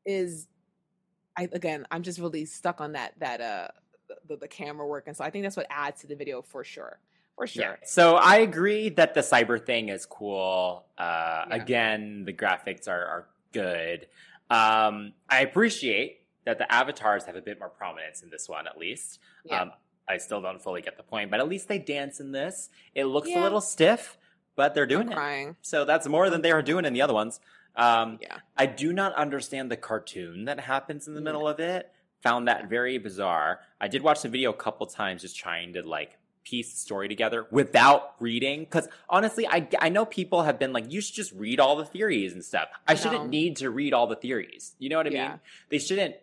[0.06, 0.48] is
[1.38, 3.68] I again, I'm just really stuck on that that uh
[4.28, 6.64] the, the camera work, and so I think that's what adds to the video for
[6.64, 7.00] sure,
[7.36, 7.52] for Yeah.
[7.68, 7.80] sure.
[7.84, 10.86] So I agree that the cyber thing is cool.
[10.98, 11.56] Uh, Yeah.
[11.56, 14.08] Again, the graphics are, are good.
[14.50, 18.80] Um, I appreciate that the avatars have a bit more prominence in this one, at
[18.80, 19.20] least.
[19.46, 19.62] Yeah.
[19.62, 19.72] Um,
[20.10, 22.70] I still don't fully get the point, but at least they dance in this.
[22.96, 24.18] It looks a little stiff,
[24.56, 25.16] but they're I'm doing it.
[25.16, 25.56] crying.
[25.62, 27.40] So that's more than they were doing in the other ones.
[27.76, 28.38] Um, Yeah.
[28.58, 31.26] I do not understand the cartoon that happens in the Yeah.
[31.26, 31.92] middle of it.
[32.24, 33.62] Found that very bizarre.
[33.80, 37.08] I did watch the video a couple times just trying to like piece the story
[37.08, 38.62] together without reading.
[38.62, 41.86] Because honestly, I, I know people have been like, you should just read all the
[41.86, 42.70] theories and stuff.
[42.88, 44.74] I shouldn't need to read all the theories.
[44.80, 45.30] You know what I Yeah.
[45.30, 45.40] mean?
[45.70, 46.16] They shouldn't.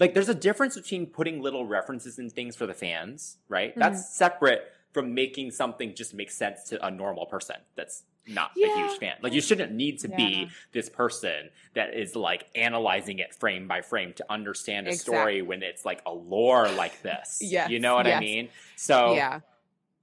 [0.00, 3.70] Like, there's a difference between putting little references and things for the fans, right?
[3.70, 3.80] Mm-hmm.
[3.80, 4.62] That's separate
[4.92, 9.14] from making something just make sense to a normal person that's not a huge fan.
[9.22, 10.16] Like, you shouldn't need to Yeah.
[10.16, 15.02] be this person that is like analyzing it frame by frame to understand a Exact-
[15.06, 17.38] story when it's like a lore like this.
[17.42, 18.48] Yes, You know what I mean?
[18.76, 19.40] So yeah.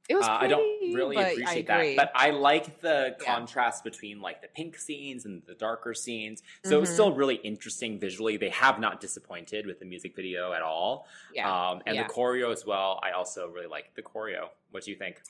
[0.10, 1.96] It was uh, pretty, I don't really appreciate that.
[1.96, 3.36] But I like the Yeah.
[3.36, 6.42] contrast between like the pink scenes and the darker scenes.
[6.64, 6.94] So it's Mhm.
[6.94, 8.38] still really interesting visually.
[8.38, 11.08] They have not disappointed with the music video at all.
[11.34, 11.50] yeah.
[11.70, 12.08] Um, and Yeah.
[12.08, 13.00] the choreo as well.
[13.04, 14.50] I also really like the choreo.
[14.72, 15.22] What do you think?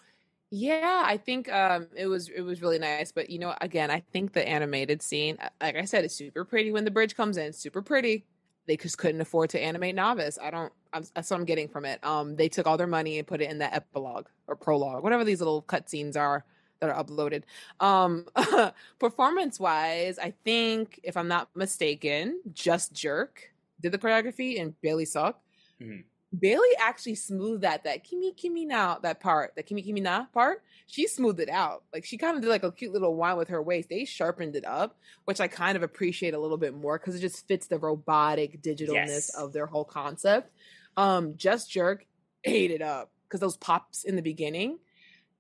[0.49, 3.99] Yeah, I think um it was it was really nice, but you know, again, I
[3.99, 7.35] think the animated scene, uh, like I said, is super pretty when the bridge comes
[7.37, 8.25] in, super pretty.
[8.65, 10.37] They just couldn't afford to animate naevis.
[10.39, 10.71] I don't.
[10.93, 12.03] I'm, that's what I'm getting from it.
[12.03, 15.23] Um, they took all their money and put it in the epilogue or prologue, whatever
[15.23, 16.45] these little cutscenes are
[16.79, 17.43] that are uploaded.
[17.79, 18.25] Um,
[18.99, 23.51] performance wise, I think if I'm not mistaken, Just Jerk
[23.81, 25.39] did the choreography and Bailey Sok.
[25.81, 26.03] Mhm.
[26.37, 30.61] Bailey actually smoothed that that Kimi Kimi now that part, that Kimi Kimi na part,
[30.85, 31.83] she smoothed it out.
[31.93, 33.87] Like she kind of did like a cute little whine with her waist.
[33.89, 37.19] They sharpened it up, which I kind of appreciate a little bit more because it
[37.21, 39.35] just fits the robotic digitalness Yes.
[39.35, 40.51] of their whole concept.
[40.97, 42.05] Um, Just Jerk
[42.43, 44.79] ate it up because those pops in the beginning,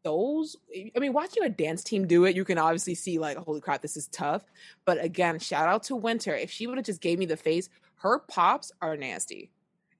[0.03, 0.55] those
[0.95, 3.81] I mean, watching a dance team do it, you can obviously see like, holy crap,
[3.81, 4.43] this is tough.
[4.85, 6.35] But again, shout out to Winter.
[6.35, 9.51] If she would have just gave me the face, her pops are nasty.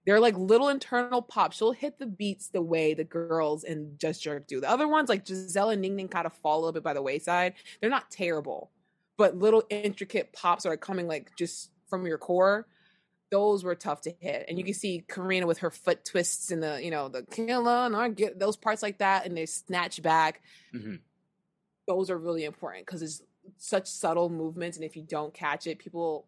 [0.05, 1.57] They're like little internal pops.
[1.57, 4.61] She'll hit the beats the way the girls in Just Jerk do.
[4.61, 6.93] The other ones, like Giselle and Ning Ning, kind of fall a little bit by
[6.93, 7.55] the wayside.
[7.81, 8.71] They're not terrible,
[9.17, 12.67] but little intricate pops are coming like just from your core.
[13.29, 16.63] Those were tough to hit, and you can see Karina with her foot twists and
[16.63, 20.01] the you know the killer and I get those parts like that, and they snatch
[20.01, 20.41] back.
[20.73, 21.01] Mhm.
[21.87, 23.21] Those are really important because it's
[23.57, 26.25] such subtle movements, and if you don't catch it, people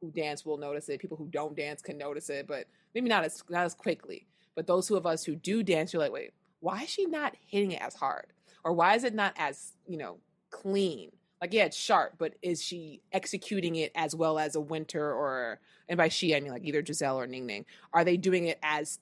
[0.00, 1.00] who dance will notice it.
[1.00, 4.26] People who don't dance can notice it, but maybe not as not as quickly.
[4.54, 7.34] But those who of us who do dance, you're like, wait, why is she not
[7.46, 8.26] hitting it as hard,
[8.64, 10.18] or why is it not as you know
[10.50, 11.10] clean?
[11.40, 15.60] Like, yeah, it's sharp, but is she executing it as well as a Winter or,
[15.88, 17.64] and by she I mean like either Giselle or Ning Ning?
[17.92, 18.98] Are they doing it as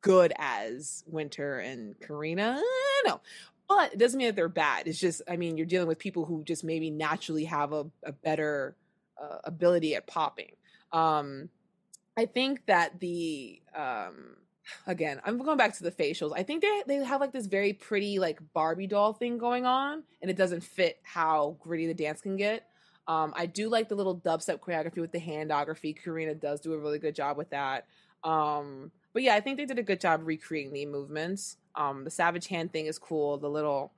[0.00, 2.60] good as Winter and Karina?
[3.04, 3.20] No,
[3.68, 4.88] but it doesn't mean that they're bad.
[4.88, 8.12] It's just, I mean, you're dealing with people who just maybe naturally have a, a
[8.12, 8.76] better
[9.20, 10.52] uh, ability at popping.
[10.92, 11.48] Um,
[12.16, 14.36] I think that the um,
[14.86, 16.32] again, I'm going back to the facials.
[16.34, 20.02] I think they they have like this very pretty like Barbie doll thing going on,
[20.20, 22.66] and it doesn't fit how gritty the dance can get.
[23.10, 26.00] Um, I do like the little dubstep choreography with the handography.
[26.00, 27.86] Karina does do a really good job with that.
[28.22, 31.56] Um, but yeah, I think they did a good job recreating the movements.
[31.74, 33.36] Um, the savage hand thing is cool.
[33.38, 33.92] The little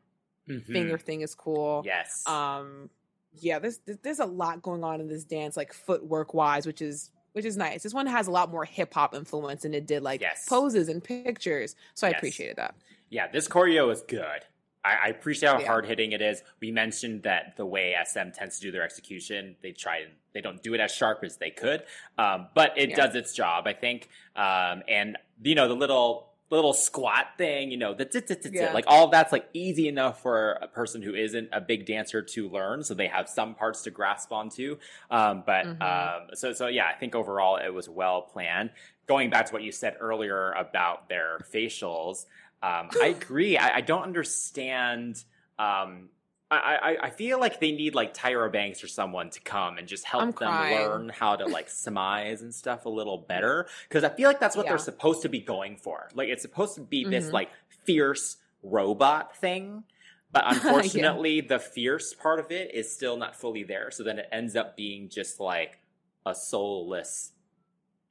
[0.49, 0.65] Mhm.
[0.67, 1.83] finger thing is cool.
[1.85, 2.27] Yes.
[2.27, 2.89] Um,
[3.35, 7.11] yeah, there's there's a lot going on in this dance, like footwork wise, which is
[7.33, 7.83] which is nice.
[7.83, 10.47] This one has a lot more hip hop influence than it did like Yes.
[10.49, 11.77] poses and pictures.
[11.95, 12.75] So I appreciated that.
[13.11, 14.45] Yeah, this choreo is good.
[14.85, 15.67] I, I appreciate how Yeah.
[15.67, 16.43] hard hitting it is.
[16.61, 20.41] We mentioned that the way SM tends to do their execution, they try and they
[20.41, 21.85] don't do it as sharp as they could,
[22.19, 22.97] um, but it Yeah.
[22.97, 24.09] does its job, I think.
[24.35, 28.73] Um, and you know the little little squat thing, you know the Yeah.
[28.75, 32.49] like all that's like easy enough for a person who isn't a big dancer to
[32.49, 34.79] learn, so they have some parts to grasp onto.
[35.11, 35.83] Um, but Mhm.
[35.83, 38.71] um, so so yeah, I think overall it was well planned.
[39.07, 42.27] Going back to what you said earlier about their facials.
[42.63, 43.57] Um, I agree.
[43.59, 45.23] I, I don't understand.
[45.59, 46.09] Um,
[46.51, 46.57] I,
[47.01, 50.05] I, I feel like they need like Tyra Banks or someone to come and just
[50.05, 50.77] help I'm them crying.
[50.77, 54.55] learn how to like surmise and stuff a little better because I feel like that's
[54.55, 54.73] what Yeah.
[54.73, 56.09] they're supposed to be going for.
[56.15, 57.33] Like it's supposed to be this Mhm.
[57.33, 57.51] like
[57.87, 59.85] fierce robot thing,
[60.31, 63.91] but unfortunately the fierce part of it is still not fully there.
[63.91, 65.79] So then it ends up being just like
[66.27, 67.33] a soulless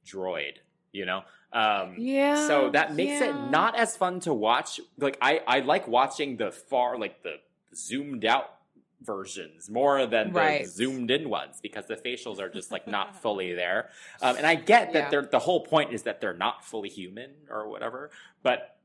[0.04, 0.54] droid,
[0.90, 1.22] you know?
[1.52, 2.46] Um, Yeah.
[2.46, 3.30] so that makes yeah.
[3.46, 4.80] it not as fun to watch.
[4.98, 7.34] Like I, I like watching the far, like the
[7.74, 8.54] zoomed out
[9.02, 10.62] versions more than Right.
[10.62, 13.90] the zoomed in ones because the facials are just like not fully there.
[14.20, 15.08] Um, and I get that Yeah.
[15.10, 18.10] they're the whole point is that they're not fully human or whatever,
[18.42, 18.76] but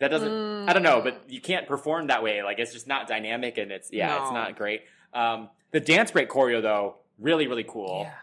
[0.00, 0.68] that doesn't.
[0.68, 2.42] I don't know, but you can't perform that way.
[2.44, 4.82] Like it's just not dynamic, and it's yeah, it's not great.
[5.12, 8.02] Um, the dance break choreo though, really really cool.
[8.04, 8.14] Yeah.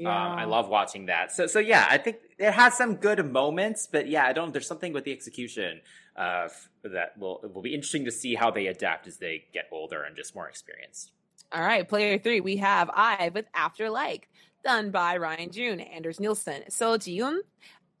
[0.00, 1.32] Um, I love watching that.
[1.32, 4.52] So, so yeah, I think it has some good moments, but yeah, I don't.
[4.52, 5.80] There's something with the execution
[6.16, 6.48] uh,
[6.82, 10.02] that will it will be interesting to see how they adapt as they get older
[10.02, 11.12] and just more experienced.
[11.52, 14.28] All right, player three, we have I with After Like,
[14.64, 17.42] done by Ryan Jhun, Anders Nielsen, Seo Ji-eum,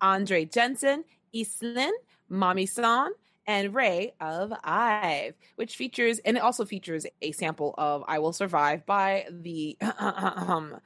[0.00, 1.92] Andre Jensen, Islin,
[2.30, 3.10] Mami San,
[3.46, 8.32] and Rei of IVE, which features, and it also features a sample of I Will
[8.32, 9.76] Survive by the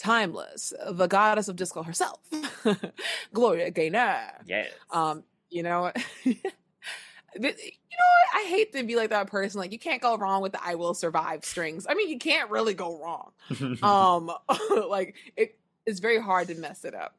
[0.00, 2.18] timeless, the goddess of disco herself,
[3.32, 4.32] Gloria Gaynor.
[4.46, 4.70] Yes.
[4.90, 5.92] Um, you know,
[6.24, 7.50] you know?
[8.34, 9.60] I hate to be like that person.
[9.60, 11.86] Like you can't go wrong with the "I will survive" strings.
[11.88, 13.32] I mean, you can't really go wrong.
[13.82, 14.30] Um,
[14.88, 17.14] like it, it is very hard to mess it up.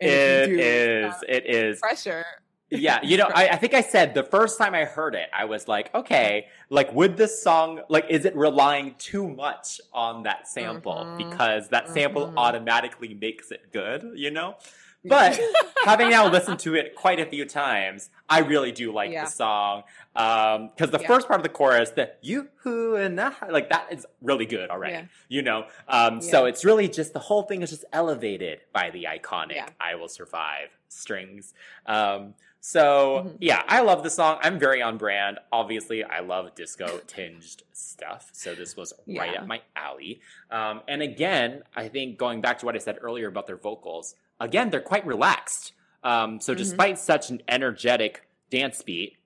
[0.00, 1.12] And it do, is.
[1.12, 2.24] Uh, it is pressure.
[2.70, 5.44] Yeah, you know, I, I think I said the first time I heard it, I
[5.46, 10.48] was like, okay, like, would this song, like, is it relying too much on that
[10.48, 11.06] sample?
[11.08, 11.16] Mhm.
[11.16, 12.36] Because that sample Mhm.
[12.36, 14.56] automatically makes it good, you know?
[15.04, 15.40] But
[15.84, 19.24] having now listened to it quite a few times, I really do like Yeah.
[19.24, 19.84] the song.
[20.16, 21.06] Um, cause the Yeah.
[21.06, 24.68] first part of the chorus, the you who and ah, like that is really good
[24.70, 25.04] already, Yeah.
[25.28, 25.68] you know?
[25.86, 29.68] Um, so it's really just the whole thing is just elevated by the iconic.
[29.80, 31.54] I will survive strings.
[31.86, 32.34] Um,
[32.68, 33.36] so Mhm.
[33.40, 34.38] yeah, I love the song.
[34.42, 35.38] I'm very on brand.
[35.50, 38.28] Obviously, I love disco tinged stuff.
[38.32, 39.40] So this was right Yeah.
[39.40, 40.20] up my alley.
[40.50, 44.16] Um, and again, I think going back to what I said earlier about their vocals,
[44.38, 45.72] again, they're quite relaxed.
[46.04, 46.58] Um, so Mhm.
[46.58, 49.16] despite such an energetic dance beat,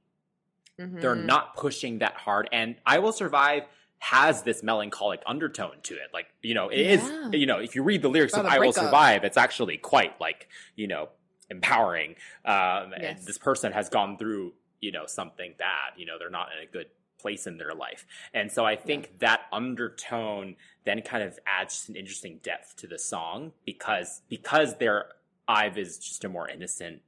[0.79, 1.25] they're Mhm.
[1.25, 2.49] not pushing that hard.
[2.53, 3.65] And I Will Survive
[3.99, 6.11] has this melancholic undertone to it.
[6.15, 7.03] Like, you know, it is.
[7.09, 7.31] Yeah.
[7.33, 8.73] you know, if you read the lyrics of I Will.
[8.73, 11.09] Survive, it's actually quite like, you know,
[11.53, 12.17] empowering.
[12.45, 15.93] Um, and this person has gone through, you know, something bad.
[15.97, 16.87] You know, they're not in a good
[17.21, 18.05] place in their life.
[18.35, 22.99] And so I think that undertone then kind of adds an interesting depth to the
[22.99, 25.13] song because because their
[25.47, 27.03] Ive is just a more innocent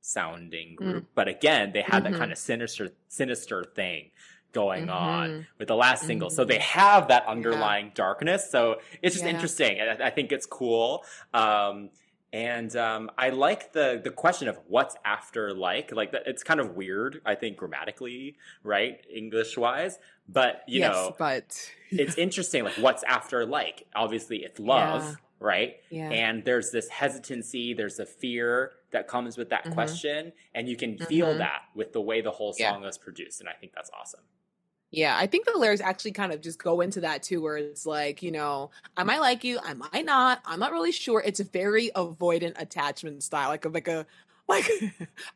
[0.00, 1.06] sounding group.
[1.14, 2.10] But again, they had Mhm.
[2.10, 4.10] that kind of sinister sinister thing
[4.52, 5.46] going on Mhm.
[5.58, 6.28] with the last single.
[6.28, 6.48] So Mhm.
[6.48, 8.50] they have that underlying darkness.
[8.50, 9.30] So it's just Yeah.
[9.32, 9.80] interesting.
[9.80, 11.04] I, I think it's cool.
[11.32, 11.90] Um,
[12.32, 15.92] and um, I like the the question of what's after like.
[15.92, 19.98] Like it's kind of weird, I think, grammatically, right, English wise.
[20.28, 22.64] But you yes, know, but it's interesting.
[22.64, 23.86] Like what's after like?
[23.94, 25.14] Obviously, it's love, Yeah.
[25.40, 25.74] right?
[25.90, 29.74] yeah, And there's this hesitancy, there's a fear that comes with that Mhm.
[29.74, 31.38] question, and you can feel Mhm.
[31.38, 32.70] that with the way the whole Yeah.
[32.72, 34.20] song was produced, and I think that's awesome.
[34.92, 37.86] Yeah, I think the lyrics actually kind of just go into that too, where it's
[37.86, 41.22] like, you know, I might like you, I might not, I'm not really sure.
[41.24, 44.06] It's a very avoidant attachment style, like a like a
[44.48, 44.68] like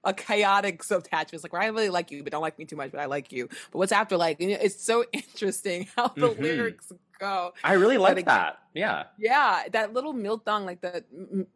[0.05, 1.33] a chaotic attachment.
[1.35, 3.07] It's like, where I really like you, but don't like me too much, but I
[3.07, 3.49] like you.
[3.49, 4.41] But what's after like?
[4.41, 6.37] you know, It's so interesting how the Mhm.
[6.39, 7.53] lyrics go.
[7.65, 8.59] I really like that.
[8.75, 9.07] Yeah.
[9.19, 11.03] Yeah, that little mildang, like the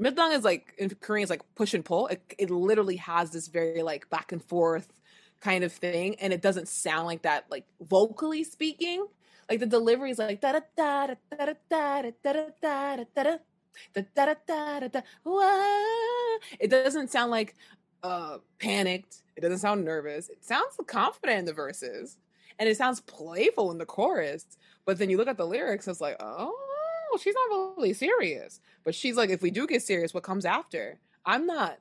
[0.01, 2.07] mildang is like in Korean is like push and pull.
[2.07, 5.00] It, it literally has this very like back and forth
[5.41, 9.07] kind of thing, and it doesn't sound like that like vocally speaking.
[9.49, 12.97] Like the delivery is like da da da da da da da da da da
[13.15, 13.39] da da
[13.95, 16.39] da da da da da wah.
[16.59, 17.55] It doesn't sound like
[18.03, 19.23] uh panicked.
[19.37, 20.29] It doesn't sound nervous.
[20.29, 22.19] It sounds confident in the verses,
[22.59, 24.45] and it sounds playful in the chorus.
[24.85, 28.61] But then you look at the lyrics, it's like, oh, she's not really serious.
[28.85, 30.99] But she's like, if we do get serious, what comes after?
[31.25, 31.79] I'm not,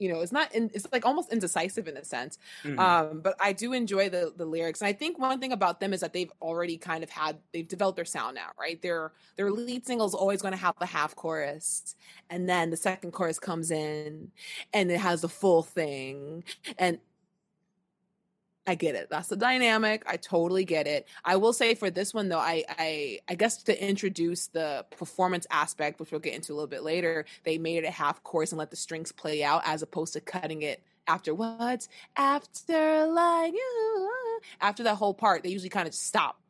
[0.00, 2.38] you know, it's not, in, it's like almost indecisive in a sense.
[2.64, 2.78] Mhm.
[2.78, 5.92] Um, but I do enjoy the the lyrics, and I think one thing about them
[5.92, 8.80] is that they've already kind of had they've developed their sound now, right?
[8.82, 11.94] Their their lead single is always going to have a half chorus,
[12.30, 14.32] and then the second chorus comes in,
[14.72, 16.44] and it has the full thing,
[16.78, 17.00] and
[18.70, 19.08] I get it.
[19.10, 20.04] That's the dynamic.
[20.06, 21.06] I totally get it.
[21.24, 25.46] I will say for this one though, I I I guess to introduce the performance
[25.50, 28.52] aspect, which we'll get into a little bit later, they made it a half chorus
[28.52, 33.52] and let the strings play out as opposed to cutting it after what's after like
[33.52, 34.10] you
[34.60, 36.40] after that whole part they usually kind of stop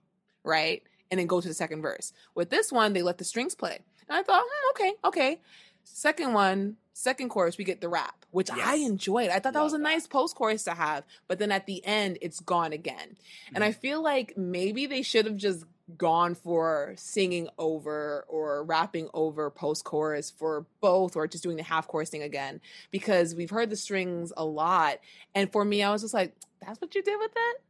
[0.45, 0.83] right?
[1.11, 2.13] And then go to the second verse.
[2.35, 3.81] With this one, they let the strings play.
[4.09, 5.41] And I thought, hmm, okay, okay.
[5.85, 9.31] Second one, second chorus, we get the rap, which I enjoyed.
[9.31, 9.83] I thought that was a that.
[9.83, 11.05] nice post chorus to have.
[11.29, 13.17] But then at the end, it's gone again.
[13.55, 13.81] And I mm-hmm.
[13.81, 15.65] feel like maybe they should have just
[15.97, 21.63] gone for singing over or rapping over post chorus for both or just doing the
[21.63, 22.61] half chorus thing again
[22.91, 24.99] because we've heard the strings a lot.
[25.35, 27.63] And for me, I was just like, that's what you did with it?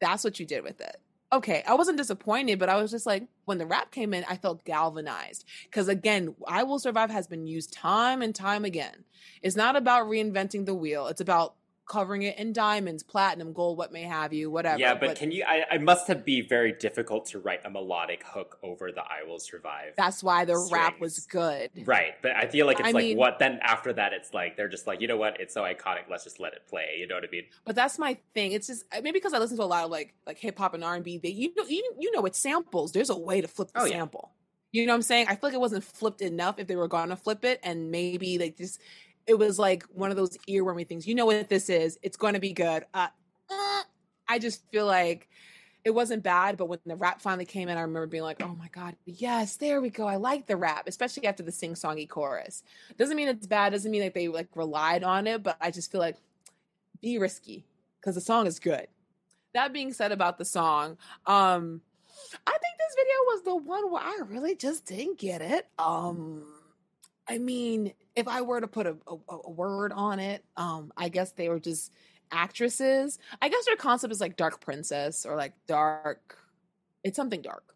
[0.00, 0.96] That's what you did with it.
[1.32, 4.36] Okay, I wasn't disappointed, but I was just like, when the rap came in, I
[4.36, 5.44] felt galvanized.
[5.64, 9.04] Because again, I Will Survive has been used time and time again.
[9.42, 11.54] It's not about reinventing the wheel, it's about
[11.86, 14.78] covering it in diamonds, platinum, gold, what may have you, whatever.
[14.78, 15.44] Yeah, but, can you?
[15.46, 19.22] I, I must have be very difficult to write a melodic hook over the "I
[19.26, 21.70] Will Survive." that's why the rap was good.
[21.86, 24.56] right, but I feel like it's I like mean- what then after that it's like
[24.56, 27.06] they're just like you know what it's so iconic let's just let it play you
[27.06, 27.44] know what I mean?
[27.64, 28.52] But that's my thing.
[28.52, 30.74] It's just uh, maybe because I listen to a lot of like like hip hop
[30.74, 31.18] and R and B.
[31.18, 32.92] They you know you, you know it's samples.
[32.92, 33.92] There's a way to flip the Oh, yeah.
[33.98, 34.32] sample.
[34.72, 35.26] You know what I'm saying?
[35.28, 37.92] I feel like it wasn't flipped enough if they were going to flip it, and
[37.92, 38.80] maybe like just
[39.26, 41.06] it was like one of those earwormy things.
[41.06, 41.98] You know what this is?
[42.02, 42.84] It's going to be good.
[42.92, 43.08] Uh,
[43.50, 43.82] uh,
[44.28, 45.28] I just feel like
[45.84, 48.54] it wasn't bad, but when the rap finally came in, I remember being like, "Oh
[48.54, 50.06] my god, yes, there we go.
[50.06, 52.62] I like the rap, especially after the sing-songy chorus."
[52.96, 53.72] Doesn't mean it's bad.
[53.72, 56.16] Doesn't mean that they like relied on it, but I just feel like
[57.02, 57.66] be risky
[58.00, 58.86] because the song is good.
[59.52, 60.96] That being said about the song,
[61.26, 61.82] um,
[62.46, 65.68] I think this video was the one where I really just didn't get it.
[65.78, 66.44] Um,
[67.28, 71.08] I mean, if I were to put a, a, a word on it, um, I
[71.08, 71.92] guess they were just
[72.30, 73.18] actresses.
[73.40, 76.38] I guess their concept is like dark princess or like dark.
[77.02, 77.74] It's something dark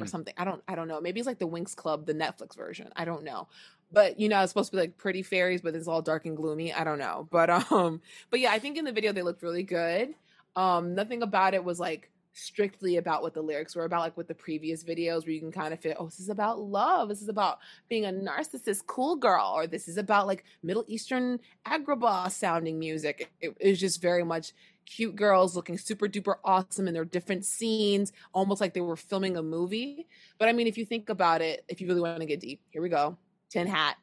[0.00, 0.08] or Mhm.
[0.08, 0.34] something.
[0.36, 0.62] I don't.
[0.68, 1.00] I don't know.
[1.00, 2.90] Maybe it's like the Winx Club, the Netflix version.
[2.96, 3.48] I don't know.
[3.92, 6.36] But you know, it's supposed to be like pretty fairies, but it's all dark and
[6.36, 6.72] gloomy.
[6.72, 7.28] I don't know.
[7.30, 8.00] But um,
[8.30, 10.14] but yeah, I think in the video they looked really good.
[10.56, 14.28] Um, nothing about it was like strictly about what the lyrics were about, like with
[14.28, 17.08] the previous videos, where you can kind of feel, oh, this is about love.
[17.08, 17.58] This is about
[17.88, 23.30] being a narcissist cool girl, or this is about like Middle Eastern agrabah sounding music.
[23.40, 24.52] It, it was just very much
[24.86, 29.36] cute girls looking super duper awesome in their different scenes, almost like they were filming
[29.36, 30.06] a movie.
[30.38, 32.62] But I mean, if you think about it, if you really want to get deep,
[32.70, 33.16] here we go.
[33.50, 33.96] Tin Hat.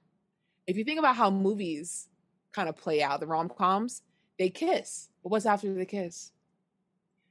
[0.65, 2.07] If you think about how movies
[2.53, 4.01] kind of play out, the rom coms,
[4.37, 5.09] they kiss.
[5.23, 6.31] But what's after the kiss?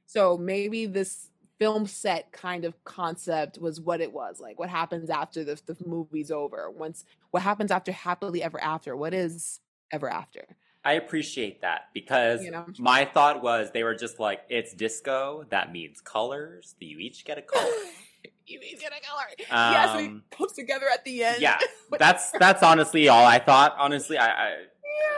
[0.07, 1.29] So maybe this
[1.59, 4.57] film set kind of concept was what it was like.
[4.57, 6.71] What happens after the, the movie's over?
[6.71, 8.95] Once what happens after happily ever after?
[8.95, 9.59] What is
[9.91, 10.45] ever after?
[10.85, 12.65] I appreciate that because You know?
[12.79, 17.25] my thought was they were just like it's disco that means colors Do you each
[17.25, 17.65] get a color.
[18.45, 19.97] you each get a color.
[19.99, 21.41] Um, it comes together at the end.
[21.41, 21.57] yeah,
[21.99, 23.75] that's that's honestly all I thought.
[23.77, 24.53] Honestly, I, I,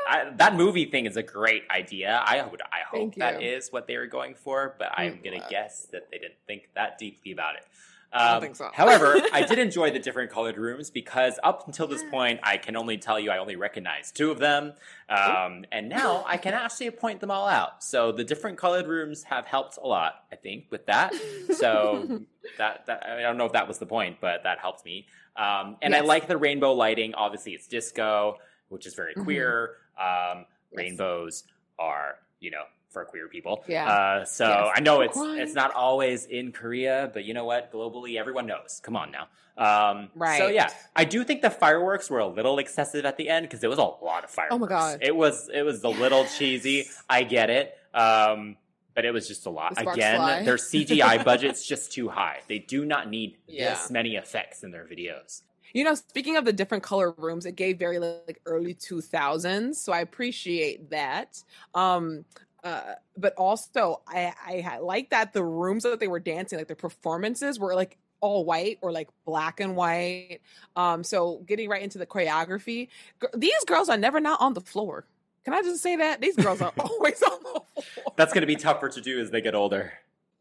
[0.08, 2.22] I that movie thing is a great idea.
[2.26, 5.46] I would I hope that is what they were going for, but I'm Mm, gonna
[5.50, 7.64] guess that they didn't think that deeply about it.
[8.12, 8.70] I don't Um, think so.
[8.74, 12.76] however, I did enjoy the different colored rooms because up until this point, I can
[12.76, 14.74] only tell you I only recognized two of them,
[15.10, 17.84] um, and now I can actually point them all out.
[17.84, 21.14] So the different colored rooms have helped a lot, I think, with that.
[21.52, 22.10] So
[22.58, 25.06] that, that I don't know if that was the point, but that helped me.
[25.36, 27.14] Um, and I like the rainbow lighting.
[27.14, 28.38] Obviously, it's disco,
[28.70, 29.24] which is very Mhm.
[29.24, 29.76] queer.
[29.98, 30.78] Um, Yes.
[30.78, 31.44] Rainbows
[31.80, 33.64] are, you know, for queer people.
[33.68, 33.88] Yeah.
[33.92, 34.74] Uh, so Yes.
[34.76, 37.72] I know it's it's not always in Korea, but you know what?
[37.72, 38.80] Globally, everyone knows.
[38.84, 39.28] Come on now.
[39.58, 43.46] Um, So yeah, I do think the fireworks were a little excessive at the end
[43.48, 44.54] because it was a lot of fireworks.
[44.56, 45.00] Oh my God.
[45.02, 46.86] It was it was a little cheesy.
[47.10, 47.76] I get it.
[47.94, 48.58] Um,
[48.96, 49.76] but it was just a lot.
[49.76, 50.44] The Again, fly.
[50.44, 52.42] their CGI budget's just too high.
[52.48, 53.70] They do not need Yeah.
[53.72, 55.42] this many effects in their videos.
[55.74, 59.92] You know, speaking of the different color rooms, it gave very like early 2000s, so
[59.94, 61.42] I appreciate that.
[61.74, 62.26] Um
[62.64, 66.76] uh but also I I like that the rooms that they were dancing like the
[66.76, 70.40] performances were like all white or like black and white.
[70.76, 72.90] Um so getting right into the choreography,
[73.20, 75.06] gr- these girls are never not on the floor.
[75.46, 76.22] Can I just say that?
[76.22, 77.50] These girls are always on the
[77.82, 78.14] floor.
[78.18, 79.94] That's going to be tougher to do as they get older.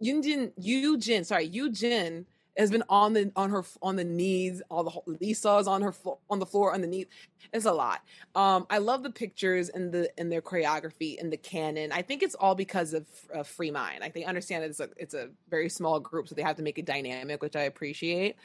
[0.02, 2.24] Yunjin Yujin, sorry, Yujin
[2.59, 4.60] has been on the on her on the knees.
[4.70, 5.94] All the Lisa's on her
[6.28, 7.09] on the floor underneath.
[7.52, 8.02] It's a lot.
[8.35, 11.93] Um, I love the pictures and the and their choreography and the canon.
[11.93, 14.01] I think it's all because of uh, Free Mind.
[14.01, 16.78] Like they understand it's a it's a very small group, so they have to make
[16.78, 18.36] it dynamic, which I appreciate.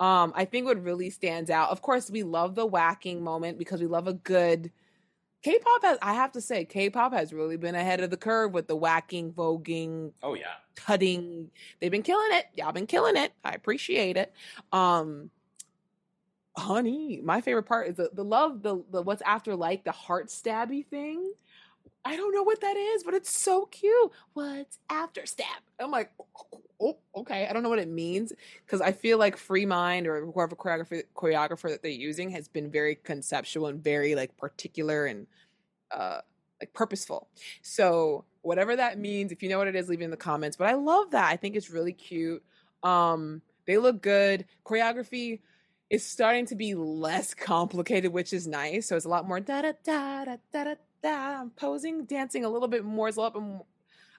[0.00, 3.80] Um, I think what really stands out, of course, we love the waacking moment because
[3.80, 4.70] we love a good.
[5.42, 8.68] K-pop has, I have to say, K-pop has really been ahead of the curve with
[8.68, 10.54] the waacking, voguing, Oh yeah.
[10.76, 11.50] cutting.
[11.80, 12.46] They've been killing it.
[12.54, 13.32] Y'all been killing it.
[13.44, 14.32] I appreciate it.
[14.72, 15.30] Um
[16.56, 20.28] honey, my favorite part is the, the love, the, the what's after like the heart
[20.28, 21.32] stabby thing.
[22.04, 24.10] I don't know what that is, but it's so cute.
[24.34, 25.46] What's after stab?
[25.78, 26.10] I'm like,
[26.52, 26.61] oh,
[27.16, 27.46] okay.
[27.48, 28.32] I don't know what it means
[28.64, 32.70] because I feel like Free Mind or whoever choreographer choreographer that they're using has been
[32.70, 35.26] very conceptual and very like particular and
[35.90, 36.20] uh
[36.60, 37.28] like purposeful.
[37.62, 40.56] So whatever that means, if you know what it is, leave it in the comments.
[40.56, 41.28] But I love that.
[41.30, 42.42] I think it's really cute.
[42.82, 44.44] Um, they look good.
[44.64, 45.40] Choreography
[45.90, 48.88] is starting to be less complicated, which is nice.
[48.88, 51.44] So it's a lot more da da da da da da da.
[51.56, 53.08] Posing, dancing a little bit more.
[53.08, 53.36] It's a lot,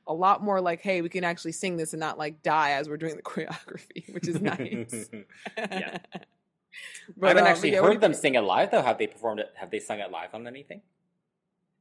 [0.07, 2.89] a lot more like, hey, we can actually sing this and not like die as
[2.89, 5.09] we're doing the choreography, which is nice.
[5.57, 5.97] yeah.
[7.15, 8.21] But, I haven't um, actually yeah, heard them think?
[8.21, 8.81] sing it live though.
[8.81, 9.51] Have they performed it?
[9.55, 10.81] Have they sung it live on anything?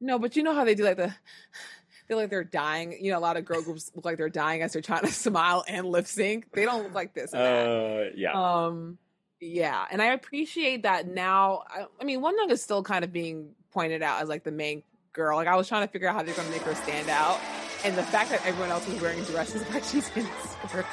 [0.00, 1.14] No, but you know how they do like the
[2.08, 2.98] they like they're dying.
[3.00, 5.12] You know, a lot of girl groups look like they're dying as they're trying to
[5.12, 6.52] smile and lip sync.
[6.52, 7.32] They don't look like this.
[7.32, 8.32] Uh, yeah.
[8.32, 8.98] Um,
[9.40, 11.62] yeah, and I appreciate that now.
[11.68, 14.82] I, I mean, Wonyoung is still kind of being pointed out as like the main
[15.12, 15.36] girl.
[15.36, 17.40] Like I was trying to figure out how they're going to make her stand out,
[17.84, 20.26] and the fact that everyone else is wearing dresses while she's in
[20.66, 20.86] skirt.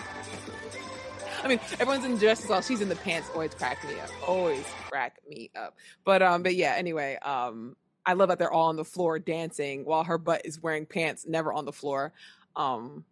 [1.43, 3.29] I mean, everyone's in dresses while she's in the pants.
[3.33, 4.09] Always crack me up.
[4.27, 5.75] Always crack me up.
[6.03, 6.75] But um, but yeah.
[6.77, 7.75] Anyway, um,
[8.05, 11.25] I love that they're all on the floor dancing while her butt is wearing pants,
[11.27, 12.13] never on the floor,
[12.55, 13.05] um,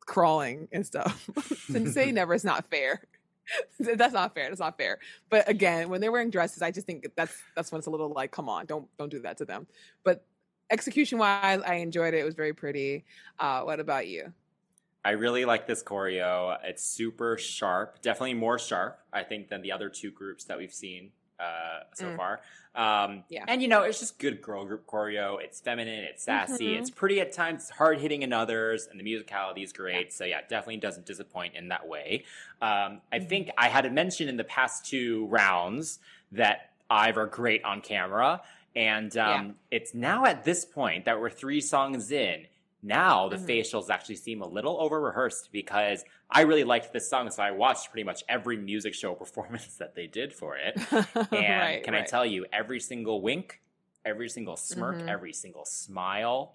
[0.00, 1.28] crawling and stuff.
[1.86, 3.00] say never is not fair.
[3.80, 4.48] that's not fair.
[4.48, 4.98] That's not fair.
[5.28, 8.10] But again, when they're wearing dresses, I just think that's that's when it's a little
[8.10, 9.66] like, come on, don't don't do that to them.
[10.04, 10.24] But
[10.70, 12.18] execution wise, I enjoyed it.
[12.20, 13.04] It was very pretty.
[13.38, 14.32] Uh, what about you?
[15.04, 16.58] I really like this choreo.
[16.62, 20.72] It's super sharp, definitely more sharp, I think, than the other two groups that we've
[20.72, 22.16] seen uh, so Mm.
[22.16, 22.42] far.
[22.74, 23.46] Um, Yeah.
[23.46, 25.42] and you know, it's just good girl group choreo.
[25.42, 26.76] It's feminine, it's sassy, Mhm.
[26.76, 30.12] it's pretty at times, hard hitting in others, and the musicality is great.
[30.12, 32.26] So yeah, definitely doesn't disappoint in that way.
[32.60, 33.20] Um, I Mhm.
[33.20, 35.98] think I had mentioned in the past two rounds
[36.32, 38.42] that Ive are great on camera.
[38.76, 42.46] And um, it's now at this point that we're three songs in.
[42.82, 43.46] Now the Mhm.
[43.46, 47.50] facials actually seem a little over rehearsed because I really liked this song, so I
[47.50, 50.76] watched pretty much every music show performance that they did for it.
[51.14, 53.60] And right, can I tell you, every single wink,
[54.04, 55.08] every single smirk, Mhm.
[55.08, 56.52] every single smile,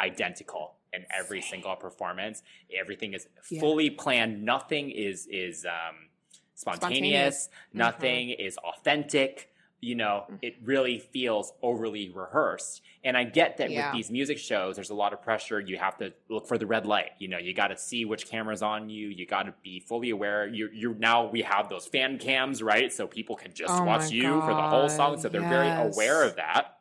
[0.00, 1.50] identical in every Same.
[1.50, 2.42] single performance.
[2.72, 3.60] Everything is Yeah.
[3.60, 4.42] fully planned.
[4.44, 6.08] Nothing is is um,
[6.54, 7.44] spontaneous.
[7.44, 7.48] Spontaneous.
[7.68, 7.78] Mm-hmm.
[7.78, 9.53] Nothing is authentic.
[9.84, 10.38] You know, Mm.
[10.42, 12.82] it really feels overly rehearsed.
[13.04, 13.86] And I get that Yeah.
[13.88, 15.60] with these music shows, there's a lot of pressure.
[15.60, 17.12] You have to look for the red light.
[17.18, 19.08] You know, you got to see which camera's on you.
[19.08, 20.46] You got to be fully aware.
[20.46, 22.92] You you now we have those fan cams, right?
[22.92, 25.18] So people can just Oh watch you for the whole song.
[25.20, 26.78] So they're very aware of that.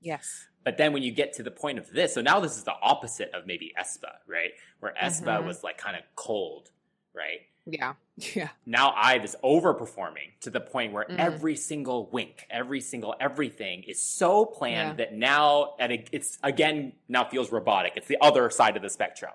[0.00, 0.46] Yes.
[0.64, 2.74] But then when you get to the point of this, so now this is the
[2.82, 4.52] opposite of maybe aespa, right?
[4.80, 5.46] Where aespa Mhm.
[5.46, 6.70] was like kind of cold,
[7.14, 7.40] right?
[7.68, 7.94] Yeah.
[8.34, 8.48] Yeah.
[8.66, 11.18] Now Ive is overperforming to the point where Mhm.
[11.18, 14.94] every single wink, every single everything is so planned Yeah.
[14.96, 17.92] that now at a, it's again now feels robotic.
[17.96, 19.34] It's the other side of the spectrum,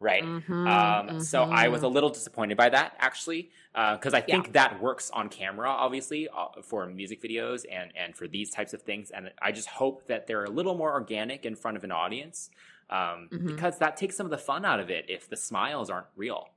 [0.00, 0.24] right?
[0.24, 1.92] Mhm, Um, So I was a mhm.
[1.94, 4.52] little disappointed by that actually, because I think Yeah.
[4.54, 8.82] that works on camera, obviously, uh, for music videos and and for these types of
[8.82, 9.12] things.
[9.12, 12.50] And I just hope that they're a little more organic in front of an audience,
[12.90, 13.46] um, Mhm.
[13.46, 16.55] because that takes some of the fun out of it if the smiles aren't real.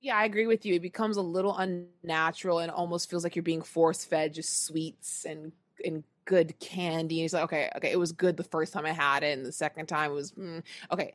[0.00, 0.74] Yeah, I agree with you.
[0.74, 5.24] It becomes a little unnatural and almost feels like you're being force fed just sweets
[5.24, 5.52] and
[5.84, 7.20] and good candy.
[7.20, 9.46] And it's like, okay, okay, it was good the first time I had it, and
[9.46, 10.62] the second time it was mm,
[10.92, 11.14] okay.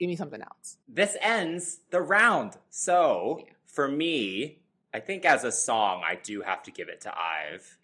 [0.00, 0.78] Give me something else.
[0.88, 2.56] This ends the round.
[2.70, 3.52] So Yeah.
[3.66, 4.58] for me,
[4.92, 7.78] I think as a song, I do have to give it to Ive.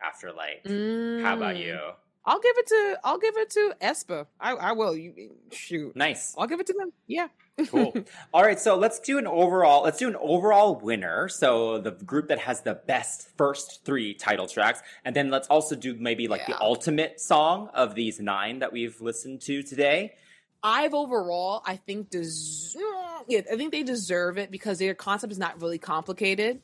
[0.00, 0.74] After like,
[1.16, 1.60] how about Mm.
[1.62, 1.92] you?
[2.26, 4.26] I'll give it to I'll give it to aespa.
[4.40, 4.96] I I will.
[4.96, 5.94] You shoot.
[5.94, 6.34] Nice.
[6.36, 6.92] I'll give it to them.
[7.06, 7.28] Yeah.
[7.68, 7.94] Cool.
[8.34, 9.82] All right, so let's do an overall.
[9.84, 11.28] Let's do an overall winner.
[11.28, 15.74] So the group that has the best first three title tracks, and then let's also
[15.74, 20.14] do maybe like the ultimate song of these nine that we've listened to today.
[20.62, 22.74] Ive overall, I think des-
[23.28, 26.60] yeah, I think they deserve it because their concept is not really complicated.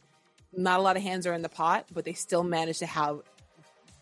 [0.54, 3.20] Not a lot of hands are in the pot, but they still manage to have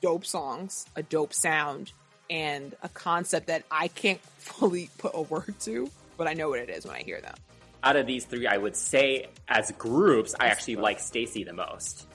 [0.01, 1.93] dope songs, a dope sound,
[2.29, 6.59] and a concept that I can't fully put a word to, but I know what
[6.61, 7.35] it is when I hear them.
[7.83, 12.07] Out of these three, I would say as groups, I actually like STAYC the most.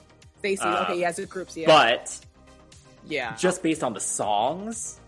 [0.42, 2.18] STAYC, Uh, okay, yeah, it's a group, yeah, But
[3.06, 5.00] yeah, just based on the songs,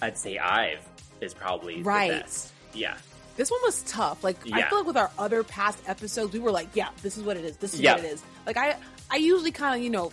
[0.00, 0.80] I'd say Ive
[1.20, 2.10] is probably Right.
[2.12, 2.52] the best.
[2.74, 2.96] Yeah.
[3.36, 4.22] this one was tough.
[4.24, 7.22] Like I feel like with our other past episodes, we were like, yeah, this is
[7.22, 7.56] what it is.
[7.58, 7.94] This is Yeah.
[7.96, 8.22] what it is.
[8.46, 8.76] Like I,
[9.10, 10.10] I usually kind of, you know,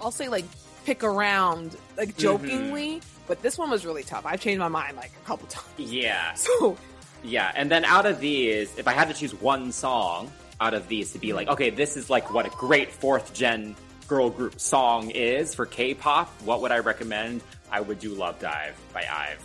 [0.00, 0.44] I'll say like
[0.86, 2.18] pick around like Mm-hmm.
[2.20, 4.24] jokingly, but this one was really tough.
[4.24, 5.66] I've changed my mind like a couple times.
[5.78, 6.32] Yeah.
[6.34, 6.76] So
[7.24, 10.30] Yeah, and then out of these, if I had to choose one song
[10.60, 13.74] out of these to be like, okay, this is like what a great fourth gen
[14.08, 17.42] girl group song is for K-pop, what would I recommend?
[17.72, 19.42] I would do Love Dive by Ive.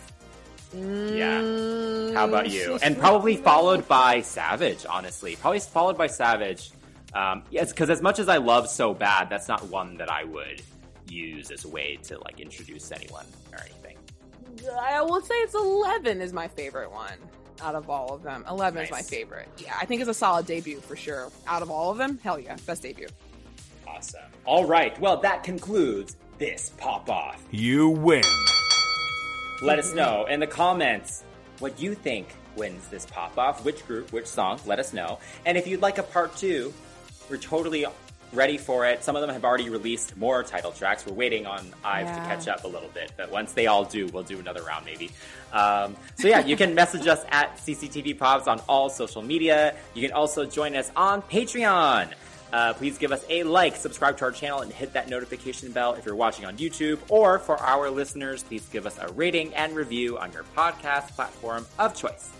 [0.74, 1.40] Yeah.
[2.14, 2.78] How about you?
[2.82, 5.36] And probably followed by Savage, honestly.
[5.36, 6.70] Probably followed by Savage.
[7.12, 10.24] Um, yes, because as much as I love So Bad, that's not one that I
[10.24, 10.62] would
[11.08, 13.96] use as a way to like introduce anyone or anything.
[14.80, 17.16] I will say it's 11 is my favorite one
[17.62, 18.44] out of all of them.
[18.48, 19.48] 11 is my favorite.
[19.58, 21.30] Yeah, I think it's a solid debut for sure.
[21.46, 23.08] Out of all of them, hell yeah, best debut.
[23.86, 24.20] Awesome.
[24.44, 24.98] All right.
[25.00, 27.42] Well, that concludes this pop off.
[27.50, 28.24] You win.
[29.62, 31.24] Let us know in the comments
[31.60, 34.58] what you think wins this pop off, which group, which song.
[34.66, 35.18] Let us know.
[35.46, 36.72] And if you'd like a part two,
[37.30, 37.86] we're totally
[38.32, 39.04] ready for it.
[39.04, 41.06] Some of them have already released more title tracks.
[41.06, 44.06] We're waiting on Ive to catch up a little bit, but once they all do,
[44.08, 45.10] we'll do another round maybe.
[45.52, 49.74] Um, so yeah, you can message us at CCTV Pops on all social media.
[49.94, 52.12] You can also join us on Patreon.
[52.52, 55.94] Uh, please give us a like, subscribe to our channel, and hit that notification bell
[55.94, 56.98] if you're watching on YouTube.
[57.08, 61.66] Or for our listeners, please give us a rating and review on your podcast platform
[61.78, 62.30] of choice.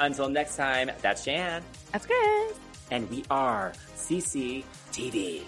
[0.00, 1.62] Until next time, that's Shan,
[1.92, 2.54] That's good.
[2.90, 5.42] And we are CCTV.